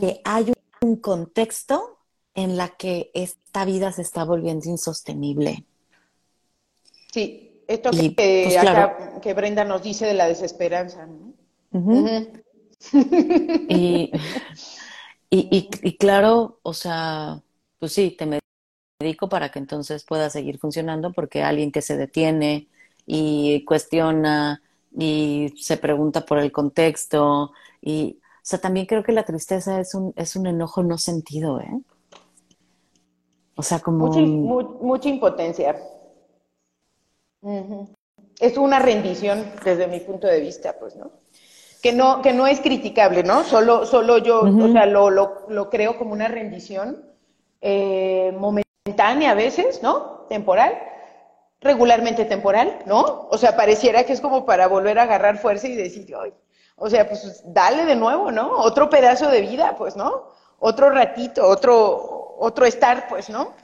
Que 0.00 0.20
hay 0.24 0.52
un 0.80 0.96
contexto 0.96 1.98
en 2.34 2.56
la 2.56 2.68
que 2.68 3.10
esta 3.14 3.64
vida 3.64 3.90
se 3.92 4.02
está 4.02 4.24
volviendo 4.24 4.68
insostenible. 4.68 5.64
Sí, 7.12 7.62
esto 7.66 7.90
que, 7.90 8.10
pues, 8.10 8.56
acá, 8.56 9.20
que 9.20 9.34
Brenda 9.34 9.64
nos 9.64 9.82
dice 9.82 10.06
de 10.06 10.14
la 10.14 10.28
desesperanza. 10.28 11.08
y, 13.68 14.12
y, 15.30 15.96
claro, 15.96 16.60
o 16.62 16.72
sea, 16.72 17.42
pues 17.78 17.92
sí, 17.92 18.12
te 18.12 18.40
medico 19.00 19.28
para 19.28 19.50
que 19.50 19.58
entonces 19.58 20.04
pueda 20.04 20.30
seguir 20.30 20.58
funcionando 20.58 21.12
porque 21.12 21.42
alguien 21.42 21.72
que 21.72 21.82
se 21.82 21.96
detiene 21.96 22.68
y 23.06 23.64
cuestiona 23.64 24.62
y 24.96 25.54
se 25.56 25.76
pregunta 25.76 26.24
por 26.24 26.38
el 26.38 26.52
contexto 26.52 27.52
y 27.80 28.18
o 28.48 28.50
sea, 28.50 28.58
también 28.58 28.86
creo 28.86 29.02
que 29.02 29.12
la 29.12 29.24
tristeza 29.24 29.78
es 29.78 29.94
un, 29.94 30.14
es 30.16 30.34
un 30.34 30.46
enojo 30.46 30.82
no 30.82 30.96
sentido, 30.96 31.60
¿eh? 31.60 31.80
O 33.56 33.62
sea, 33.62 33.80
como... 33.80 34.06
Mucha, 34.06 35.08
impotencia. 35.10 35.76
Es 38.40 38.56
una 38.56 38.78
rendición 38.78 39.44
desde 39.62 39.86
mi 39.86 40.00
punto 40.00 40.26
de 40.26 40.40
vista, 40.40 40.78
pues, 40.78 40.96
¿no? 40.96 41.10
Que 41.82 41.92
no, 41.92 42.22
que 42.22 42.32
no 42.32 42.46
es 42.46 42.60
criticable, 42.60 43.22
¿no? 43.22 43.44
Solo, 43.44 43.84
solo 43.84 44.16
yo, 44.16 44.40
o 44.40 44.72
sea, 44.72 44.86
lo, 44.86 45.10
lo, 45.10 45.68
creo 45.68 45.98
como 45.98 46.14
una 46.14 46.28
rendición 46.28 47.04
eh, 47.60 48.34
momentánea 48.38 49.32
a 49.32 49.34
veces, 49.34 49.82
¿no? 49.82 50.24
Temporal, 50.30 50.72
regularmente 51.60 52.24
temporal, 52.24 52.78
¿no? 52.86 53.28
O 53.30 53.38
sea, 53.38 53.56
pareciera 53.56 54.04
que 54.04 54.12
es 54.12 54.20
como 54.20 54.46
para 54.46 54.68
volver 54.68 54.98
a 54.98 55.02
agarrar 55.02 55.38
fuerza 55.38 55.68
y 55.68 55.74
decir, 55.74 56.06
Ay, 56.20 56.32
o 56.76 56.88
sea, 56.88 57.08
pues 57.08 57.42
dale 57.44 57.84
de 57.84 57.96
nuevo, 57.96 58.30
¿no? 58.30 58.52
Otro 58.58 58.88
pedazo 58.88 59.28
de 59.28 59.40
vida, 59.40 59.74
pues, 59.76 59.96
¿no? 59.96 60.32
Otro 60.60 60.90
ratito, 60.90 61.46
otro, 61.46 62.36
otro 62.38 62.64
estar, 62.66 63.08
pues, 63.08 63.28
¿no? 63.28 63.54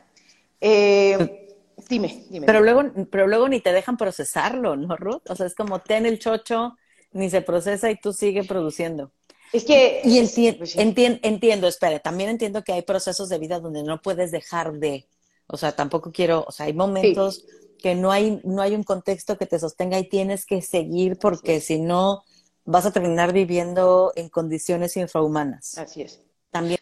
Eh, 0.60 1.56
dime, 1.88 2.24
dime. 2.28 2.46
Pero 2.46 2.60
luego, 2.60 2.82
pero 3.10 3.28
luego 3.28 3.48
ni 3.48 3.60
te 3.60 3.72
dejan 3.72 3.96
procesarlo, 3.96 4.74
¿no, 4.74 4.96
Ruth? 4.96 5.22
O 5.28 5.36
sea, 5.36 5.46
es 5.46 5.54
como 5.54 5.78
ten 5.78 6.06
el 6.06 6.18
chocho, 6.18 6.76
ni 7.12 7.30
se 7.30 7.40
procesa 7.40 7.90
y 7.90 7.96
tú 7.96 8.12
sigues 8.12 8.48
produciendo. 8.48 9.12
Es 9.52 9.64
que... 9.64 10.00
Y 10.02 10.52
pues 10.54 10.76
entiendo, 10.76 11.68
espere, 11.68 12.00
también 12.00 12.30
entiendo 12.30 12.64
que 12.64 12.72
hay 12.72 12.82
procesos 12.82 13.28
de 13.28 13.38
vida 13.38 13.60
donde 13.60 13.84
no 13.84 14.02
puedes 14.02 14.32
dejar 14.32 14.72
de, 14.72 15.06
o 15.46 15.56
sea, 15.56 15.70
tampoco 15.70 16.10
quiero, 16.10 16.44
o 16.48 16.50
sea, 16.50 16.66
hay 16.66 16.72
momentos 16.72 17.44
que 17.84 17.94
no 17.94 18.10
hay, 18.10 18.40
no 18.44 18.62
hay 18.62 18.74
un 18.74 18.82
contexto 18.82 19.36
que 19.36 19.44
te 19.44 19.58
sostenga 19.58 19.98
y 19.98 20.08
tienes 20.08 20.46
que 20.46 20.62
seguir 20.62 21.18
porque 21.18 21.60
si 21.60 21.78
no 21.78 22.24
vas 22.64 22.86
a 22.86 22.92
terminar 22.92 23.34
viviendo 23.34 24.10
en 24.16 24.30
condiciones 24.30 24.96
infrahumanas. 24.96 25.76
Así 25.76 26.00
es. 26.00 26.18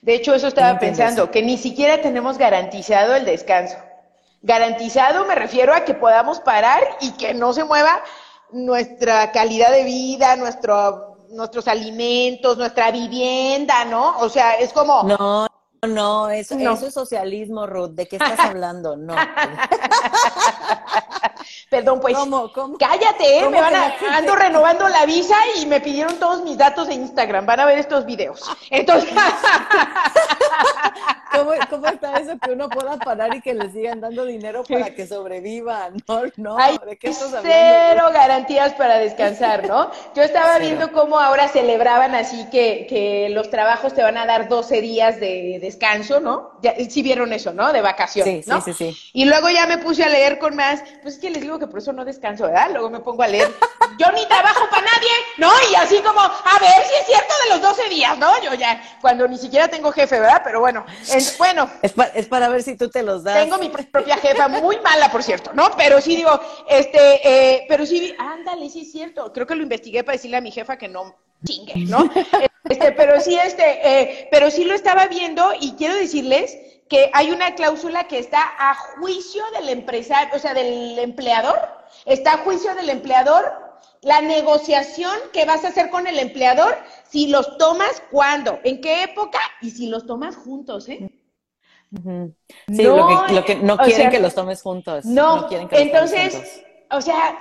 De 0.00 0.14
hecho, 0.14 0.32
eso 0.32 0.46
estaba 0.46 0.78
pensando, 0.78 1.28
que 1.32 1.42
ni 1.42 1.58
siquiera 1.58 2.00
tenemos 2.00 2.38
garantizado 2.38 3.16
el 3.16 3.24
descanso. 3.24 3.74
Garantizado 4.42 5.24
me 5.24 5.34
refiero 5.34 5.74
a 5.74 5.84
que 5.84 5.94
podamos 5.94 6.38
parar 6.38 6.80
y 7.00 7.10
que 7.14 7.34
no 7.34 7.52
se 7.52 7.64
mueva 7.64 8.00
nuestra 8.52 9.32
calidad 9.32 9.72
de 9.72 9.82
vida, 9.82 10.36
nuestro, 10.36 11.16
nuestros 11.30 11.66
alimentos, 11.66 12.58
nuestra 12.58 12.92
vivienda, 12.92 13.84
¿no? 13.86 14.18
O 14.20 14.28
sea, 14.28 14.54
es 14.54 14.72
como... 14.72 15.02
No, 15.02 15.48
no, 15.88 16.30
eso, 16.30 16.56
eso 16.56 16.86
es 16.86 16.94
socialismo, 16.94 17.66
Ruth. 17.66 17.90
¿De 17.90 18.06
qué 18.06 18.16
estás 18.16 18.38
hablando? 18.40 18.96
No. 18.96 19.14
Perdón, 21.68 22.00
pues. 22.00 22.16
Cállate, 22.78 23.38
¿eh? 23.38 23.48
Me 23.48 23.60
van 23.60 23.74
a, 23.74 23.94
ando 24.16 24.34
renovando 24.34 24.88
la 24.88 25.06
visa 25.06 25.36
y 25.56 25.66
me 25.66 25.80
pidieron 25.80 26.18
todos 26.18 26.42
mis 26.42 26.56
datos 26.58 26.88
de 26.88 26.94
Instagram. 26.94 27.46
Van 27.46 27.60
a 27.60 27.66
ver 27.66 27.78
estos 27.78 28.04
videos. 28.06 28.50
Entonces. 28.70 29.10
¿Cómo, 31.70 31.86
está 31.86 32.18
eso 32.18 32.38
que 32.38 32.52
uno 32.52 32.68
pueda 32.68 32.98
parar 32.98 33.34
y 33.34 33.40
que 33.40 33.54
le 33.54 33.70
sigan 33.70 34.00
dando 34.00 34.26
dinero 34.26 34.64
para 34.64 34.94
que 34.94 35.06
sobrevivan? 35.06 35.94
No, 36.06 36.22
no, 36.36 36.58
Hay 36.58 36.76
¿de 36.86 36.96
qué 36.98 37.08
estás 37.08 37.28
hablando? 37.32 37.48
Cero 37.50 38.10
garantías 38.12 38.74
para 38.74 38.98
descansar, 38.98 39.66
¿no? 39.66 39.90
Yo 40.14 40.22
estaba 40.22 40.58
viendo 40.58 40.92
cómo 40.92 41.18
ahora 41.18 41.48
celebraban 41.48 42.14
así 42.14 42.48
que, 42.50 42.86
que 42.86 43.28
los 43.30 43.50
trabajos 43.50 43.94
te 43.94 44.02
van 44.02 44.18
a 44.18 44.26
dar 44.26 44.48
12 44.48 44.80
días 44.82 45.20
de 45.20 45.58
descanso, 45.60 46.20
¿no? 46.20 46.51
Ya, 46.62 46.74
sí 46.88 47.02
vieron 47.02 47.32
eso, 47.32 47.52
¿no? 47.52 47.72
De 47.72 47.80
vacación, 47.80 48.26
sí, 48.26 48.42
¿no? 48.46 48.60
Sí, 48.60 48.72
sí, 48.72 48.92
sí. 48.92 49.10
Y 49.12 49.24
luego 49.24 49.50
ya 49.50 49.66
me 49.66 49.78
puse 49.78 50.04
a 50.04 50.08
leer 50.08 50.38
con 50.38 50.56
más, 50.56 50.82
pues 51.02 51.14
es 51.14 51.20
que 51.20 51.30
les 51.30 51.42
digo 51.42 51.58
que 51.58 51.66
por 51.66 51.80
eso 51.80 51.92
no 51.92 52.04
descanso, 52.04 52.44
¿verdad? 52.44 52.70
Luego 52.72 52.90
me 52.90 53.00
pongo 53.00 53.22
a 53.22 53.28
leer. 53.28 53.48
Yo 53.98 54.10
ni 54.12 54.24
trabajo 54.26 54.66
para 54.70 54.82
nadie, 54.82 55.10
¿no? 55.38 55.50
Y 55.70 55.74
así 55.74 55.98
como, 55.98 56.20
a 56.20 56.58
ver 56.60 56.86
si 56.88 56.94
es 56.94 57.06
cierto 57.06 57.34
de 57.44 57.50
los 57.50 57.62
12 57.62 57.88
días, 57.88 58.16
¿no? 58.18 58.30
Yo 58.42 58.54
ya, 58.54 58.82
cuando 59.00 59.28
ni 59.28 59.36
siquiera 59.36 59.68
tengo 59.68 59.92
jefe, 59.92 60.18
¿verdad? 60.18 60.40
Pero 60.44 60.60
bueno, 60.60 60.84
bueno. 61.38 61.70
Es, 61.82 61.94
es, 62.14 62.26
para 62.26 62.48
ver 62.48 62.62
si 62.62 62.76
tú 62.76 62.88
te 62.88 63.02
los 63.02 63.24
das. 63.24 63.44
Tengo 63.44 63.58
mi 63.58 63.68
propia 63.68 64.16
jefa, 64.16 64.48
muy 64.48 64.78
mala, 64.80 65.10
por 65.10 65.22
cierto, 65.22 65.52
¿no? 65.52 65.70
Pero 65.76 66.00
sí 66.00 66.16
digo, 66.16 66.40
este, 66.68 67.28
eh, 67.28 67.64
pero 67.68 67.84
sí, 67.84 68.14
ándale, 68.18 68.68
sí 68.70 68.82
es 68.82 68.92
cierto. 68.92 69.32
Creo 69.32 69.46
que 69.46 69.54
lo 69.54 69.62
investigué 69.62 70.04
para 70.04 70.16
decirle 70.16 70.36
a 70.36 70.40
mi 70.40 70.50
jefa 70.50 70.76
que 70.76 70.88
no 70.88 71.16
chingue, 71.44 71.74
¿no? 71.86 72.10
Este, 72.64 72.92
pero 72.92 73.20
sí, 73.20 73.36
este, 73.36 73.64
eh, 73.82 74.28
pero 74.30 74.50
sí 74.50 74.64
lo 74.64 74.74
estaba 74.74 75.06
viendo 75.06 75.52
y 75.60 75.72
quiero 75.72 75.94
decirles 75.94 76.56
que 76.88 77.10
hay 77.12 77.30
una 77.30 77.54
cláusula 77.54 78.04
que 78.04 78.18
está 78.18 78.42
a 78.58 78.74
juicio 78.74 79.42
del 79.58 79.68
empresario, 79.68 80.34
o 80.34 80.38
sea, 80.38 80.54
del 80.54 80.98
empleador, 80.98 81.58
está 82.04 82.34
a 82.34 82.38
juicio 82.38 82.74
del 82.74 82.90
empleador 82.90 83.62
la 84.02 84.20
negociación 84.20 85.12
que 85.32 85.44
vas 85.44 85.64
a 85.64 85.68
hacer 85.68 85.88
con 85.88 86.06
el 86.06 86.18
empleador, 86.18 86.76
si 87.08 87.28
los 87.28 87.56
tomas 87.56 88.02
cuándo, 88.10 88.58
en 88.64 88.80
qué 88.80 89.04
época 89.04 89.38
y 89.60 89.70
si 89.70 89.86
los 89.86 90.06
tomas 90.06 90.36
juntos, 90.36 90.88
¿eh? 90.88 91.08
Sí, 91.94 92.82
lo, 92.82 93.44
que, 93.44 93.56
no 93.56 93.76
quieren 93.76 94.10
que 94.10 94.18
los 94.18 94.34
tomes 94.34 94.62
juntos. 94.62 95.04
No, 95.04 95.46
quieren 95.46 95.68
que 95.68 95.82
entonces, 95.82 96.34
los 96.34 96.42
tomes 96.42 96.52
juntos. 96.52 96.88
o 96.90 97.00
sea, 97.00 97.38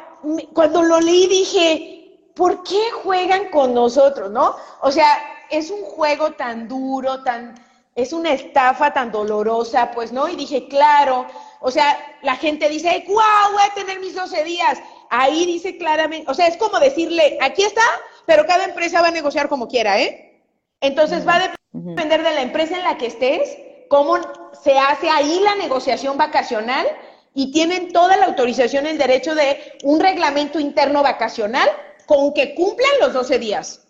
cuando 0.54 0.84
lo 0.84 1.00
leí 1.00 1.28
dije, 1.28 2.01
¿por 2.36 2.64
qué 2.64 2.92
juegan 3.04 3.50
con 3.50 3.74
nosotros, 3.74 4.32
no? 4.32 4.56
O 4.82 4.92
sea, 4.92 5.08
es 5.50 5.70
un 5.70 5.84
juego 5.84 6.32
tan 6.32 6.68
duro, 6.68 7.24
tan, 7.24 7.56
es 7.96 8.14
una 8.14 8.32
estafa 8.32 8.94
tan 8.94 9.12
dolorosa, 9.12 9.92
pues, 9.92 10.12
¿no? 10.12 10.28
Y 10.28 10.36
dije, 10.36 10.68
claro, 10.68 11.28
o 11.60 11.72
sea, 11.72 11.98
la 12.24 12.36
gente 12.36 12.70
dice, 12.70 13.04
¡guau! 13.08 13.54
Voy 13.54 13.64
a 13.70 13.74
tener 13.74 14.00
mis 14.00 14.16
12 14.16 14.44
días. 14.44 14.80
Ahí 15.10 15.46
dice 15.46 15.78
claramente, 15.78 16.30
o 16.32 16.34
sea, 16.34 16.48
es 16.48 16.58
como 16.58 16.80
decirle, 16.80 17.38
aquí 17.42 17.64
está, 17.64 17.84
pero 18.26 18.46
cada 18.46 18.64
empresa 18.64 19.02
va 19.02 19.10
a 19.10 19.12
negociar 19.12 19.50
como 19.50 19.68
quiera, 19.68 20.00
¿eh? 20.00 20.42
Entonces 20.80 21.28
va 21.28 21.36
a 21.36 21.54
depender 21.74 22.24
de 22.24 22.34
la 22.34 22.42
empresa 22.42 22.78
en 22.78 22.84
la 22.84 22.98
que 22.98 23.08
estés, 23.08 23.58
cómo 23.90 24.18
se 24.64 24.80
hace 24.80 25.10
ahí 25.10 25.40
la 25.44 25.56
negociación 25.56 26.18
vacacional 26.18 26.88
y 27.34 27.52
tienen 27.52 27.92
toda 27.92 28.18
la 28.18 28.26
autorización, 28.26 28.88
el 28.88 28.98
derecho 28.98 29.36
de 29.36 29.78
un 29.84 30.00
reglamento 30.00 30.60
interno 30.60 31.04
vacacional 31.04 31.70
con 32.12 32.34
que 32.34 32.54
cumplan 32.54 32.92
los 33.00 33.14
12 33.14 33.40
días. 33.40 33.88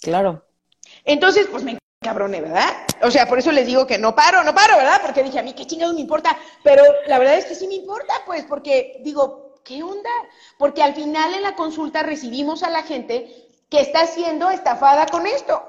claro. 0.00 0.46
Entonces, 1.04 1.46
pues 1.50 1.62
me 1.62 1.76
cabrone, 2.02 2.40
¿verdad? 2.40 2.70
O 3.02 3.10
sea, 3.10 3.26
por 3.26 3.38
eso 3.38 3.52
les 3.52 3.66
digo 3.66 3.86
que 3.86 3.98
no 3.98 4.14
paro, 4.14 4.42
no 4.44 4.54
paro, 4.54 4.78
¿verdad? 4.78 5.02
Porque 5.02 5.22
dije, 5.22 5.38
a 5.38 5.42
mí 5.42 5.52
qué 5.52 5.66
chingados 5.66 5.94
me 5.94 6.00
importa, 6.00 6.38
pero 6.62 6.82
la 7.06 7.18
verdad 7.18 7.36
es 7.36 7.44
que 7.44 7.54
sí 7.54 7.68
me 7.68 7.74
importa, 7.74 8.14
pues, 8.24 8.44
porque 8.44 9.02
digo, 9.04 9.60
¿qué 9.62 9.82
onda? 9.82 10.08
Porque 10.56 10.82
al 10.82 10.94
final 10.94 11.34
en 11.34 11.42
la 11.42 11.54
consulta 11.54 12.02
recibimos 12.02 12.62
a 12.62 12.70
la 12.70 12.82
gente 12.82 13.46
que 13.68 13.80
está 13.82 14.06
siendo 14.06 14.48
estafada 14.48 15.04
con 15.04 15.26
esto. 15.26 15.62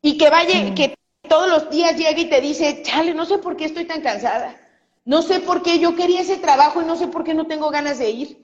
Y 0.00 0.18
que 0.18 0.28
vaya, 0.28 0.74
que 0.74 0.96
todos 1.28 1.48
los 1.48 1.70
días 1.70 1.96
llega 1.96 2.18
y 2.18 2.28
te 2.28 2.40
dice, 2.40 2.82
chale, 2.82 3.14
no 3.14 3.26
sé 3.26 3.38
por 3.38 3.56
qué 3.56 3.66
estoy 3.66 3.84
tan 3.84 4.00
cansada. 4.00 4.60
No 5.04 5.22
sé 5.22 5.38
por 5.38 5.62
qué 5.62 5.78
yo 5.78 5.94
quería 5.94 6.22
ese 6.22 6.38
trabajo 6.38 6.82
y 6.82 6.84
no 6.84 6.96
sé 6.96 7.06
por 7.06 7.22
qué 7.22 7.32
no 7.32 7.46
tengo 7.46 7.70
ganas 7.70 7.98
de 7.98 8.10
ir. 8.10 8.42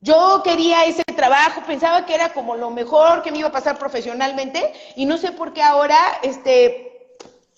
Yo 0.00 0.40
quería 0.42 0.84
ese 0.86 1.02
trabajo, 1.20 1.60
pensaba 1.66 2.06
que 2.06 2.14
era 2.14 2.32
como 2.32 2.56
lo 2.56 2.70
mejor 2.70 3.22
que 3.22 3.30
me 3.30 3.38
iba 3.38 3.48
a 3.48 3.52
pasar 3.52 3.78
profesionalmente 3.78 4.72
y 4.96 5.04
no 5.04 5.18
sé 5.18 5.32
por 5.32 5.52
qué 5.52 5.62
ahora, 5.62 5.98
este, 6.22 6.90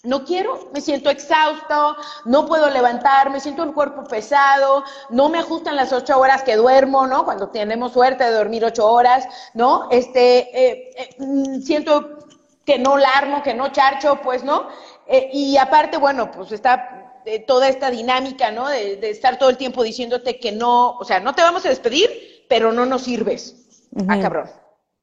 no 0.02 0.24
quiero, 0.24 0.68
me 0.74 0.80
siento 0.80 1.10
exhausto, 1.10 1.96
no 2.24 2.46
puedo 2.46 2.68
levantar, 2.70 3.30
me 3.30 3.38
siento 3.38 3.62
el 3.62 3.72
cuerpo 3.72 4.02
pesado, 4.02 4.82
no 5.10 5.28
me 5.28 5.38
ajustan 5.38 5.76
las 5.76 5.92
ocho 5.92 6.18
horas 6.18 6.42
que 6.42 6.56
duermo, 6.56 7.06
¿no? 7.06 7.24
Cuando 7.24 7.50
tenemos 7.50 7.92
suerte 7.92 8.24
de 8.24 8.32
dormir 8.32 8.64
ocho 8.64 8.90
horas, 8.90 9.28
¿no? 9.54 9.86
Este, 9.92 10.38
eh, 10.38 10.90
eh, 10.96 11.14
mm, 11.18 11.60
siento 11.60 12.18
que 12.64 12.80
no 12.80 12.96
larmo, 12.96 13.44
que 13.44 13.54
no 13.54 13.70
charcho, 13.70 14.18
pues, 14.24 14.42
¿no? 14.42 14.66
Eh, 15.06 15.30
y 15.32 15.56
aparte, 15.56 15.98
bueno, 15.98 16.32
pues 16.32 16.50
está 16.50 16.98
toda 17.46 17.68
esta 17.68 17.88
dinámica, 17.88 18.50
¿no? 18.50 18.68
De, 18.68 18.98
estar 19.08 19.38
todo 19.38 19.50
el 19.50 19.56
tiempo 19.56 19.84
diciéndote 19.84 20.40
que 20.40 20.50
no, 20.50 20.96
o 20.98 21.04
sea, 21.04 21.20
no 21.20 21.32
te 21.32 21.42
vamos 21.42 21.64
a 21.64 21.68
despedir, 21.68 22.31
pero 22.52 22.70
no 22.70 22.84
nos 22.84 23.04
sirves. 23.04 23.88
Ah, 24.08 24.18
cabrón, 24.20 24.50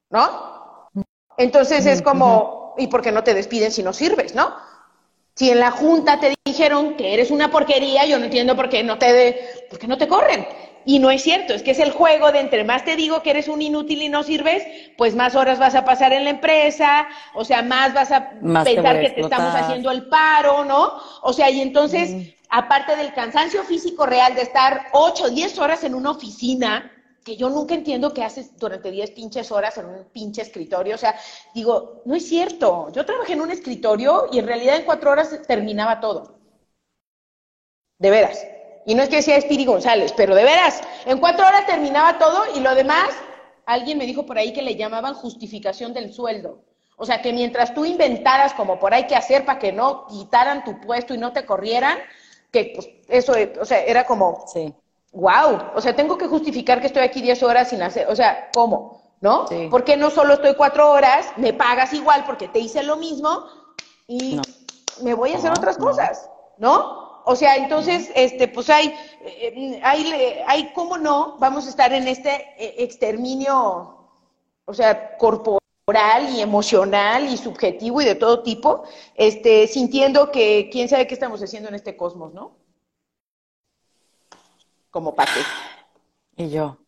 ¿no? 0.08 0.88
Entonces 1.36 1.84
es 1.84 2.00
como, 2.00 2.76
¿y 2.78 2.86
por 2.86 3.02
qué 3.02 3.10
no 3.10 3.24
te 3.24 3.34
despiden 3.34 3.72
si 3.72 3.82
no 3.82 3.92
sirves, 3.92 4.36
no? 4.36 4.54
Si 5.34 5.50
en 5.50 5.58
la 5.58 5.72
junta 5.72 6.20
te 6.20 6.32
dijeron 6.44 6.94
que 6.94 7.12
eres 7.12 7.32
una 7.32 7.50
porquería, 7.50 8.06
yo 8.06 8.20
no 8.20 8.26
entiendo 8.26 8.54
por 8.54 8.68
qué 8.68 8.84
no 8.84 8.98
te, 8.98 9.12
de, 9.12 9.66
por 9.68 9.80
qué 9.80 9.88
no 9.88 9.98
te 9.98 10.06
corren. 10.06 10.46
Y 10.84 11.00
no 11.00 11.10
es 11.10 11.24
cierto, 11.24 11.52
es 11.52 11.64
que 11.64 11.72
es 11.72 11.80
el 11.80 11.90
juego 11.90 12.30
de 12.30 12.38
entre 12.38 12.62
más 12.62 12.84
te 12.84 12.94
digo 12.94 13.20
que 13.20 13.30
eres 13.30 13.48
un 13.48 13.62
inútil 13.62 14.00
y 14.00 14.08
no 14.08 14.22
sirves, 14.22 14.62
pues 14.96 15.16
más 15.16 15.34
horas 15.34 15.58
vas 15.58 15.74
a 15.74 15.84
pasar 15.84 16.12
en 16.12 16.22
la 16.22 16.30
empresa, 16.30 17.08
o 17.34 17.44
sea, 17.44 17.62
más 17.62 17.92
vas 17.94 18.12
a 18.12 18.30
pensar 18.30 19.00
que 19.00 19.10
te 19.10 19.22
estamos 19.22 19.56
haciendo 19.56 19.90
el 19.90 20.08
paro, 20.08 20.64
¿no? 20.64 20.92
O 21.22 21.32
sea, 21.32 21.50
y 21.50 21.60
entonces, 21.62 22.32
aparte 22.48 22.94
del 22.94 23.12
cansancio 23.12 23.64
físico 23.64 24.06
real 24.06 24.36
de 24.36 24.42
estar 24.42 24.86
8 24.92 25.24
o 25.24 25.30
10 25.30 25.58
horas 25.58 25.82
en 25.82 25.96
una 25.96 26.12
oficina, 26.12 26.92
que 27.30 27.36
yo 27.36 27.48
nunca 27.48 27.74
entiendo 27.74 28.12
qué 28.12 28.24
haces 28.24 28.58
durante 28.58 28.90
10 28.90 29.12
pinches 29.12 29.52
horas 29.52 29.78
en 29.78 29.86
un 29.86 30.04
pinche 30.06 30.42
escritorio. 30.42 30.96
O 30.96 30.98
sea, 30.98 31.14
digo, 31.54 32.02
no 32.04 32.16
es 32.16 32.26
cierto. 32.26 32.90
Yo 32.90 33.06
trabajé 33.06 33.34
en 33.34 33.40
un 33.40 33.52
escritorio 33.52 34.26
y 34.32 34.40
en 34.40 34.48
realidad 34.48 34.74
en 34.74 34.84
cuatro 34.84 35.12
horas 35.12 35.30
terminaba 35.46 36.00
todo. 36.00 36.40
De 38.00 38.10
veras. 38.10 38.44
Y 38.84 38.96
no 38.96 39.04
es 39.04 39.08
que 39.08 39.22
sea 39.22 39.36
Espiri 39.36 39.64
González, 39.64 40.12
pero 40.16 40.34
de 40.34 40.42
veras, 40.42 40.80
en 41.06 41.18
cuatro 41.18 41.46
horas 41.46 41.66
terminaba 41.66 42.18
todo 42.18 42.42
y 42.56 42.58
lo 42.58 42.74
demás, 42.74 43.10
alguien 43.64 43.98
me 43.98 44.06
dijo 44.06 44.26
por 44.26 44.36
ahí 44.36 44.52
que 44.52 44.62
le 44.62 44.74
llamaban 44.74 45.14
justificación 45.14 45.94
del 45.94 46.12
sueldo. 46.12 46.64
O 46.96 47.06
sea, 47.06 47.22
que 47.22 47.32
mientras 47.32 47.74
tú 47.74 47.84
inventaras 47.84 48.54
como 48.54 48.80
por 48.80 48.92
ahí 48.92 49.06
que 49.06 49.14
hacer 49.14 49.44
para 49.44 49.60
que 49.60 49.70
no 49.70 50.08
quitaran 50.08 50.64
tu 50.64 50.80
puesto 50.80 51.14
y 51.14 51.18
no 51.18 51.32
te 51.32 51.46
corrieran, 51.46 51.96
que 52.50 52.72
pues 52.74 52.88
eso, 53.06 53.34
o 53.60 53.64
sea, 53.64 53.84
era 53.84 54.04
como, 54.04 54.46
sí 54.52 54.74
wow, 55.12 55.72
o 55.74 55.80
sea, 55.80 55.94
tengo 55.94 56.16
que 56.16 56.26
justificar 56.26 56.80
que 56.80 56.86
estoy 56.86 57.02
aquí 57.02 57.20
10 57.20 57.42
horas 57.42 57.70
sin 57.70 57.82
hacer, 57.82 58.08
o 58.08 58.16
sea, 58.16 58.50
¿cómo? 58.52 59.00
¿No? 59.20 59.46
Sí. 59.48 59.68
Porque 59.70 59.96
no 59.96 60.10
solo 60.10 60.34
estoy 60.34 60.54
cuatro 60.54 60.90
horas, 60.90 61.26
me 61.36 61.52
pagas 61.52 61.92
igual 61.92 62.24
porque 62.24 62.48
te 62.48 62.58
hice 62.58 62.82
lo 62.82 62.96
mismo 62.96 63.44
y 64.06 64.40
me 65.02 65.14
voy 65.14 65.32
a 65.32 65.36
hacer 65.36 65.50
otras 65.50 65.76
cosas, 65.76 66.30
¿no? 66.58 67.22
O 67.24 67.36
sea, 67.36 67.56
entonces, 67.56 68.10
este, 68.14 68.48
pues 68.48 68.70
hay, 68.70 68.94
eh, 69.22 69.80
hay, 69.84 70.12
hay, 70.46 70.72
¿cómo 70.72 70.96
no? 70.96 71.36
Vamos 71.38 71.66
a 71.66 71.70
estar 71.70 71.92
en 71.92 72.08
este 72.08 72.30
eh, 72.58 72.76
exterminio, 72.78 74.08
o 74.64 74.74
sea, 74.74 75.16
corporal 75.18 75.60
y 76.30 76.40
emocional 76.40 77.28
y 77.28 77.36
subjetivo 77.36 78.00
y 78.00 78.06
de 78.06 78.14
todo 78.14 78.42
tipo, 78.42 78.84
este, 79.16 79.66
sintiendo 79.66 80.30
que 80.30 80.70
quién 80.72 80.88
sabe 80.88 81.06
qué 81.06 81.14
estamos 81.14 81.42
haciendo 81.42 81.68
en 81.68 81.74
este 81.74 81.96
cosmos, 81.96 82.32
¿no? 82.32 82.59
Como 84.90 85.14
para 85.14 85.30
Y 86.36 86.50
yo. 86.50 86.78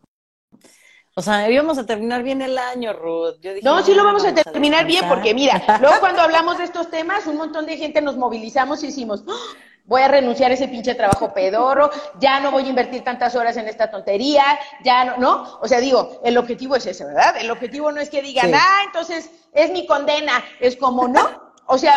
O 1.15 1.21
sea, 1.21 1.51
íbamos 1.51 1.77
a 1.77 1.85
terminar 1.85 2.23
bien 2.23 2.41
el 2.41 2.57
año, 2.57 2.95
Ruth. 2.95 3.37
no, 3.63 3.85
sí 3.85 3.95
lo 3.95 4.03
vamos, 4.03 4.25
a 4.25 4.35
terminar 4.35 4.87
bien 4.87 5.07
porque 5.09 5.35
mira, 5.35 5.63
luego 5.81 6.01
cuando 6.01 6.23
hablamos 6.23 6.57
de 6.57 6.65
estos 6.65 6.91
temas, 6.91 7.27
un 7.27 7.37
montón 7.37 7.67
de 7.67 7.77
gente 7.77 8.01
nos 8.01 8.17
movilizamos 8.17 8.83
y 8.83 8.87
decimos, 8.87 9.23
¡Ah! 9.29 9.57
voy 9.85 10.01
a 10.01 10.09
renunciar 10.09 10.51
a 10.51 10.55
ese 10.55 10.69
pinche 10.69 10.95
trabajo 10.95 11.35
pedorro, 11.35 11.91
ya 12.19 12.41
no 12.41 12.51
voy 12.51 12.65
a 12.65 12.69
invertir 12.69 13.05
tantas 13.05 13.35
horas 13.35 13.59
en 13.59 13.69
esta 13.69 13.91
tontería, 13.91 14.59
ya 14.85 15.05
no, 15.05 15.17
¿no? 15.19 15.59
O 15.61 15.69
sea, 15.69 15.81
digo, 15.81 16.21
el 16.25 16.39
objetivo 16.39 16.77
es 16.77 16.87
ese, 16.87 17.05
¿verdad? 17.05 17.37
El 17.39 17.51
objetivo 17.51 17.93
no 17.93 18.01
es 18.01 18.09
que 18.09 18.23
digan, 18.23 18.55
ah, 18.55 18.81
entonces 18.87 19.31
es 19.53 19.71
mi 19.71 19.87
condena, 19.87 20.43
es 20.61 20.77
como, 20.77 21.09
¿no? 21.09 21.53
O 21.67 21.77
sea, 21.77 21.95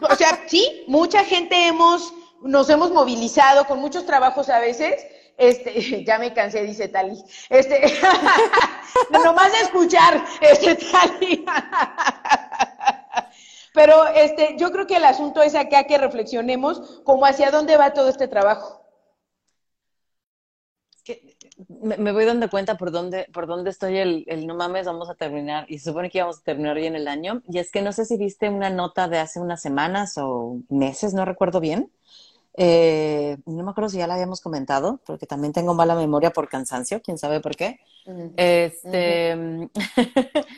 o 0.00 0.14
sea, 0.16 0.40
sí, 0.48 0.84
mucha 0.88 1.24
gente 1.24 1.68
hemos, 1.68 2.12
nos 2.42 2.68
hemos 2.70 2.90
movilizado 2.90 3.66
con 3.66 3.78
muchos 3.78 4.04
trabajos 4.04 4.48
a 4.48 4.58
veces, 4.58 5.06
este, 5.38 6.04
ya 6.04 6.18
me 6.18 6.34
cansé, 6.34 6.64
dice 6.64 6.88
Tali. 6.88 7.16
Este, 7.48 7.80
nomás 9.24 9.52
de 9.52 9.58
escuchar, 9.58 10.22
este, 10.40 10.74
Tali. 10.74 11.46
Pero 13.72 14.08
este, 14.08 14.56
yo 14.58 14.72
creo 14.72 14.86
que 14.88 14.96
el 14.96 15.04
asunto 15.04 15.40
es 15.40 15.54
acá 15.54 15.84
que 15.84 15.98
reflexionemos 15.98 17.00
como 17.04 17.24
hacia 17.24 17.52
dónde 17.52 17.76
va 17.76 17.94
todo 17.94 18.08
este 18.08 18.26
trabajo. 18.26 18.84
me, 21.68 22.12
voy 22.12 22.24
dando 22.24 22.50
cuenta 22.50 22.76
por 22.76 22.90
dónde, 22.90 23.28
por 23.32 23.46
dónde 23.46 23.70
estoy 23.70 23.98
el, 23.98 24.24
el, 24.26 24.46
no 24.46 24.56
mames, 24.56 24.86
vamos 24.86 25.08
a 25.08 25.14
terminar, 25.14 25.64
y 25.68 25.78
supone 25.78 26.10
que 26.10 26.18
íbamos 26.18 26.38
a 26.38 26.42
terminar 26.42 26.76
hoy 26.76 26.86
en 26.86 26.96
el 26.96 27.06
año, 27.06 27.42
y 27.48 27.58
es 27.58 27.70
que 27.70 27.82
no 27.82 27.92
sé 27.92 28.04
si 28.04 28.16
viste 28.16 28.48
una 28.48 28.70
nota 28.70 29.06
de 29.06 29.18
hace 29.18 29.38
unas 29.38 29.62
semanas 29.62 30.18
o 30.18 30.60
meses, 30.68 31.14
no 31.14 31.24
recuerdo 31.24 31.60
bien, 31.60 31.92
eh, 32.60 33.36
no 33.46 33.62
me 33.62 33.70
acuerdo 33.70 33.88
si 33.88 33.98
ya 33.98 34.08
la 34.08 34.14
habíamos 34.14 34.40
comentado, 34.40 35.00
porque 35.06 35.26
también 35.26 35.52
tengo 35.52 35.74
mala 35.74 35.94
memoria 35.94 36.32
por 36.32 36.48
cansancio, 36.48 37.00
quién 37.00 37.16
sabe 37.16 37.38
por 37.40 37.54
qué. 37.54 37.78
Este. 38.36 39.36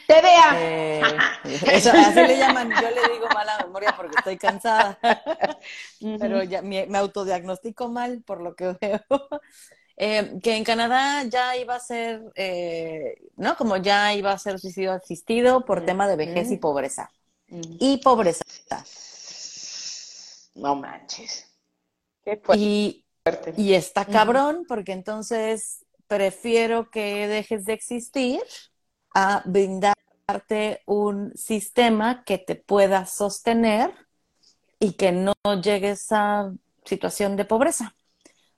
TDA. 0.09 0.55
Eh, 0.55 1.03
eso, 1.45 1.91
así 1.91 2.15
le 2.15 2.39
llaman, 2.39 2.71
yo 2.71 2.89
le 2.89 3.13
digo 3.13 3.27
mala 3.35 3.59
memoria 3.59 3.93
porque 3.95 4.17
estoy 4.17 4.39
cansada. 4.39 4.99
Pero 6.01 6.43
ya 6.43 6.63
me, 6.63 6.87
autodiagnostico 6.97 7.91
mal 7.91 8.23
por 8.23 8.41
lo 8.41 8.55
que 8.57 8.77
veo. 8.81 9.01
Eh, 10.03 10.39
que 10.43 10.57
en 10.57 10.65
Canadá 10.65 11.25
ya 11.25 11.59
iba 11.59 11.75
a 11.75 11.79
ser, 11.79 12.23
¿no? 13.37 13.55
Como 13.55 13.77
ya 13.77 14.15
iba 14.15 14.33
a 14.33 14.39
ser 14.39 14.59
suicidio 14.59 14.93
asistido 14.93 15.67
por 15.67 15.85
tema 15.85 16.09
de 16.09 16.17
vejez 16.17 16.51
y 16.51 16.57
pobreza. 16.57 17.11
Y 17.47 17.99
pobreza. 17.99 18.43
No 20.55 20.75
manches. 20.75 21.50
Y, 22.55 23.05
y 23.57 23.75
está 23.75 24.05
cabrón, 24.05 24.65
porque 24.69 24.93
entonces 24.93 25.85
prefiero 26.07 26.91
que 26.91 27.29
dejes 27.29 27.65
de 27.65 27.73
existir 27.73 28.41
a 29.15 29.43
brindarte 29.45 30.83
un 30.87 31.33
sistema 31.37 32.25
que 32.25 32.39
te 32.39 32.57
pueda 32.57 33.07
sostener 33.07 33.93
y 34.79 34.93
que 34.93 35.13
no 35.13 35.35
llegues 35.63 36.11
a 36.11 36.53
situación 36.85 37.37
de 37.37 37.45
pobreza. 37.45 37.95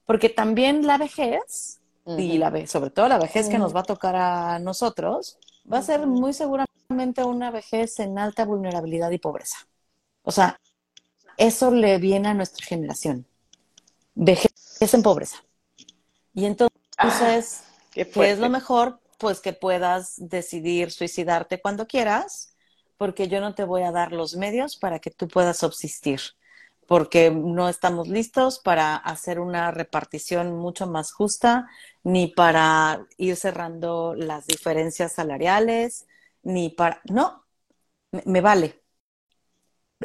Porque 0.07 0.29
también 0.29 0.87
la 0.87 0.99
vejez, 0.99 1.81
y 2.07 2.39
la 2.39 2.67
sobre 2.67 2.91
todo 2.91 3.09
la 3.09 3.19
vejez 3.19 3.49
que 3.49 3.59
nos 3.59 3.75
va 3.75 3.81
a 3.81 3.85
tocar 3.85 4.17
a 4.17 4.59
nosotros, 4.59 5.39
va 5.71 5.79
a 5.79 5.83
ser 5.83 6.07
muy 6.07 6.33
seguramente 6.33 7.25
una 7.25 7.51
vejez 7.51 7.99
en 8.01 8.19
alta 8.19 8.45
vulnerabilidad 8.45 9.11
y 9.11 9.19
pobreza. 9.19 9.59
O 10.23 10.33
sea, 10.33 10.59
eso 11.37 11.71
le 11.71 11.99
viene 11.99 12.29
a 12.29 12.35
nuestra 12.35 12.67
generación 12.67 13.27
vejez 14.15 14.53
en 14.93 15.03
pobreza. 15.03 15.45
Y 16.35 16.47
entonces, 16.47 16.73
ah, 16.99 17.71
¿qué, 17.93 18.09
es 18.31 18.39
lo 18.39 18.49
mejor? 18.49 19.01
Pues 19.19 19.41
que 19.41 19.53
puedas 19.53 20.15
decidir 20.17 20.91
suicidarte 20.91 21.61
cuando 21.61 21.87
quieras, 21.87 22.55
porque 22.97 23.29
yo 23.29 23.41
no 23.41 23.55
te 23.55 23.65
voy 23.65 23.83
a 23.83 23.93
dar 23.93 24.13
los 24.13 24.37
medios 24.37 24.77
para 24.77 24.99
que 24.99 25.11
tú 25.11 25.29
puedas 25.29 25.59
subsistir, 25.59 26.21
porque 26.87 27.31
no 27.31 27.69
estamos 27.69 28.09
listos 28.09 28.59
para 28.59 28.97
hacer 28.97 29.41
una 29.41 29.71
repartición 29.71 30.57
mucho 30.57 30.87
más 30.87 31.13
justa, 31.13 31.69
ni 32.03 32.29
para 32.29 33.07
ir 33.19 33.37
cerrando 33.37 34.15
las 34.15 34.47
diferencias 34.47 35.13
salariales, 35.13 36.07
ni 36.43 36.71
para... 36.71 37.01
No, 37.11 37.45
me, 38.25 38.41
vale. 38.41 38.83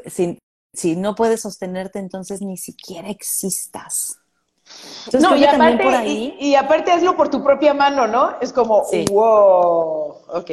Sin, 0.06 0.38
si 0.78 0.96
no 0.96 1.16
puedes 1.16 1.42
sostenerte, 1.42 2.00
entonces 2.00 2.42
ni 2.42 2.58
siquiera 2.58 3.10
existas. 3.10 4.20
no, 5.20 5.36
y 5.36 5.46
aparte, 5.46 6.36
y, 6.40 6.56
aparte 6.56 6.92
hazlo 6.92 7.16
por 7.16 7.30
tu 7.30 7.44
propia 7.44 7.74
mano, 7.74 8.08
¿no? 8.08 8.36
Es 8.40 8.54
como, 8.54 8.86
wow, 9.10 10.18
ok. 10.28 10.52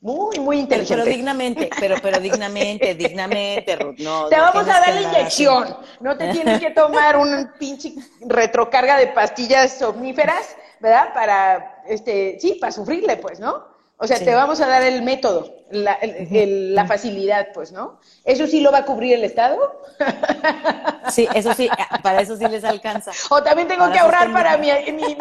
Muy, 0.00 0.40
muy 0.40 0.58
inteligente. 0.58 1.04
Pero, 1.04 1.16
dignamente, 1.16 1.70
pero, 1.78 1.94
pero 2.02 2.18
dignamente, 2.18 2.94
dignamente, 2.96 3.76
Ruth. 3.76 3.98
No, 4.00 4.26
te 4.26 4.36
vamos 4.36 4.64
a 4.64 4.80
dar 4.80 4.94
la 4.94 5.00
inyección. 5.00 5.76
No 6.00 6.16
te 6.16 6.32
tienes 6.32 6.58
que 6.58 6.72
tomar 6.72 7.16
un 7.16 7.52
pinche 7.56 7.94
retrocarga 8.20 8.98
de 8.98 9.06
pastillas 9.08 9.78
somníferas, 9.78 10.56
¿verdad? 10.80 11.14
Para, 11.14 11.82
este, 11.86 12.36
sí, 12.40 12.58
para 12.60 12.72
sufrirle, 12.72 13.16
pues, 13.18 13.38
¿no? 13.38 13.71
O 13.98 14.06
sea, 14.06 14.18
te 14.18 14.34
vamos 14.34 14.60
a 14.60 14.66
dar 14.66 14.82
el 14.82 15.02
método, 15.02 15.64
la, 15.70 15.96
la, 16.02 16.86
facilidad, 16.86 17.52
pues, 17.54 17.70
¿no? 17.70 18.00
¿Eso 18.24 18.48
sí 18.48 18.60
lo 18.60 18.72
va 18.72 18.78
a 18.78 18.84
cubrir 18.84 19.14
el 19.14 19.24
Estado? 19.24 19.80
Sí, 21.10 21.28
eso 21.34 21.52
sí, 21.52 21.68
para 22.02 22.22
eso 22.22 22.36
sí 22.36 22.46
les 22.48 22.64
alcanza. 22.64 23.10
O 23.28 23.42
también 23.42 23.68
tengo 23.68 23.90
que 23.92 23.98
ahorrar 23.98 24.32
para 24.32 24.56
mi... 24.56 24.70
mi, 24.92 25.14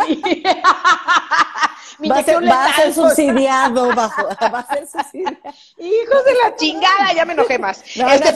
mi 1.99 2.07
va, 2.07 2.19
a 2.19 2.23
ser, 2.23 2.47
va 2.47 2.65
a 2.65 2.73
ser 2.75 2.93
subsidiado 2.93 3.93
bajo, 3.93 4.23
va 4.53 4.59
a 4.59 4.73
ser 4.73 4.87
subsidiado. 4.87 5.35
Hijos 5.77 6.25
de 6.25 6.33
la 6.43 6.55
chingada, 6.55 7.13
ya 7.13 7.25
me 7.25 7.33
enojé 7.33 7.59
más. 7.59 7.83
este 7.83 8.33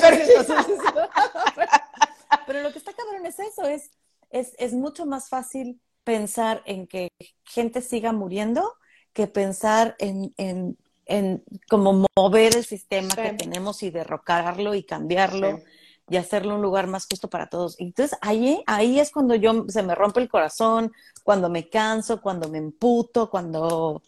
pero 2.45 2.61
lo 2.61 2.71
que 2.71 2.79
está 2.79 2.91
cabrón 2.93 3.25
es 3.25 3.39
eso, 3.39 3.63
es, 3.63 3.89
es, 4.29 4.53
es 4.57 4.73
mucho 4.73 5.05
más 5.05 5.29
fácil 5.29 5.81
pensar 6.03 6.61
en 6.65 6.87
que 6.87 7.07
gente 7.43 7.81
siga 7.81 8.11
muriendo 8.11 8.75
que 9.15 9.27
pensar 9.27 9.95
en, 9.99 10.33
en, 10.37 10.77
en 11.05 11.43
como 11.69 12.05
mover 12.17 12.57
el 12.57 12.65
sistema 12.65 13.17
que 13.17 13.31
tenemos 13.31 13.81
y 13.81 13.89
derrocarlo 13.89 14.75
y 14.75 14.83
cambiarlo 14.83 15.63
y 16.09 16.17
hacerlo 16.17 16.55
un 16.55 16.61
lugar 16.61 16.87
más 16.87 17.07
justo 17.09 17.29
para 17.29 17.49
todos. 17.49 17.77
Entonces 17.79 18.17
ahí, 18.21 18.61
ahí 18.67 18.99
es 18.99 19.11
cuando 19.11 19.35
yo 19.35 19.65
se 19.69 19.83
me 19.83 19.95
rompe 19.95 20.19
el 20.19 20.29
corazón, 20.29 20.91
cuando 21.23 21.49
me 21.49 21.69
canso, 21.69 22.21
cuando 22.21 22.49
me 22.49 22.57
emputo, 22.59 23.29
cuando 23.31 24.03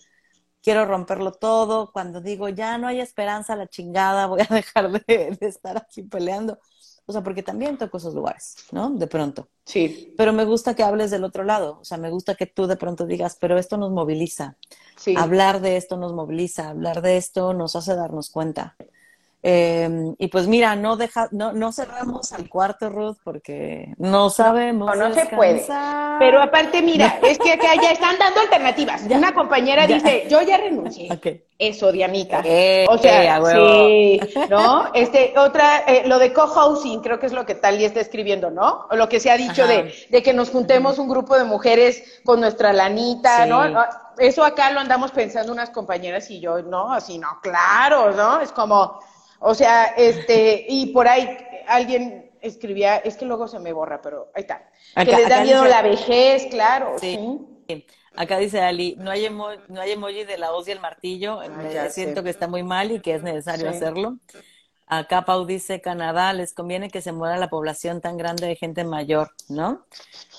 quiero 0.62 0.86
romperlo 0.86 1.32
todo, 1.32 1.91
cuando 1.93 2.22
digo 2.22 2.49
ya 2.49 2.78
no 2.78 2.88
hay 2.88 2.99
esperanza, 2.99 3.55
la 3.55 3.68
chingada, 3.68 4.28
voy 4.28 4.41
a 4.41 4.45
dejar 4.53 4.91
de, 4.91 5.38
de 5.39 5.47
estar 5.47 5.78
aquí 5.78 6.03
peleando. 6.03 6.60
O 7.10 7.14
sea, 7.14 7.24
porque 7.24 7.41
también 7.41 7.78
toco 7.78 7.97
esos 7.97 8.14
lugares, 8.14 8.58
¿no? 8.72 8.89
De 8.89 9.08
pronto. 9.08 9.47
Sí. 9.64 10.14
Pero 10.18 10.34
me 10.34 10.43
gusta 10.43 10.76
que 10.76 10.84
hables 10.84 11.10
del 11.10 11.24
otro 11.24 11.45
lado. 11.45 11.80
O 11.82 11.86
sea, 11.86 11.97
me 11.97 12.10
gusta 12.10 12.36
que 12.36 12.45
tú 12.45 12.68
de 12.68 12.76
pronto 12.76 13.05
digas, 13.05 13.38
pero 13.39 13.58
esto 13.58 13.78
nos 13.78 13.91
moviliza. 13.91 14.58
Hablar 15.16 15.62
de 15.62 15.78
esto 15.78 15.95
nos 15.95 16.14
moviliza, 16.14 16.70
hablar 16.70 17.01
de 17.01 17.16
esto 17.16 17.53
nos 17.53 17.78
hace 17.78 17.95
darnos 17.95 18.30
cuenta. 18.30 18.76
Em, 19.50 20.14
y 20.18 20.28
pues 20.28 20.45
mira, 20.45 20.76
no 20.76 20.98
deja, 20.98 21.30
no, 21.32 21.54
no 21.54 21.72
cerramos 21.72 22.34
al 22.34 22.50
cuarto, 22.50 22.89
Ruth, 22.89 23.16
porque 23.24 23.93
no 23.98 24.30
sabemos. 24.30 24.93
No, 24.98 25.08
no 25.08 25.16
se 25.16 25.26
puede. 25.28 25.66
Pero 26.20 26.41
aparte, 26.41 26.82
mira, 26.82 27.18
es 27.24 27.39
que 27.39 27.54
acá 27.54 27.70
ya 27.82 27.91
están 27.91 28.20
dando 28.20 28.41
alternativas. 28.41 29.04
Una 29.10 29.34
compañera 29.34 29.88
dice, 29.88 30.26
yo 30.30 30.41
ya 30.41 30.58
renuncié. 30.58 31.08
Eso, 31.58 31.93
Dianita. 31.93 32.39
o 32.89 32.98
sea, 32.98 33.41
sí, 33.45 34.20
¿no? 34.50 34.91
Este, 34.93 35.34
otra, 35.38 35.80
eh, 35.88 36.04
lo 36.06 36.20
de 36.20 36.34
co-housing, 36.34 37.00
creo 37.00 37.18
que 37.18 37.28
es 37.28 37.32
lo 37.32 37.45
que 37.45 37.56
Tali 37.56 37.86
está 37.86 38.02
escribiendo, 38.02 38.52
¿no? 38.52 38.86
O 38.91 38.98
lo 38.98 39.08
que 39.08 39.22
se 39.22 39.32
ha 39.32 39.38
dicho 39.38 39.66
de, 39.66 39.93
de, 40.10 40.24
que 40.24 40.34
nos 40.34 40.50
juntemos 40.50 41.00
un 41.00 41.08
grupo 41.08 41.38
de 41.38 41.45
mujeres 41.45 42.22
con 42.26 42.41
nuestra 42.41 42.74
lanita, 42.74 43.45
¿no? 43.45 43.64
Eso 44.18 44.43
acá 44.43 44.72
lo 44.72 44.82
andamos 44.82 45.12
pensando 45.12 45.54
unas 45.54 45.70
compañeras 45.70 46.30
y 46.32 46.41
yo, 46.41 46.62
no, 46.64 46.91
así 46.91 47.18
no, 47.18 47.39
claro, 47.41 48.12
¿no? 48.12 48.41
Es 48.41 48.52
como, 48.52 49.00
o 49.40 49.54
sea, 49.54 49.86
este, 49.98 50.66
y 50.68 50.88
por 50.88 51.08
ahí 51.08 51.38
alguien 51.68 52.32
escribía, 52.42 52.98
es 52.98 53.18
que 53.18 53.26
luego 53.26 53.48
se 53.48 53.60
me 53.60 53.74
borra, 53.74 54.02
pero 54.02 54.32
ahí 54.34 54.42
está. 54.42 54.70
que 54.96 55.06
les 55.06 55.30
da 55.30 55.44
miedo 55.44 55.66
la 55.66 55.82
vejez, 55.82 56.48
claro. 56.48 56.98
Sí. 57.00 57.20
Acá 58.16 58.40
dice 58.40 58.62
Ali, 58.62 58.96
no 58.98 59.12
hay, 59.12 59.26
emoji, 59.26 59.58
no 59.68 59.80
hay 59.80 59.92
emoji 59.92 60.24
de 60.24 60.40
la 60.40 60.52
hoz 60.52 60.68
y 60.68 60.72
el 60.72 60.80
martillo, 60.80 61.40
ah, 61.40 61.90
siento 61.90 62.24
que 62.24 62.32
está 62.32 62.48
muy 62.48 62.64
mal 62.64 62.92
y 62.92 63.00
que 63.00 63.14
es 63.14 63.22
necesario 63.22 63.70
hacerlo. 63.70 64.18
Acá 64.90 65.26
Pau 65.26 65.46
dice, 65.46 65.82
Canadá, 65.82 66.32
les 66.32 66.54
conviene 66.54 66.90
que 66.90 67.02
se 67.02 67.12
muera 67.12 67.38
la 67.38 67.50
población 67.50 68.00
tan 68.00 68.16
grande 68.16 68.48
de 68.48 68.56
gente 68.56 68.86
mayor, 68.86 69.32
¿no? 69.50 69.86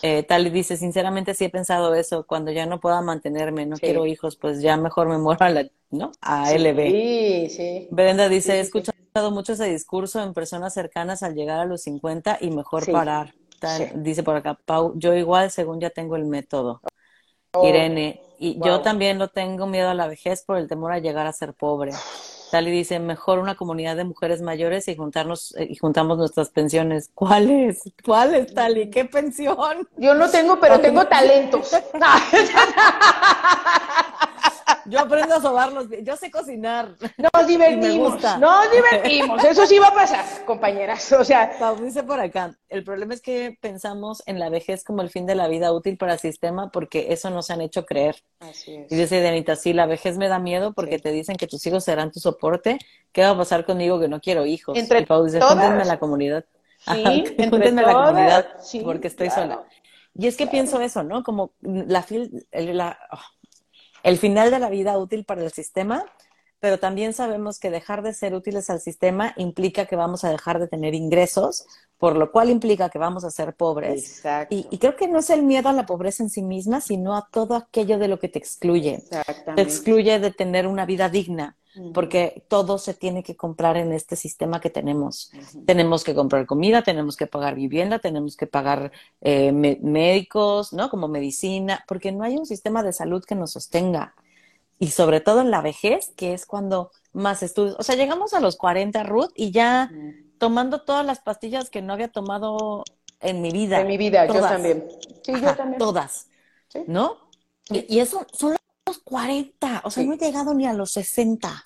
Eh, 0.03 0.23
Tali 0.23 0.49
dice, 0.49 0.79
sinceramente 0.79 1.35
sí 1.35 1.45
he 1.45 1.51
pensado 1.51 1.95
eso, 1.95 2.27
cuando 2.27 2.51
ya 2.51 2.65
no 2.65 2.81
pueda 2.81 3.03
mantenerme, 3.03 3.67
no 3.67 3.77
quiero 3.77 4.07
hijos, 4.07 4.37
pues 4.37 4.63
ya 4.63 4.79
mejor 4.79 5.09
me 5.09 5.19
muero 5.19 5.45
a 5.45 5.51
la, 5.51 5.69
¿no? 5.91 6.13
A 6.23 6.51
LB. 6.55 6.91
Sí, 6.91 7.49
sí. 7.51 7.89
Brenda 7.91 8.31
dice, 8.31 8.57
he 8.57 8.61
escuchado 8.61 9.31
mucho 9.31 9.53
ese 9.53 9.67
discurso 9.67 10.23
en 10.23 10.33
personas 10.33 10.73
cercanas 10.73 11.23
al 11.23 11.35
llegar 11.35 11.61
a 11.61 11.67
los 11.67 11.83
50 11.83 12.39
y 12.41 12.51
mejor 12.51 12.91
parar. 12.91 13.35
dice 13.97 14.23
por 14.23 14.37
acá, 14.37 14.59
Pau, 14.65 14.95
yo 14.97 15.15
igual 15.15 15.51
según 15.51 15.79
ya 15.79 15.91
tengo 15.91 16.17
el 16.17 16.25
método. 16.25 16.81
Oh, 17.53 17.67
Irene, 17.67 18.23
y 18.39 18.59
yo 18.63 18.81
también 18.81 19.19
lo 19.19 19.29
tengo 19.29 19.67
miedo 19.67 19.91
a 19.91 19.95
la 19.95 20.07
vejez 20.07 20.43
por 20.43 20.57
el 20.57 20.69
temor 20.69 20.93
a 20.93 21.01
llegar 21.01 21.27
a 21.27 21.33
ser 21.35 21.53
pobre. 21.53 21.93
Tali 22.51 22.71
dice, 22.71 22.99
mejor 22.99 23.39
una 23.39 23.57
comunidad 23.57 23.97
de 23.97 24.05
mujeres 24.05 24.41
mayores 24.43 24.89
y 24.89 24.97
juntarnos 24.97 25.55
eh, 25.57 25.67
y 25.71 25.77
juntamos 25.77 26.19
nuestras 26.19 26.51
pensiones. 26.51 27.11
¿Cuáles? 27.15 27.83
¿Cuáles, 28.05 28.55
Tali? 28.55 28.91
¿Qué 28.91 29.05
pensión? 29.05 29.89
Yo 29.97 30.15
no 30.15 30.31
tengo, 30.31 30.59
pero 30.59 30.81
tengo 30.81 31.07
talentos. 31.07 31.71
Yo 34.87 35.01
aprendo 35.01 35.35
a 35.35 35.41
sobarlos, 35.41 35.87
yo 36.03 36.17
sé 36.17 36.31
cocinar. 36.31 36.95
Nos 37.17 37.47
divertimos, 37.47 38.23
nos 38.39 38.71
divertimos, 38.71 39.45
eso 39.45 39.67
sí 39.67 39.79
va 39.79 39.89
a 39.89 39.95
pasar, 39.95 40.45
compañeras. 40.45 41.13
O 41.13 41.25
sea, 41.25 41.53
Pau 41.59 41.77
dice 41.77 42.03
por 42.03 42.21
acá, 42.21 42.57
el 42.69 42.85
problema 42.85 43.15
es 43.15 43.21
que 43.21 43.57
pensamos 43.61 44.23
en 44.27 44.39
la 44.39 44.49
vejez 44.49 44.85
como 44.85 45.03
el 45.03 45.11
fin 45.11 45.27
de 45.27 45.35
la 45.35 45.49
vida 45.49 45.73
útil 45.73 45.97
para 45.97 46.15
el 46.15 46.19
sistema 46.19 46.71
porque 46.71 47.13
eso 47.13 47.31
nos 47.31 47.51
han 47.51 47.61
hecho 47.61 47.85
creer. 47.85 48.17
Así 48.41 48.75
es. 48.75 48.93
Y 48.93 48.97
dice 48.97 49.21
Danita, 49.21 49.57
sí, 49.57 49.73
la 49.73 49.87
vejez 49.87 50.17
me 50.19 50.29
da 50.29 50.39
miedo 50.39 50.73
porque 50.73 50.99
te 50.99 51.13
dicen 51.13 51.37
que 51.37 51.47
tus 51.47 51.65
hijos 51.67 51.85
serán 51.85 52.11
tu 52.11 52.21
soporte. 52.21 52.79
¿Qué 53.13 53.23
va 53.23 53.31
a 53.31 53.37
pasar 53.37 53.65
conmigo 53.65 53.99
que 54.01 54.09
no 54.09 54.21
quiero 54.21 54.47
hijos? 54.47 54.77
Entre 54.77 55.01
y 55.01 55.07
Pau 55.07 55.25
dice, 55.25 55.39
todas. 55.39 55.87
la 55.87 55.99
comunidad. 55.99 56.45
Sí, 56.79 57.25
entre 57.39 57.73
la 57.73 57.93
comunidad 57.93 58.47
porque 58.85 59.09
estoy 59.09 59.31
sola. 59.31 59.65
Y 60.15 60.27
es 60.27 60.37
que 60.37 60.47
pienso 60.47 60.81
eso, 60.81 61.05
¿no? 61.05 61.23
Como 61.23 61.53
la, 61.61 62.05
la, 62.53 62.99
oh, 63.13 63.38
el 64.03 64.19
final 64.19 64.51
de 64.51 64.59
la 64.59 64.69
vida 64.69 64.97
útil 64.99 65.25
para 65.25 65.43
el 65.43 65.53
sistema, 65.53 66.05
pero 66.61 66.79
también 66.79 67.13
sabemos 67.13 67.59
que 67.59 67.71
dejar 67.71 68.03
de 68.03 68.13
ser 68.13 68.35
útiles 68.35 68.69
al 68.71 68.81
sistema 68.81 69.33
implica 69.37 69.87
que 69.87 69.97
vamos 69.97 70.25
a 70.25 70.31
dejar 70.31 70.59
de 70.59 70.69
tener 70.69 70.95
ingresos, 70.95 71.67
por 71.99 72.17
lo 72.17 72.33
cual 72.33 72.51
implica 72.51 72.91
que 72.91 72.99
vamos 72.99 73.25
a 73.25 73.31
ser 73.31 73.55
pobres. 73.55 74.23
Y, 74.51 74.67
y, 74.71 74.79
creo 74.79 74.97
que 74.97 75.09
no 75.09 75.19
es 75.19 75.31
el 75.31 75.43
miedo 75.43 75.69
a 75.69 75.73
la 75.73 75.87
pobreza 75.87 76.23
en 76.23 76.31
sí 76.31 76.43
misma, 76.43 76.81
sino 76.81 77.17
a 77.17 77.29
todo 77.31 77.55
aquello 77.55 77.99
de 77.99 78.09
lo 78.09 78.19
que 78.19 78.29
te 78.29 78.39
excluye. 78.39 79.03
Te 79.55 79.63
excluye 79.63 80.19
de 80.19 80.31
tener 80.31 80.67
una 80.67 80.87
vida 80.87 81.09
digna, 81.09 81.57
porque 81.95 82.45
todo 82.49 82.79
se 82.79 82.95
tiene 82.95 83.23
que 83.23 83.37
comprar 83.37 83.77
en 83.77 83.93
este 83.93 84.17
sistema 84.17 84.61
que 84.61 84.71
tenemos. 84.71 85.31
Tenemos 85.67 86.03
que 86.03 86.15
comprar 86.15 86.47
comida, 86.47 86.83
tenemos 86.83 87.17
que 87.17 87.27
pagar 87.27 87.55
vivienda, 87.55 87.99
tenemos 87.99 88.37
que 88.37 88.47
pagar 88.47 88.91
eh, 89.21 89.53
médicos, 89.53 90.73
¿no? 90.73 90.91
Como 90.91 91.09
medicina, 91.09 91.85
porque 91.87 92.11
no 92.11 92.25
hay 92.25 92.37
un 92.37 92.47
sistema 92.47 92.83
de 92.83 92.93
salud 92.93 93.25
que 93.25 93.35
nos 93.35 93.53
sostenga. 93.53 94.15
Y 94.79 94.91
sobre 94.91 95.21
todo 95.21 95.41
en 95.41 95.51
la 95.51 95.61
vejez, 95.61 96.13
que 96.17 96.35
es 96.35 96.47
cuando 96.47 96.91
más 97.13 97.43
estudios. 97.43 97.77
O 97.79 97.83
sea, 97.83 97.97
llegamos 97.97 98.33
a 98.33 98.41
los 98.41 98.57
40, 98.57 99.03
Ruth, 99.03 99.33
y 99.35 99.51
ya 99.51 99.91
tomando 100.39 100.83
todas 100.83 101.05
las 101.05 101.21
pastillas 101.21 101.71
que 101.71 101.83
no 101.83 101.93
había 101.93 102.09
tomado 102.09 102.85
en 103.21 103.43
mi 103.43 103.51
vida. 103.51 103.81
En 103.81 103.89
mi 103.89 103.99
vida, 103.99 104.27
yo 104.27 104.41
también. 104.41 104.87
Sí, 105.25 105.33
yo 105.33 105.55
también. 105.57 105.79
Todas. 105.79 106.29
¿No? 106.87 107.17
Y, 107.71 107.97
y, 107.97 108.01
eso 108.01 108.27
son 108.33 108.57
40, 109.05 109.83
o 109.85 109.91
sea, 109.91 110.05
no 110.05 110.15
he 110.15 110.19
llegado 110.19 110.55
ni 110.55 110.67
a 110.67 110.73
los 110.73 110.93
60. 110.93 111.65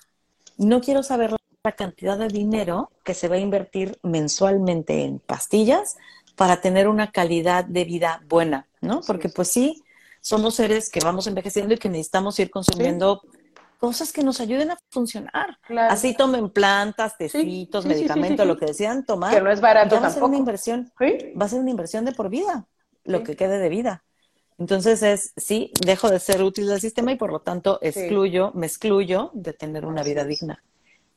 No 0.57 0.81
quiero 0.81 1.03
saber 1.03 1.35
la 1.63 1.71
cantidad 1.71 2.17
de 2.17 2.27
dinero 2.27 2.91
que 3.03 3.13
se 3.13 3.27
va 3.27 3.35
a 3.35 3.39
invertir 3.39 3.97
mensualmente 4.03 5.03
en 5.03 5.19
pastillas 5.19 5.97
para 6.35 6.61
tener 6.61 6.87
una 6.87 7.11
calidad 7.11 7.63
de 7.63 7.85
vida 7.85 8.21
buena, 8.27 8.67
¿no? 8.81 9.01
Porque 9.05 9.29
pues 9.29 9.49
sí, 9.49 9.83
somos 10.23 10.55
seres 10.55 10.89
que 10.89 11.01
vamos 11.01 11.27
envejeciendo 11.27 11.73
y 11.73 11.77
que 11.77 11.89
necesitamos 11.89 12.39
ir 12.39 12.49
consumiendo 12.49 13.21
cosas 13.77 14.13
que 14.13 14.23
nos 14.23 14.39
ayuden 14.39 14.71
a 14.71 14.77
funcionar. 14.89 15.59
Así 15.89 16.15
tomen 16.15 16.49
plantas, 16.49 17.17
tecitos, 17.17 17.85
medicamentos, 17.85 18.47
lo 18.47 18.57
que 18.57 18.67
decían 18.67 19.05
tomar. 19.05 19.35
Que 19.35 19.41
no 19.41 19.51
es 19.51 19.59
barato 19.59 19.99
va 19.99 20.07
a 20.07 20.09
ser 20.09 20.23
una 20.23 20.37
inversión. 20.37 20.89
Va 20.99 21.45
a 21.45 21.49
ser 21.49 21.59
una 21.59 21.69
inversión 21.69 22.05
de 22.05 22.13
por 22.13 22.29
vida, 22.29 22.65
lo 23.03 23.23
que 23.23 23.35
quede 23.35 23.59
de 23.59 23.67
vida. 23.67 24.05
Entonces 24.57 25.03
es, 25.03 25.33
sí, 25.35 25.73
dejo 25.85 26.09
de 26.09 26.19
ser 26.19 26.41
útil 26.41 26.67
del 26.67 26.79
sistema 26.79 27.11
y 27.11 27.17
por 27.17 27.29
lo 27.29 27.41
tanto 27.41 27.79
excluyo, 27.81 28.51
me 28.53 28.67
excluyo 28.67 29.31
de 29.33 29.51
tener 29.51 29.85
una 29.85 30.03
vida 30.03 30.23
digna. 30.23 30.63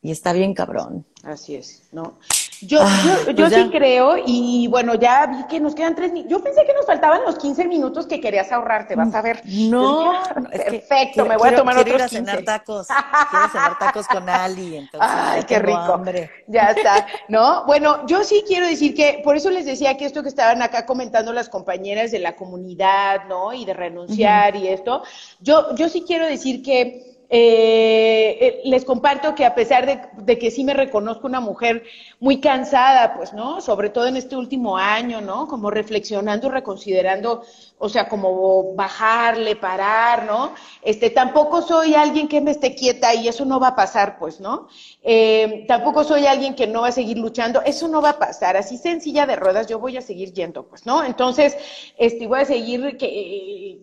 Y 0.02 0.10
está 0.10 0.32
bien 0.32 0.54
cabrón. 0.54 1.04
Así 1.24 1.56
es, 1.56 1.88
¿no? 1.90 2.18
Yo, 2.62 2.80
ah, 2.80 3.18
yo, 3.26 3.34
pues 3.34 3.52
sí 3.52 3.68
creo, 3.70 4.14
y 4.24 4.66
bueno, 4.68 4.94
ya 4.94 5.26
vi 5.26 5.44
que 5.46 5.60
nos 5.60 5.74
quedan 5.74 5.94
tres 5.94 6.10
Yo 6.26 6.42
pensé 6.42 6.64
que 6.64 6.72
nos 6.72 6.86
faltaban 6.86 7.20
los 7.26 7.36
15 7.36 7.66
minutos 7.66 8.06
que 8.06 8.20
querías 8.20 8.50
ahorrarte, 8.50 8.94
vas 8.94 9.14
a 9.14 9.20
ver. 9.20 9.42
No, 9.44 10.22
perfecto, 10.50 11.26
me 11.26 11.36
voy 11.36 11.50
a 11.50 11.56
tomar 11.56 11.74
quiero 11.74 11.96
otros 11.96 12.12
ir 12.12 12.18
a 12.18 12.20
cenar 12.20 12.44
tacos, 12.44 12.86
quiero 13.30 13.48
cenar 13.50 13.78
tacos 13.78 14.06
con 14.06 14.28
Ali, 14.28 14.76
entonces 14.76 15.10
Ay, 15.12 15.42
qué 15.44 15.58
rico. 15.58 16.02
Ya 16.46 16.70
está, 16.70 17.06
¿no? 17.28 17.66
Bueno, 17.66 18.06
yo 18.06 18.24
sí 18.24 18.42
quiero 18.46 18.66
decir 18.66 18.94
que, 18.94 19.20
por 19.22 19.36
eso 19.36 19.50
les 19.50 19.66
decía 19.66 19.96
que 19.98 20.06
esto 20.06 20.22
que 20.22 20.28
estaban 20.28 20.62
acá 20.62 20.86
comentando 20.86 21.32
las 21.32 21.48
compañeras 21.50 22.10
de 22.10 22.20
la 22.20 22.36
comunidad, 22.36 23.26
¿no? 23.28 23.52
Y 23.52 23.64
de 23.66 23.74
renunciar 23.74 24.56
y 24.56 24.68
esto, 24.68 25.02
yo, 25.40 25.74
yo 25.74 25.88
sí 25.88 26.04
quiero 26.06 26.26
decir 26.26 26.62
que 26.62 27.15
eh, 27.28 28.38
eh, 28.40 28.60
les 28.64 28.84
comparto 28.84 29.34
que 29.34 29.44
a 29.44 29.54
pesar 29.54 29.84
de, 30.24 30.38
que 30.38 30.50
sí 30.50 30.62
me 30.62 30.74
reconozco 30.74 31.26
una 31.26 31.40
mujer 31.40 31.82
muy 32.20 32.40
cansada, 32.40 33.14
pues, 33.16 33.32
¿no? 33.32 33.60
Sobre 33.60 33.90
todo 33.90 34.06
en 34.06 34.16
este 34.16 34.36
último 34.36 34.76
año, 34.76 35.20
¿no? 35.20 35.48
Como 35.48 35.70
reflexionando, 35.70 36.48
reconsiderando, 36.50 37.42
o 37.78 37.88
sea, 37.88 38.08
como 38.08 38.74
bajarle, 38.74 39.56
parar, 39.56 40.24
¿no? 40.24 40.52
Este, 40.82 41.10
tampoco 41.10 41.62
soy 41.62 41.94
alguien 41.94 42.28
que 42.28 42.40
me 42.40 42.52
esté 42.52 42.76
quieta 42.76 43.12
y 43.14 43.26
eso 43.26 43.44
no 43.44 43.58
va 43.58 43.68
a 43.68 43.76
pasar, 43.76 44.18
pues, 44.18 44.40
¿no? 44.40 44.68
Eh, 45.02 45.64
tampoco 45.66 46.04
soy 46.04 46.26
alguien 46.26 46.54
que 46.54 46.68
no 46.68 46.82
va 46.82 46.88
a 46.88 46.92
seguir 46.92 47.18
luchando, 47.18 47.60
eso 47.62 47.88
no 47.88 48.00
va 48.00 48.10
a 48.10 48.18
pasar. 48.18 48.56
Así 48.56 48.78
sencilla 48.78 49.26
de 49.26 49.34
ruedas, 49.34 49.66
yo 49.66 49.80
voy 49.80 49.96
a 49.96 50.00
seguir 50.00 50.32
yendo, 50.32 50.68
pues, 50.68 50.86
¿no? 50.86 51.02
Entonces, 51.02 51.56
este, 51.98 52.28
voy 52.28 52.40
a 52.40 52.44
seguir 52.44 52.96
que 52.96 53.80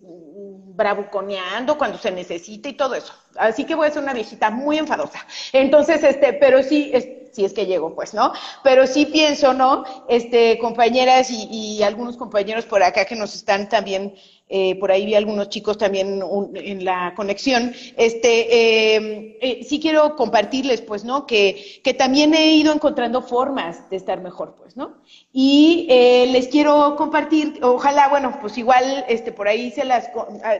bravuconeando 0.74 1.78
cuando 1.78 1.98
se 1.98 2.10
necesita 2.10 2.68
y 2.68 2.74
todo 2.74 2.94
eso. 2.94 3.12
Así 3.36 3.64
que 3.64 3.74
voy 3.74 3.88
a 3.88 3.90
ser 3.90 4.02
una 4.02 4.12
viejita 4.12 4.50
muy 4.50 4.78
enfadosa. 4.78 5.26
Entonces, 5.52 6.02
este, 6.02 6.32
pero 6.34 6.62
sí, 6.62 6.90
es, 6.92 7.08
si 7.32 7.44
es 7.44 7.52
que 7.52 7.66
llego, 7.66 7.94
pues, 7.94 8.14
¿no? 8.14 8.32
Pero 8.62 8.86
sí 8.86 9.06
pienso, 9.06 9.54
¿no? 9.54 9.84
Este, 10.08 10.58
compañeras 10.58 11.30
y, 11.30 11.48
y 11.50 11.82
algunos 11.82 12.16
compañeros 12.16 12.64
por 12.64 12.82
acá 12.82 13.04
que 13.04 13.16
nos 13.16 13.34
están 13.34 13.68
también 13.68 14.14
eh, 14.46 14.78
por 14.78 14.92
ahí 14.92 15.06
vi 15.06 15.14
algunos 15.14 15.48
chicos 15.48 15.78
también 15.78 16.22
en 16.54 16.84
la 16.84 17.14
conexión, 17.16 17.72
este, 17.96 18.96
eh, 18.96 19.38
eh, 19.40 19.64
sí 19.64 19.80
quiero 19.80 20.16
compartirles, 20.16 20.82
pues, 20.82 21.02
¿no? 21.02 21.26
Que, 21.26 21.80
que, 21.82 21.94
también 21.94 22.34
he 22.34 22.54
ido 22.54 22.70
encontrando 22.70 23.22
formas 23.22 23.88
de 23.88 23.96
estar 23.96 24.20
mejor, 24.20 24.54
pues, 24.58 24.76
¿no? 24.76 24.98
Y 25.32 25.86
les 26.30 26.48
quiero 26.48 26.94
compartir, 26.96 27.58
ojalá, 27.62 28.08
bueno, 28.08 28.36
pues 28.38 28.58
igual, 28.58 29.06
este, 29.08 29.32
por 29.32 29.48
ahí 29.48 29.70
se 29.70 29.86
las, 29.86 30.10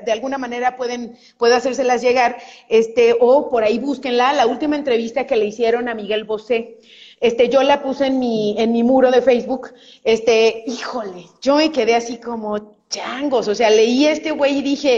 de 0.04 0.12
alguna 0.12 0.38
manera 0.38 0.76
pueden, 0.76 1.18
puedo 1.36 1.54
hacérselas 1.54 2.00
llegar, 2.00 2.38
este, 2.70 3.14
o 3.20 3.50
por 3.50 3.64
ahí 3.64 3.78
búsquenla, 3.78 4.32
la 4.32 4.46
última 4.46 4.76
entrevista 4.76 5.26
que 5.26 5.36
le 5.36 5.44
hicieron 5.44 5.88
a 5.90 5.94
Miguel 5.94 6.24
Bosé. 6.24 6.78
Este, 7.20 7.48
yo 7.48 7.62
la 7.62 7.82
puse 7.82 8.06
en 8.06 8.18
mi, 8.18 8.54
en 8.58 8.72
mi 8.72 8.82
muro 8.82 9.10
de 9.10 9.22
Facebook, 9.22 9.72
este, 10.02 10.64
híjole, 10.66 11.26
yo 11.40 11.56
me 11.56 11.70
quedé 11.70 11.94
así 11.94 12.18
como, 12.18 12.74
changos, 12.94 13.48
o 13.48 13.54
sea, 13.54 13.70
leí 13.70 14.06
este 14.06 14.30
güey 14.30 14.58
y 14.58 14.62
dije, 14.62 14.92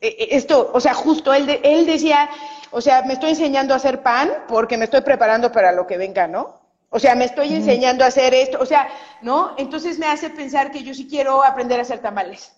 e, 0.00 0.08
e, 0.08 0.36
esto, 0.36 0.70
o 0.72 0.80
sea, 0.80 0.94
justo 0.94 1.32
él, 1.32 1.60
él 1.62 1.86
decía, 1.86 2.28
o 2.70 2.80
sea, 2.80 3.02
me 3.02 3.14
estoy 3.14 3.30
enseñando 3.30 3.72
a 3.72 3.78
hacer 3.78 4.02
pan 4.02 4.30
porque 4.48 4.76
me 4.76 4.84
estoy 4.84 5.00
preparando 5.00 5.50
para 5.50 5.72
lo 5.72 5.86
que 5.86 5.96
venga, 5.96 6.26
¿no? 6.26 6.60
O 6.90 6.98
sea, 7.00 7.14
me 7.14 7.24
estoy 7.24 7.52
enseñando 7.54 8.04
a 8.04 8.08
hacer 8.08 8.34
esto, 8.34 8.58
o 8.60 8.66
sea, 8.66 8.88
¿no? 9.20 9.54
Entonces 9.58 9.98
me 9.98 10.06
hace 10.06 10.30
pensar 10.30 10.70
que 10.70 10.84
yo 10.84 10.94
sí 10.94 11.08
quiero 11.08 11.42
aprender 11.42 11.78
a 11.78 11.82
hacer 11.82 11.98
tamales. 11.98 12.52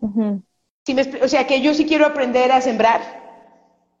o 0.00 1.28
sea, 1.28 1.46
que 1.46 1.60
yo 1.60 1.72
sí 1.72 1.86
quiero 1.86 2.06
aprender 2.06 2.50
a 2.50 2.60
sembrar. 2.60 3.00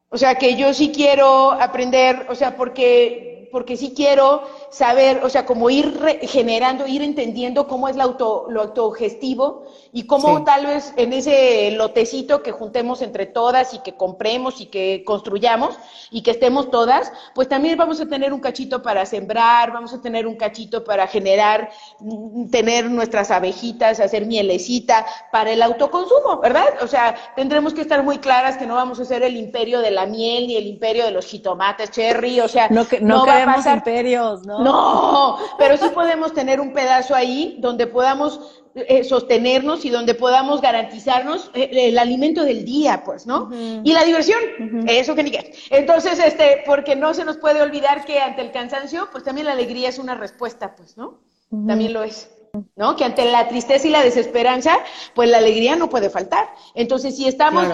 O 0.08 0.18
sea, 0.18 0.34
que 0.34 0.56
yo 0.56 0.74
sí 0.74 0.90
quiero 0.92 1.52
aprender, 1.52 2.26
o 2.28 2.34
sea, 2.34 2.56
porque, 2.56 3.48
porque 3.52 3.76
sí 3.76 3.92
quiero 3.96 4.42
saber, 4.72 5.20
o 5.22 5.28
sea, 5.28 5.44
como 5.44 5.68
ir 5.68 6.00
generando, 6.22 6.86
ir 6.86 7.02
entendiendo 7.02 7.68
cómo 7.68 7.88
es 7.88 7.96
lo, 7.96 8.04
auto, 8.04 8.46
lo 8.48 8.62
autogestivo 8.62 9.64
y 9.92 10.06
cómo 10.06 10.44
tal 10.44 10.64
vez 10.64 10.94
en 10.96 11.12
ese 11.12 11.72
lotecito 11.72 12.42
que 12.42 12.52
juntemos 12.52 13.02
entre 13.02 13.26
todas 13.26 13.74
y 13.74 13.80
que 13.80 13.94
compremos 13.96 14.62
y 14.62 14.66
que 14.66 15.04
construyamos 15.04 15.76
y 16.10 16.22
que 16.22 16.30
estemos 16.30 16.70
todas, 16.70 17.12
pues 17.34 17.48
también 17.48 17.76
vamos 17.76 18.00
a 18.00 18.06
tener 18.06 18.32
un 18.32 18.40
cachito 18.40 18.80
para 18.80 19.04
sembrar, 19.04 19.72
vamos 19.72 19.92
a 19.92 20.00
tener 20.00 20.26
un 20.26 20.36
cachito 20.36 20.82
para 20.84 21.06
generar, 21.06 21.68
mm, 22.00 22.48
tener 22.48 22.90
nuestras 22.90 23.30
abejitas, 23.30 24.00
hacer 24.00 24.24
mielecita 24.24 25.04
para 25.30 25.50
el 25.52 25.60
autoconsumo, 25.60 26.40
¿verdad? 26.40 26.64
O 26.80 26.86
sea, 26.86 27.14
tendremos 27.36 27.74
que 27.74 27.82
estar 27.82 28.02
muy 28.02 28.16
claras 28.18 28.56
que 28.56 28.66
no 28.66 28.76
vamos 28.76 28.98
a 29.00 29.04
ser 29.04 29.22
el 29.22 29.36
imperio 29.36 29.80
de 29.80 29.90
la 29.90 30.06
miel 30.06 30.46
ni 30.46 30.56
el 30.56 30.66
imperio 30.66 31.04
de 31.04 31.10
los 31.10 31.26
jitomates 31.26 31.90
cherry, 31.90 32.40
o 32.40 32.48
sea, 32.48 32.68
no, 32.70 32.88
que, 32.88 33.02
no, 33.02 33.24
queremos 33.24 33.66
imperios, 33.66 34.46
¿no? 34.46 34.61
No, 34.62 35.38
pero 35.58 35.76
sí 35.76 35.88
podemos 35.94 36.32
tener 36.32 36.60
un 36.60 36.72
pedazo 36.72 37.14
ahí 37.14 37.56
donde 37.60 37.86
podamos 37.86 38.62
eh, 38.74 39.04
sostenernos 39.04 39.84
y 39.84 39.90
donde 39.90 40.14
podamos 40.14 40.62
garantizarnos 40.62 41.50
eh, 41.52 41.68
el 41.72 41.98
alimento 41.98 42.42
del 42.42 42.64
día, 42.64 43.02
pues, 43.04 43.26
¿no? 43.26 43.50
Y 43.52 43.92
la 43.92 44.02
diversión, 44.04 44.40
eso 44.86 45.14
que 45.14 45.22
ni 45.22 45.30
qué. 45.30 45.52
Entonces, 45.68 46.18
este, 46.18 46.62
porque 46.64 46.96
no 46.96 47.12
se 47.12 47.24
nos 47.24 47.36
puede 47.36 47.60
olvidar 47.60 48.06
que 48.06 48.20
ante 48.20 48.40
el 48.40 48.50
cansancio, 48.50 49.08
pues 49.12 49.24
también 49.24 49.46
la 49.46 49.52
alegría 49.52 49.90
es 49.90 49.98
una 49.98 50.14
respuesta, 50.14 50.74
pues, 50.74 50.96
¿no? 50.96 51.20
También 51.66 51.92
lo 51.92 52.02
es. 52.02 52.30
¿No? 52.76 52.96
Que 52.96 53.04
ante 53.04 53.30
la 53.30 53.48
tristeza 53.48 53.88
y 53.88 53.90
la 53.90 54.02
desesperanza, 54.02 54.78
pues 55.14 55.28
la 55.28 55.38
alegría 55.38 55.76
no 55.76 55.88
puede 55.88 56.10
faltar. 56.10 56.50
Entonces, 56.74 57.16
si 57.16 57.26
estamos 57.26 57.66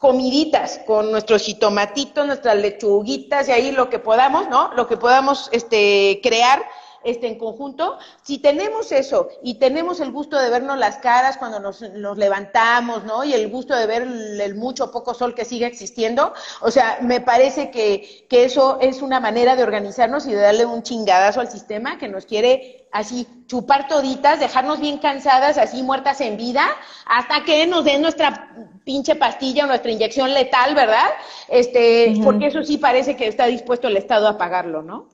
comiditas 0.00 0.80
con 0.86 1.12
nuestros 1.12 1.42
jitomatitos, 1.42 2.26
nuestras 2.26 2.56
lechuguitas 2.56 3.48
y 3.48 3.52
ahí 3.52 3.70
lo 3.70 3.90
que 3.90 3.98
podamos, 3.98 4.48
¿no? 4.48 4.72
Lo 4.74 4.88
que 4.88 4.96
podamos 4.96 5.50
este, 5.52 6.20
crear 6.22 6.64
este, 7.04 7.26
en 7.26 7.38
conjunto, 7.38 7.98
si 8.22 8.38
tenemos 8.38 8.92
eso 8.92 9.28
y 9.42 9.54
tenemos 9.54 10.00
el 10.00 10.12
gusto 10.12 10.38
de 10.38 10.50
vernos 10.50 10.78
las 10.78 10.98
caras 10.98 11.38
cuando 11.38 11.60
nos, 11.60 11.80
levantamos, 11.80 13.04
¿no? 13.04 13.24
Y 13.24 13.32
el 13.32 13.48
gusto 13.48 13.74
de 13.74 13.86
ver 13.86 14.02
el, 14.02 14.54
mucho 14.54 14.90
poco 14.90 15.14
sol 15.14 15.34
que 15.34 15.44
sigue 15.44 15.66
existiendo, 15.66 16.34
o 16.60 16.70
sea, 16.70 16.98
me 17.00 17.20
parece 17.20 17.70
que, 17.70 18.26
que 18.28 18.44
eso 18.44 18.78
es 18.80 19.02
una 19.02 19.20
manera 19.20 19.56
de 19.56 19.62
organizarnos 19.62 20.26
y 20.26 20.32
de 20.32 20.40
darle 20.40 20.66
un 20.66 20.82
chingadazo 20.82 21.40
al 21.40 21.50
sistema 21.50 21.98
que 21.98 22.08
nos 22.08 22.26
quiere 22.26 22.86
así 22.92 23.26
chupar 23.46 23.88
toditas, 23.88 24.40
dejarnos 24.40 24.80
bien 24.80 24.98
cansadas, 24.98 25.58
así 25.58 25.82
muertas 25.82 26.20
en 26.20 26.36
vida, 26.36 26.66
hasta 27.06 27.44
que 27.44 27.66
nos 27.66 27.84
den 27.84 28.02
nuestra 28.02 28.54
pinche 28.84 29.14
pastilla 29.16 29.64
o 29.64 29.66
nuestra 29.68 29.90
inyección 29.90 30.34
letal, 30.34 30.74
¿verdad? 30.74 31.08
Este, 31.48 32.14
porque 32.24 32.46
eso 32.46 32.62
sí 32.62 32.78
parece 32.78 33.16
que 33.16 33.28
está 33.28 33.46
dispuesto 33.46 33.88
el 33.88 33.96
Estado 33.96 34.28
a 34.28 34.38
pagarlo, 34.38 34.82
¿no? 34.82 35.08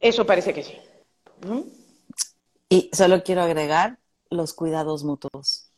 Eso 0.00 0.26
parece 0.26 0.54
que 0.54 0.62
sí. 0.62 0.78
Y 2.68 2.90
solo 2.92 3.22
quiero 3.22 3.42
agregar 3.42 3.98
los 4.30 4.54
cuidados 4.54 5.04
mutuos. 5.04 5.70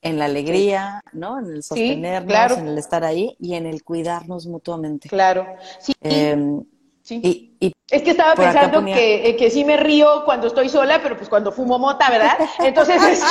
En 0.00 0.18
la 0.18 0.24
alegría, 0.24 1.00
¿no? 1.12 1.38
En 1.38 1.46
el 1.46 1.62
sostenernos, 1.62 2.58
en 2.58 2.68
el 2.68 2.78
estar 2.78 3.04
ahí 3.04 3.36
y 3.38 3.54
en 3.54 3.66
el 3.66 3.84
cuidarnos 3.84 4.46
mutuamente. 4.46 5.08
Claro. 5.08 5.46
Sí. 5.78 5.92
Sí. 7.02 7.56
Y, 7.60 7.72
es 7.90 8.02
que 8.02 8.10
estaba 8.12 8.34
pensando 8.34 8.84
que, 8.84 9.28
eh, 9.28 9.36
que 9.36 9.50
sí 9.50 9.64
me 9.64 9.76
río 9.76 10.24
cuando 10.24 10.46
estoy 10.46 10.68
sola, 10.68 11.00
pero 11.02 11.16
pues 11.16 11.28
cuando 11.28 11.50
fumo 11.52 11.78
mota, 11.78 12.08
¿verdad? 12.08 12.38
Entonces 12.60 13.02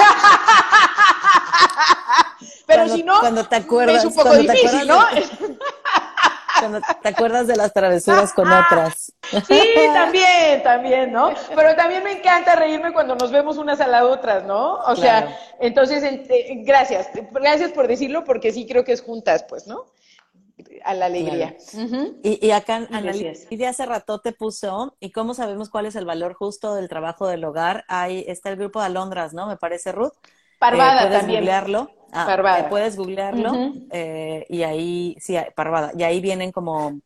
pero 2.68 2.90
si 2.90 3.02
no, 3.02 3.20
cuando 3.22 3.46
te 3.46 3.56
acuerdas, 3.56 3.98
es 3.98 4.06
un 4.06 4.14
poco 4.14 4.36
difícil, 4.36 4.88
¿no? 4.88 5.00
Cuando 6.62 6.80
te 7.02 7.10
acuerdas 7.10 7.48
de 7.48 7.56
las 7.56 7.74
travesuras 7.74 8.34
con 8.34 8.48
otras. 8.52 9.12
Sí, 9.48 9.60
también, 9.94 10.62
también, 10.64 11.12
¿no? 11.12 11.34
Pero 11.56 11.76
también 11.76 12.04
me 12.04 12.12
encanta 12.12 12.56
reírme 12.56 12.94
cuando 12.94 13.16
nos 13.16 13.32
vemos 13.32 13.58
unas 13.58 13.82
a 13.82 13.88
las 13.88 14.04
otras, 14.04 14.44
¿no? 14.46 14.76
O 14.76 14.96
sea, 14.96 15.36
entonces, 15.60 16.04
eh, 16.04 16.62
gracias, 16.64 17.10
gracias 17.32 17.72
por 17.72 17.88
decirlo, 17.88 18.24
porque 18.24 18.52
sí 18.52 18.68
creo 18.68 18.84
que 18.84 18.92
es 18.92 19.02
juntas, 19.02 19.44
pues, 19.50 19.66
¿no? 19.66 19.86
A 20.84 20.94
la 20.94 21.08
alegría. 21.08 21.56
y, 22.24 22.46
y, 22.46 22.52
acá 22.52 22.82
de 22.82 23.68
hace 23.68 23.86
rato 23.86 24.20
te 24.20 24.32
puso, 24.32 24.96
¿y 25.00 25.12
cómo 25.12 25.34
sabemos 25.34 25.70
cuál 25.70 25.88
es 25.88 25.96
el 25.96 26.06
valor 26.06 26.36
justo 26.36 26.76
del 26.76 26.88
trabajo 26.88 27.28
del 27.28 27.44
hogar? 27.44 27.84
Ahí 27.88 28.24
está 28.28 28.50
el 28.50 28.58
grupo 28.58 28.80
de 28.80 28.86
Alondras, 28.86 29.34
¿no? 29.34 29.48
Me 29.48 29.58
parece, 29.58 29.92
Ruth. 29.92 30.14
Parvada 30.60 31.02
eh, 31.02 31.06
puedes 31.08 31.20
también. 31.22 31.40
Googlearlo. 31.40 32.01
Ah, 32.14 32.26
Parvada. 32.28 32.70
puedes 32.70 32.96
googlearlo 32.98 33.54
eh, 33.90 34.46
y 34.50 34.64
ahí, 34.64 35.16
sí, 35.20 35.36
Parvada, 35.56 35.92
y 35.98 36.04
ahí 36.04 36.22
vienen 36.22 36.52
como 36.52 37.00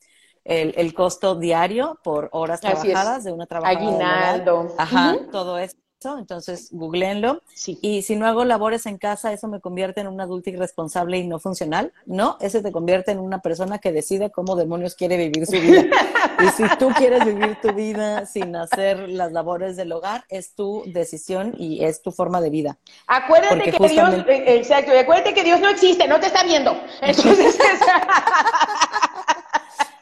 el, 0.44 0.74
el 0.78 0.94
costo 0.94 1.36
diario 1.36 2.00
por 2.04 2.30
horas 2.32 2.62
trabajadas 2.62 3.24
de 3.24 3.32
una 3.32 3.46
trabajadora. 3.46 3.88
Aguinaldo. 3.88 4.76
Ajá, 4.78 5.18
todo 5.32 5.58
eso 5.58 5.76
entonces 6.18 6.70
googleenlo. 6.72 7.42
Y 7.82 8.02
si 8.04 8.16
no 8.16 8.28
hago 8.28 8.46
labores 8.46 8.86
en 8.86 8.98
casa, 8.98 9.34
eso 9.34 9.48
me 9.48 9.60
convierte 9.60 10.02
en 10.02 10.08
un 10.08 10.22
adulto 10.22 10.50
irresponsable 10.50 11.18
y 11.18 11.28
no 11.28 11.40
funcional. 11.40 11.94
No, 12.06 12.38
eso 12.40 12.62
te 12.62 12.72
convierte 12.72 13.12
en 13.12 13.20
una 13.20 13.40
persona 13.40 13.80
que 13.80 13.92
decide 13.92 14.32
cómo 14.32 14.56
demonios 14.56 14.96
quiere 14.96 15.18
vivir 15.18 15.46
su 15.46 15.54
vida. 15.54 15.84
y 16.44 16.48
si 16.50 16.64
tú 16.78 16.90
quieres 16.98 17.26
vivir 17.26 17.58
tu 17.62 17.74
vida 17.74 18.26
sin 18.26 18.56
hacer 18.56 19.10
las 19.10 19.32
labores 19.32 19.76
del 19.76 19.92
hogar, 19.92 20.26
es 20.30 20.54
tu 20.54 20.84
decisión 20.88 21.54
y 21.58 21.84
es 21.84 22.02
tu 22.02 22.12
forma 22.12 22.42
de 22.42 22.50
vida. 22.50 22.78
Acuérdate 23.08 23.72
que 23.72 23.88
Dios, 23.88 24.14
eh, 24.28 24.58
exacto, 24.58 24.94
y 24.94 24.98
acuérdate 24.98 25.34
que 25.34 25.44
Dios 25.44 25.60
no 25.60 25.70
existe, 25.70 26.08
no 26.08 26.20
te 26.20 26.28
está 26.28 26.44
viendo. 26.44 26.76
Entonces, 27.02 27.58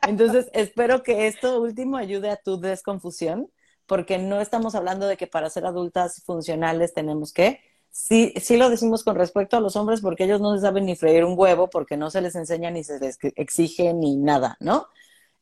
Entonces 0.08 0.50
espero 0.54 1.02
que 1.02 1.28
esto 1.28 1.62
último 1.62 1.98
ayude 1.98 2.30
a 2.30 2.36
tu 2.36 2.60
desconfusión 2.60 3.50
porque 3.86 4.18
no 4.18 4.42
estamos 4.42 4.76
hablando 4.76 5.08
de 5.08 5.18
que 5.18 5.28
para 5.28 5.50
ser 5.50 5.66
adultas 5.66 6.24
funcionales 6.26 6.94
tenemos 6.94 7.34
que. 7.34 7.60
Sí, 7.92 8.34
sí 8.42 8.58
lo 8.58 8.70
decimos 8.70 9.04
con 9.04 9.16
respecto 9.16 9.56
a 9.56 9.60
los 9.60 9.76
hombres 9.76 10.02
porque 10.02 10.24
ellos 10.24 10.42
no 10.42 10.58
saben 10.60 10.86
ni 10.86 10.96
freír 10.96 11.26
un 11.26 11.38
huevo 11.38 11.70
porque 11.70 11.96
no 11.96 12.10
se 12.10 12.22
les 12.22 12.36
enseña 12.36 12.72
ni 12.72 12.84
se 12.84 13.00
les 13.00 13.20
exige 13.36 13.94
ni 13.94 14.16
nada, 14.16 14.58
¿no? 14.60 14.88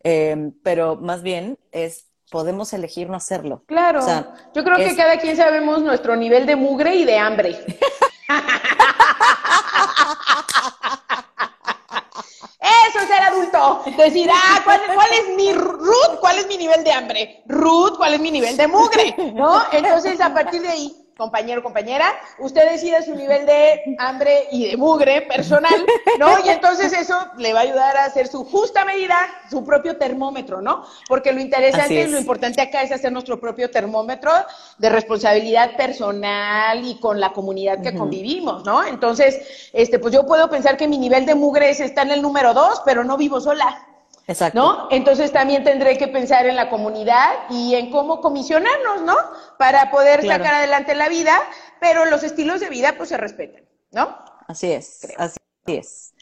Eh, 0.04 0.52
pero 0.64 0.98
más 0.98 1.22
bien 1.22 1.58
es 1.72 2.12
podemos 2.32 2.74
elegir 2.74 3.10
no 3.10 3.18
hacerlo. 3.18 3.64
Claro. 3.68 4.00
Yo 4.56 4.64
creo 4.64 4.78
que 4.78 4.96
cada 4.96 5.20
quien 5.20 5.36
sabemos 5.36 5.84
nuestro 5.84 6.16
nivel 6.16 6.46
de 6.46 6.56
mugre 6.56 6.96
y 6.96 7.04
de 7.04 7.18
hambre. 7.18 7.50
Eso 12.89 13.00
es 13.52 13.60
ser 13.60 13.62
adulto. 13.62 14.02
Decir, 14.04 14.30
ah, 14.34 14.62
¿cuál, 14.64 15.10
es 15.14 15.36
mi 15.36 15.54
root? 15.54 16.20
¿Cuál 16.20 16.39
es 16.39 16.47
mi 16.47 16.58
nivel 16.58 16.84
de 16.84 16.91
hambre? 16.91 17.43
Ruth, 17.47 17.97
¿cuál 17.97 18.14
es 18.14 18.20
mi 18.20 18.32
nivel 18.32 18.58
de 18.58 18.68
mugre? 18.68 19.16
¿No? 19.34 19.62
Entonces, 19.72 20.20
a 20.22 20.34
partir 20.34 20.62
de 20.62 20.70
ahí, 20.70 21.01
compañero, 21.18 21.62
compañera, 21.62 22.05
usted 22.39 22.70
decide 22.72 23.03
su 23.03 23.14
nivel 23.16 23.45
de 23.45 23.95
hambre 23.99 24.47
y 24.51 24.72
de 24.72 24.78
mugre 24.78 25.22
personal, 25.24 25.86
¿no? 26.20 26.38
Y 26.45 26.49
entonces 26.49 26.93
eso 26.93 27.16
le 27.38 27.53
va 27.53 27.59
a 27.59 27.64
ayudar 27.64 27.97
a 27.97 28.05
hacer 28.05 28.28
su 28.28 28.43
justa 28.43 28.86
medida, 28.86 29.18
su 29.49 29.64
propio 29.64 29.97
termómetro, 29.97 30.62
¿no? 30.62 30.86
Porque 31.07 31.32
lo 31.32 31.39
interesante 31.39 32.01
y 32.01 32.07
lo 32.07 32.18
importante 32.18 32.62
acá 32.62 32.82
es 32.82 32.91
hacer 32.91 33.12
nuestro 33.12 33.39
propio 33.39 33.70
termómetro 33.70 34.32
de 34.78 34.89
responsabilidad 34.89 35.76
personal 35.76 36.84
y 36.86 36.99
con 36.99 37.20
la 37.20 37.34
comunidad 37.34 37.82
que 37.82 37.93
convivimos, 37.93 38.66
¿no? 38.66 38.84
Entonces, 38.84 39.70
este, 39.74 39.99
pues 39.99 40.14
yo 40.14 40.26
puedo 40.26 40.49
pensar 40.49 40.78
que 40.78 40.88
mi 40.88 40.97
nivel 40.97 41.26
de 41.26 41.36
mugre 41.36 41.70
está 41.70 42.01
en 42.01 42.12
el 42.12 42.22
número 42.22 42.53
dos, 42.53 42.82
pero 42.86 43.03
no 43.03 43.18
vivo 43.18 43.39
sola. 43.39 43.91
Exacto. 44.28 44.60
¿No? 44.60 44.88
Entonces 44.92 45.32
también 45.32 45.64
tendré 45.64 45.98
que 45.98 46.08
pensar 46.08 46.46
en 46.46 46.56
la 46.56 46.70
comunidad 46.70 47.32
y 47.50 47.76
en 47.76 47.92
cómo 47.92 48.22
comisionarnos, 48.22 49.02
¿no? 49.04 49.16
Para 49.58 49.92
poder 49.92 50.26
sacar 50.26 50.56
adelante 50.56 50.96
la 50.96 51.10
vida, 51.10 51.34
pero 51.80 52.06
los 52.06 52.24
estilos 52.24 52.60
de 52.60 52.70
vida 52.70 52.96
pues 52.98 53.10
se 53.10 53.18
respetan, 53.18 53.64
¿no? 53.92 54.18
Así 54.48 54.72
es, 54.72 55.08
así 55.18 55.38
es. 55.66 56.14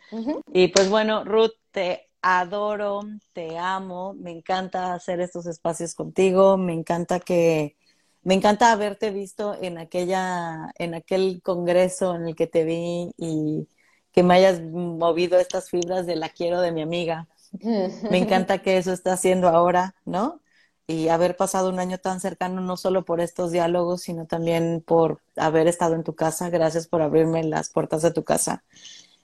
Y 0.53 0.69
pues 0.69 0.89
bueno, 0.89 1.23
Ruth, 1.23 1.51
te 1.71 2.09
adoro, 2.21 3.01
te 3.33 3.57
amo, 3.57 4.13
me 4.13 4.31
encanta 4.31 4.93
hacer 4.93 5.19
estos 5.21 5.45
espacios 5.45 5.93
contigo, 5.93 6.57
me 6.57 6.73
encanta 6.73 7.19
que, 7.19 7.77
me 8.23 8.33
encanta 8.33 8.71
haberte 8.71 9.11
visto 9.11 9.55
en 9.61 9.77
aquella, 9.77 10.71
en 10.75 10.93
aquel 10.93 11.41
congreso 11.41 12.15
en 12.15 12.27
el 12.27 12.35
que 12.35 12.47
te 12.47 12.63
vi 12.65 13.11
y 13.17 13.67
que 14.11 14.23
me 14.23 14.35
hayas 14.35 14.61
movido 14.61 15.39
estas 15.39 15.69
fibras 15.69 16.05
de 16.05 16.15
la 16.15 16.29
quiero 16.29 16.61
de 16.61 16.71
mi 16.71 16.81
amiga. 16.81 17.27
Me 17.61 18.17
encanta 18.17 18.59
que 18.59 18.77
eso 18.77 18.93
está 18.93 19.13
haciendo 19.13 19.47
ahora, 19.47 19.95
¿no? 20.05 20.41
Y 20.87 21.09
haber 21.09 21.35
pasado 21.35 21.69
un 21.69 21.79
año 21.79 21.99
tan 21.99 22.19
cercano, 22.19 22.61
no 22.61 22.75
solo 22.75 23.05
por 23.05 23.21
estos 23.21 23.51
diálogos, 23.51 24.01
sino 24.01 24.25
también 24.25 24.83
por 24.85 25.21
haber 25.35 25.67
estado 25.67 25.95
en 25.95 26.03
tu 26.03 26.15
casa. 26.15 26.49
Gracias 26.49 26.87
por 26.87 27.01
abrirme 27.01 27.43
las 27.43 27.69
puertas 27.69 28.01
de 28.01 28.11
tu 28.11 28.23
casa. 28.23 28.63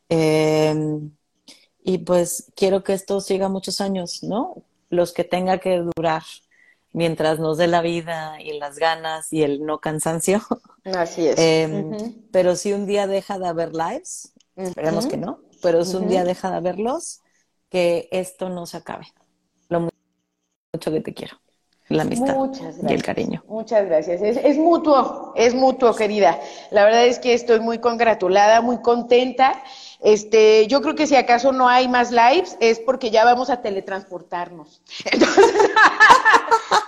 Em, 0.09 1.11
y 1.83 1.99
pues 1.99 2.51
quiero 2.55 2.83
que 2.83 2.93
esto 2.93 3.19
siga 3.21 3.49
muchos 3.49 3.81
años, 3.81 4.23
¿no? 4.23 4.63
Los 4.89 5.11
que 5.11 5.23
tenga 5.23 5.57
que 5.59 5.79
durar 5.79 6.23
mientras 6.93 7.39
nos 7.39 7.57
dé 7.57 7.67
la 7.67 7.81
vida 7.81 8.41
y 8.41 8.57
las 8.57 8.77
ganas 8.77 9.33
y 9.33 9.43
el 9.43 9.65
no 9.65 9.79
cansancio. 9.79 10.41
Así 10.85 11.27
es. 11.27 11.35
Em, 11.37 12.15
pero 12.31 12.55
si 12.55 12.73
un 12.73 12.85
día 12.85 13.05
deja 13.05 13.37
de 13.37 13.47
haber 13.47 13.73
lives, 13.73 14.33
esperemos 14.55 15.07
que 15.07 15.17
no, 15.17 15.39
pero 15.61 15.83
si 15.83 15.97
un 15.97 16.07
día 16.07 16.23
deja 16.23 16.49
de 16.51 16.57
haberlos, 16.57 17.21
que 17.75 18.07
esto 18.09 18.47
no 18.47 18.65
se 18.65 18.77
acabe. 18.77 19.07
Lo 19.67 19.81
mucho 19.81 20.91
que 20.93 21.01
te 21.01 21.13
quiero. 21.13 21.35
La 21.89 22.03
amistad 22.03 22.37
y 22.87 22.93
el 22.93 23.03
cariño. 23.03 23.43
Muchas 23.49 23.85
gracias. 23.85 24.21
Es, 24.21 24.37
es, 24.37 24.57
mutuo, 24.57 25.33
es 25.35 25.53
mutuo, 25.53 25.93
querida. 25.93 26.39
La 26.71 26.85
verdad 26.85 27.05
es 27.05 27.19
que 27.19 27.33
estoy 27.33 27.59
muy 27.59 27.79
congratulada, 27.79 28.61
muy 28.61 28.81
contenta. 28.81 29.61
Este, 30.01 30.67
yo 30.67 30.81
creo 30.81 30.95
que 30.95 31.07
si 31.07 31.15
acaso 31.15 31.51
no 31.51 31.67
hay 31.67 31.87
más 31.87 32.11
lives 32.11 32.57
es 32.59 32.79
porque 32.79 33.11
ya 33.11 33.23
vamos 33.25 33.49
a 33.49 33.61
teletransportarnos. 33.61 34.81
Entonces, 35.05 35.71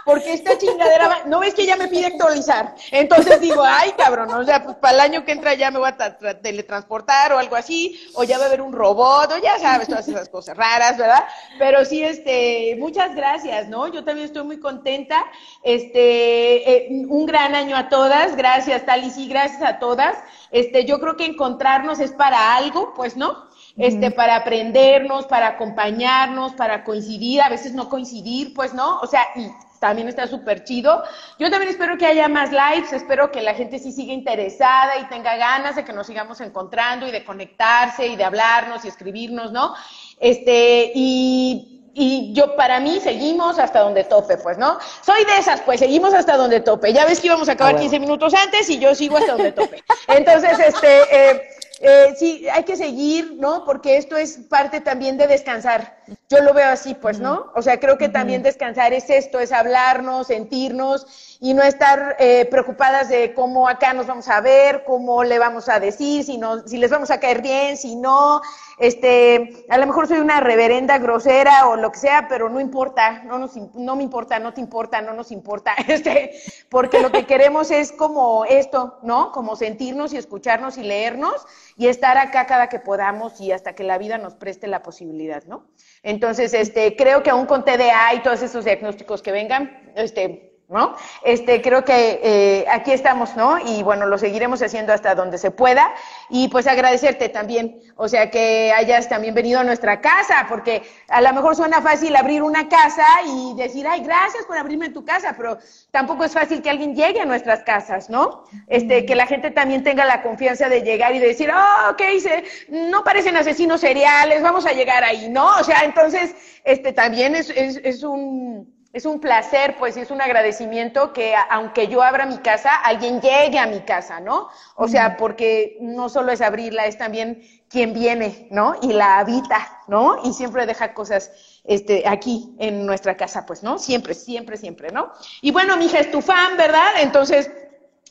porque 0.05 0.33
esta 0.33 0.57
chingadera, 0.57 1.23
no 1.25 1.39
ves 1.39 1.53
que 1.53 1.65
ya 1.65 1.75
me 1.75 1.87
pide 1.87 2.07
actualizar. 2.07 2.75
Entonces 2.91 3.41
digo, 3.41 3.63
ay, 3.63 3.91
cabrón, 3.97 4.31
o 4.33 4.43
sea, 4.45 4.63
pues 4.63 4.77
para 4.77 4.93
el 4.93 4.99
año 5.01 5.25
que 5.25 5.31
entra 5.31 5.53
ya 5.53 5.71
me 5.71 5.79
voy 5.79 5.89
a 5.89 6.17
teletransportar 6.41 7.33
o 7.33 7.39
algo 7.39 7.55
así, 7.55 7.99
o 8.13 8.23
ya 8.23 8.37
va 8.37 8.45
a 8.45 8.47
haber 8.47 8.61
un 8.61 8.73
robot, 8.73 9.31
o 9.33 9.37
ya 9.37 9.59
sabes, 9.59 9.87
todas 9.87 10.07
esas 10.07 10.29
cosas 10.29 10.55
raras, 10.55 10.97
¿verdad? 10.97 11.25
Pero 11.59 11.83
sí, 11.85 12.03
este, 12.03 12.75
muchas 12.79 13.15
gracias, 13.15 13.67
¿no? 13.67 13.87
Yo 13.87 14.03
también 14.03 14.27
estoy 14.27 14.43
muy 14.43 14.59
contenta. 14.59 15.25
Este, 15.63 16.71
eh, 16.71 16.87
un 17.07 17.25
gran 17.25 17.55
año 17.55 17.75
a 17.75 17.89
todas, 17.89 18.35
gracias, 18.35 18.85
Talis, 18.85 19.17
y 19.17 19.27
gracias 19.27 19.61
a 19.61 19.79
todas. 19.79 20.17
Este, 20.51 20.85
yo 20.85 20.99
creo 20.99 21.15
que 21.15 21.25
encontrarnos 21.25 21.99
es 21.99 22.11
para 22.11 22.55
algo, 22.55 22.93
pues, 22.95 23.17
¿no? 23.17 23.47
Este, 23.77 24.11
para 24.11 24.37
aprendernos, 24.37 25.25
para 25.27 25.47
acompañarnos, 25.47 26.53
para 26.53 26.83
coincidir, 26.83 27.41
a 27.41 27.49
veces 27.49 27.73
no 27.73 27.89
coincidir, 27.89 28.53
pues, 28.53 28.73
¿no? 28.73 28.99
O 28.99 29.07
sea, 29.07 29.21
y 29.35 29.49
también 29.79 30.07
está 30.07 30.27
súper 30.27 30.63
chido. 30.63 31.03
Yo 31.39 31.49
también 31.49 31.71
espero 31.71 31.97
que 31.97 32.05
haya 32.05 32.27
más 32.27 32.51
lives, 32.51 32.93
espero 32.93 33.31
que 33.31 33.41
la 33.41 33.53
gente 33.53 33.79
sí 33.79 33.91
siga 33.91 34.13
interesada 34.13 34.97
y 34.97 35.05
tenga 35.05 35.35
ganas 35.35 35.75
de 35.75 35.85
que 35.85 35.93
nos 35.93 36.07
sigamos 36.07 36.41
encontrando 36.41 37.07
y 37.07 37.11
de 37.11 37.23
conectarse 37.23 38.07
y 38.07 38.15
de 38.15 38.23
hablarnos 38.23 38.85
y 38.85 38.87
escribirnos, 38.87 39.51
¿no? 39.51 39.75
Este, 40.19 40.91
y 40.95 41.76
y 41.99 42.31
yo 42.31 42.55
para 42.55 42.79
mí 42.79 42.99
seguimos 42.99 43.57
hasta 43.57 43.79
donde 43.79 44.03
tope, 44.03 44.37
pues, 44.37 44.59
¿no? 44.59 44.77
Soy 45.03 45.25
de 45.25 45.39
esas, 45.39 45.61
pues 45.61 45.79
seguimos 45.79 46.13
hasta 46.13 46.37
donde 46.37 46.59
tope. 46.59 46.93
Ya 46.93 47.05
ves 47.05 47.19
que 47.19 47.25
íbamos 47.25 47.49
a 47.49 47.53
acabar 47.53 47.75
15 47.75 47.99
minutos 47.99 48.35
antes 48.35 48.69
y 48.69 48.77
yo 48.77 48.93
sigo 48.93 49.17
hasta 49.17 49.31
donde 49.31 49.51
tope. 49.51 49.83
Entonces, 50.07 50.59
este, 50.59 51.01
eh, 51.11 51.49
eh, 51.79 52.15
sí, 52.17 52.47
hay 52.51 52.63
que 52.63 52.75
seguir, 52.75 53.35
¿no? 53.37 53.63
Porque 53.63 53.97
esto 53.97 54.17
es 54.17 54.37
parte 54.49 54.81
también 54.81 55.17
de 55.17 55.27
descansar. 55.27 55.97
Yo 56.29 56.41
lo 56.41 56.53
veo 56.53 56.69
así, 56.69 56.95
pues, 56.95 57.19
¿no? 57.19 57.51
O 57.55 57.61
sea, 57.61 57.79
creo 57.79 57.97
que 57.97 58.09
también 58.09 58.41
descansar 58.41 58.93
es 58.93 59.09
esto, 59.09 59.39
es 59.39 59.51
hablarnos, 59.51 60.27
sentirnos 60.27 61.37
y 61.39 61.53
no 61.53 61.61
estar 61.61 62.15
eh, 62.19 62.47
preocupadas 62.49 63.09
de 63.09 63.33
cómo 63.33 63.67
acá 63.67 63.93
nos 63.93 64.07
vamos 64.07 64.27
a 64.27 64.41
ver, 64.41 64.83
cómo 64.85 65.23
le 65.23 65.37
vamos 65.37 65.69
a 65.69 65.79
decir, 65.79 66.23
si, 66.23 66.37
no, 66.37 66.67
si 66.67 66.77
les 66.77 66.89
vamos 66.89 67.11
a 67.11 67.19
caer 67.19 67.41
bien, 67.41 67.77
si 67.77 67.95
no. 67.95 68.41
Este, 68.79 69.65
a 69.69 69.77
lo 69.77 69.87
mejor 69.87 70.07
soy 70.07 70.19
una 70.19 70.39
reverenda 70.39 70.97
grosera 70.99 71.67
o 71.67 71.75
lo 71.75 71.91
que 71.91 71.99
sea, 71.99 72.27
pero 72.27 72.47
no 72.49 72.59
importa, 72.59 73.23
no, 73.23 73.39
nos, 73.39 73.55
no 73.73 73.95
me 73.95 74.03
importa, 74.03 74.39
no 74.39 74.53
te 74.53 74.61
importa, 74.61 75.01
no 75.01 75.13
nos 75.13 75.31
importa, 75.31 75.73
este, 75.87 76.31
porque 76.69 77.01
lo 77.01 77.11
que 77.11 77.25
queremos 77.25 77.71
es 77.71 77.91
como 77.91 78.45
esto, 78.45 78.99
¿no? 79.01 79.31
Como 79.31 79.55
sentirnos 79.55 80.13
y 80.13 80.17
escucharnos 80.17 80.77
y 80.77 80.83
leernos 80.83 81.45
y 81.77 81.87
estar 81.87 82.17
acá 82.17 82.47
cada 82.47 82.69
que 82.69 82.79
podamos 82.79 83.39
y 83.39 83.51
hasta 83.51 83.73
que 83.73 83.83
la 83.83 83.97
vida 83.97 84.17
nos 84.17 84.33
preste 84.33 84.67
la 84.67 84.81
posibilidad, 84.81 85.43
¿no? 85.45 85.67
Entonces, 86.01 86.53
este, 86.53 86.95
creo 86.95 87.21
que 87.21 87.29
aún 87.29 87.45
con 87.45 87.63
TDA 87.63 88.15
y 88.15 88.23
todos 88.23 88.41
esos 88.41 88.65
diagnósticos 88.65 89.21
que 89.21 89.31
vengan, 89.31 89.91
este, 89.95 90.46
¿no? 90.69 90.97
Este, 91.23 91.61
creo 91.61 91.85
que 91.85 92.19
eh, 92.21 92.65
aquí 92.69 92.91
estamos, 92.91 93.37
¿no? 93.37 93.57
Y 93.57 93.83
bueno, 93.83 94.05
lo 94.05 94.17
seguiremos 94.17 94.61
haciendo 94.61 94.91
hasta 94.91 95.15
donde 95.15 95.37
se 95.37 95.49
pueda. 95.49 95.93
Y 96.29 96.49
pues 96.49 96.67
agradecerte 96.67 97.29
también, 97.29 97.79
o 97.95 98.09
sea, 98.09 98.29
que 98.29 98.73
hayas 98.75 99.07
también 99.07 99.33
venido 99.33 99.61
a 99.61 99.63
nuestra 99.63 100.01
casa, 100.01 100.45
porque 100.49 100.83
a 101.07 101.21
lo 101.21 101.33
mejor 101.33 101.55
suena 101.55 101.81
fácil 101.81 102.13
abrir 102.17 102.43
una 102.43 102.67
casa 102.67 103.05
y 103.25 103.53
decir, 103.55 103.87
ay, 103.87 104.01
gracias 104.01 104.45
por 104.45 104.57
abrirme 104.57 104.89
tu 104.89 105.05
casa, 105.05 105.35
pero 105.37 105.57
tampoco 105.91 106.25
es 106.25 106.33
fácil 106.33 106.61
que 106.61 106.69
alguien 106.69 106.95
llegue 106.95 107.21
a 107.21 107.25
nuestras 107.25 107.63
casas, 107.63 108.09
¿no? 108.09 108.43
Este, 108.67 109.05
que 109.05 109.15
la 109.15 109.25
gente 109.25 109.51
también 109.51 109.83
tenga 109.83 110.03
la 110.03 110.21
confianza 110.21 110.67
de 110.67 110.81
llegar 110.81 111.15
y 111.15 111.19
decir, 111.19 111.49
oh, 111.49 111.91
ok, 111.91 112.01
se, 112.19 112.43
no 112.69 113.05
parecen 113.05 113.37
asesinos 113.37 113.79
seriales, 113.79 114.41
vamos 114.41 114.65
a 114.65 114.73
llegar 114.73 115.05
ahí, 115.05 115.29
¿no? 115.29 115.47
O 115.59 115.63
sea, 115.63 115.85
entonces, 115.85 116.35
este, 116.65 116.91
también 116.91 117.35
es, 117.35 117.49
es, 117.51 117.79
es 117.83 118.03
un 118.03 118.76
es 118.93 119.05
un 119.05 119.19
placer, 119.19 119.75
pues, 119.77 119.97
y 119.97 120.01
es 120.01 120.11
un 120.11 120.21
agradecimiento 120.21 121.13
que 121.13 121.35
aunque 121.49 121.87
yo 121.87 122.01
abra 122.01 122.25
mi 122.25 122.37
casa, 122.37 122.75
alguien 122.75 123.21
llegue 123.21 123.59
a 123.59 123.67
mi 123.67 123.81
casa, 123.81 124.19
¿no? 124.19 124.49
O 124.75 124.87
sea, 124.87 125.17
porque 125.17 125.77
no 125.81 126.09
solo 126.09 126.31
es 126.31 126.41
abrirla, 126.41 126.85
es 126.85 126.97
también 126.97 127.41
quien 127.69 127.93
viene, 127.93 128.47
¿no? 128.49 128.75
Y 128.81 128.93
la 128.93 129.19
habita, 129.19 129.83
¿no? 129.87 130.21
Y 130.23 130.33
siempre 130.33 130.65
deja 130.65 130.93
cosas 130.93 131.31
este, 131.63 132.07
aquí 132.07 132.55
en 132.59 132.85
nuestra 132.85 133.17
casa, 133.17 133.45
pues, 133.45 133.61
¿no? 133.61 133.77
Siempre, 133.77 134.13
siempre, 134.13 134.57
siempre, 134.57 134.89
¿no? 134.91 135.11
Y 135.41 135.51
bueno, 135.51 135.77
mi 135.77 135.85
hija 135.85 135.99
es 135.99 136.09
tu 136.09 136.21
fan, 136.21 136.57
¿verdad? 136.57 137.01
Entonces, 137.01 137.51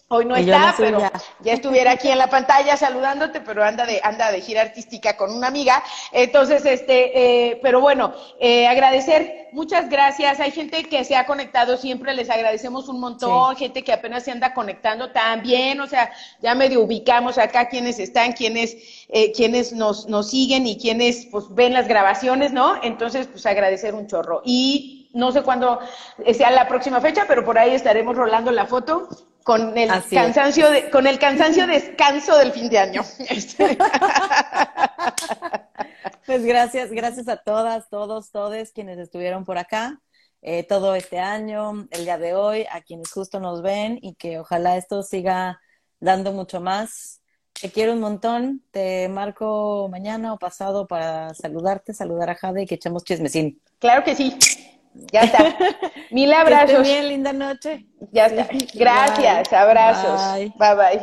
Hoy 0.09 0.25
no 0.25 0.37
está, 0.37 0.73
pero 0.79 1.01
ya. 1.41 1.53
estuviera 1.53 1.91
aquí 1.91 2.09
en 2.09 2.19
la 2.19 2.31
pantalla 2.31 2.77
saludándote, 2.77 3.41
pero 3.41 3.65
anda 3.65 3.85
de, 3.85 4.01
anda 4.05 4.31
de 4.31 4.41
gira 4.41 4.63
artística 4.63 5.17
con 5.17 5.33
una 5.33 5.49
amiga. 5.49 5.83
Entonces, 6.13 6.65
este, 6.65 7.51
eh, 7.51 7.59
pero 7.61 7.81
bueno, 7.81 8.15
eh, 8.39 8.69
agradecer, 8.69 9.49
muchas 9.51 9.91
gracias. 9.91 10.39
Hay 10.39 10.53
gente 10.53 10.85
que 10.85 11.03
se 11.03 11.17
ha 11.17 11.27
conectado 11.27 11.77
siempre, 11.77 12.15
les 12.15 12.31
agradecemos 12.31 12.89
un 12.89 13.01
montón, 13.01 13.57
gente 13.57 13.83
que 13.83 13.93
apenas 13.93 14.23
se 14.23 14.31
anda 14.31 14.55
conectando 14.55 15.11
también, 15.11 15.81
o 15.81 15.89
sea, 15.89 16.13
ya 16.41 16.55
medio 16.55 16.83
ubicamos 16.83 17.37
acá 17.37 17.69
quienes 17.69 17.99
están, 17.99 18.33
quienes, 18.33 18.77
eh, 19.09 19.33
quienes 19.33 19.73
nos, 19.73 20.07
nos 20.07 20.31
siguen 20.31 20.69
y 20.69 20.79
quienes 20.79 21.27
pues 21.33 21.47
ven 21.51 21.73
las 21.73 21.89
grabaciones, 21.89 22.53
¿no? 22.53 22.81
Entonces, 22.85 23.27
pues 23.27 23.45
agradecer 23.45 23.93
un 23.93 24.07
chorro. 24.07 24.41
Y 24.45 25.11
no 25.15 25.33
sé 25.33 25.43
cuándo 25.43 25.81
sea 26.33 26.53
la 26.53 26.69
próxima 26.69 27.01
fecha, 27.01 27.25
pero 27.27 27.45
por 27.45 27.59
ahí 27.59 27.75
estaremos 27.75 28.15
rolando 28.15 28.53
la 28.53 28.67
foto 28.67 29.09
con 29.47 29.79
el 29.79 29.89
cansancio 30.11 30.71
de, 30.73 30.91
con 30.91 31.07
el 31.07 31.21
cansancio 31.21 31.69
descanso 31.69 32.37
del 32.37 32.51
fin 32.51 32.69
de 32.69 32.81
año. 32.81 33.03
pues 36.27 36.45
gracias, 36.45 36.91
gracias 36.91 37.29
a 37.29 37.37
todas, 37.37 37.89
todos, 37.89 38.33
todes 38.33 38.73
quienes 38.73 38.99
estuvieron 38.99 39.45
por 39.45 39.57
acá 39.57 40.01
eh, 40.43 40.65
todo 40.65 40.97
este 40.97 41.21
año, 41.21 41.87
el 41.93 42.03
día 42.03 42.19
de 42.19 42.35
hoy, 42.35 42.67
a 42.73 42.81
quienes 42.81 43.13
justo 43.13 43.39
nos 43.39 43.63
ven 43.63 44.01
y 44.03 44.17
que 44.17 44.41
ojalá 44.41 44.77
esto 44.77 45.05
siga 45.05 45.61
dando 46.01 46.33
mucho 46.33 46.61
más. 46.61 47.21
Te 47.53 47.71
quiero 47.71 47.93
un 47.93 48.01
montón, 48.01 48.65
te 48.73 49.09
marco 49.09 49.89
mañana 49.89 50.33
o 50.33 50.41
pasado 50.41 50.89
para 50.89 51.35
saludarte, 51.35 51.95
saludar 51.95 52.31
a 52.31 52.35
Jade 52.35 52.63
y 52.63 52.67
que 52.67 52.75
echemos 52.75 53.05
chismecín. 53.05 53.63
Claro 53.79 54.03
que 54.03 54.17
sí. 54.17 54.37
Ya 55.13 55.23
está. 55.23 55.57
Mil 56.11 56.33
abrazos. 56.33 56.83
bien, 56.83 57.09
linda 57.09 57.33
noche. 57.33 57.87
Ya 58.13 58.27
está. 58.27 58.49
Gracias, 58.75 59.53
abrazos. 59.53 60.21
bye. 60.59 60.75
bye. 60.75 61.01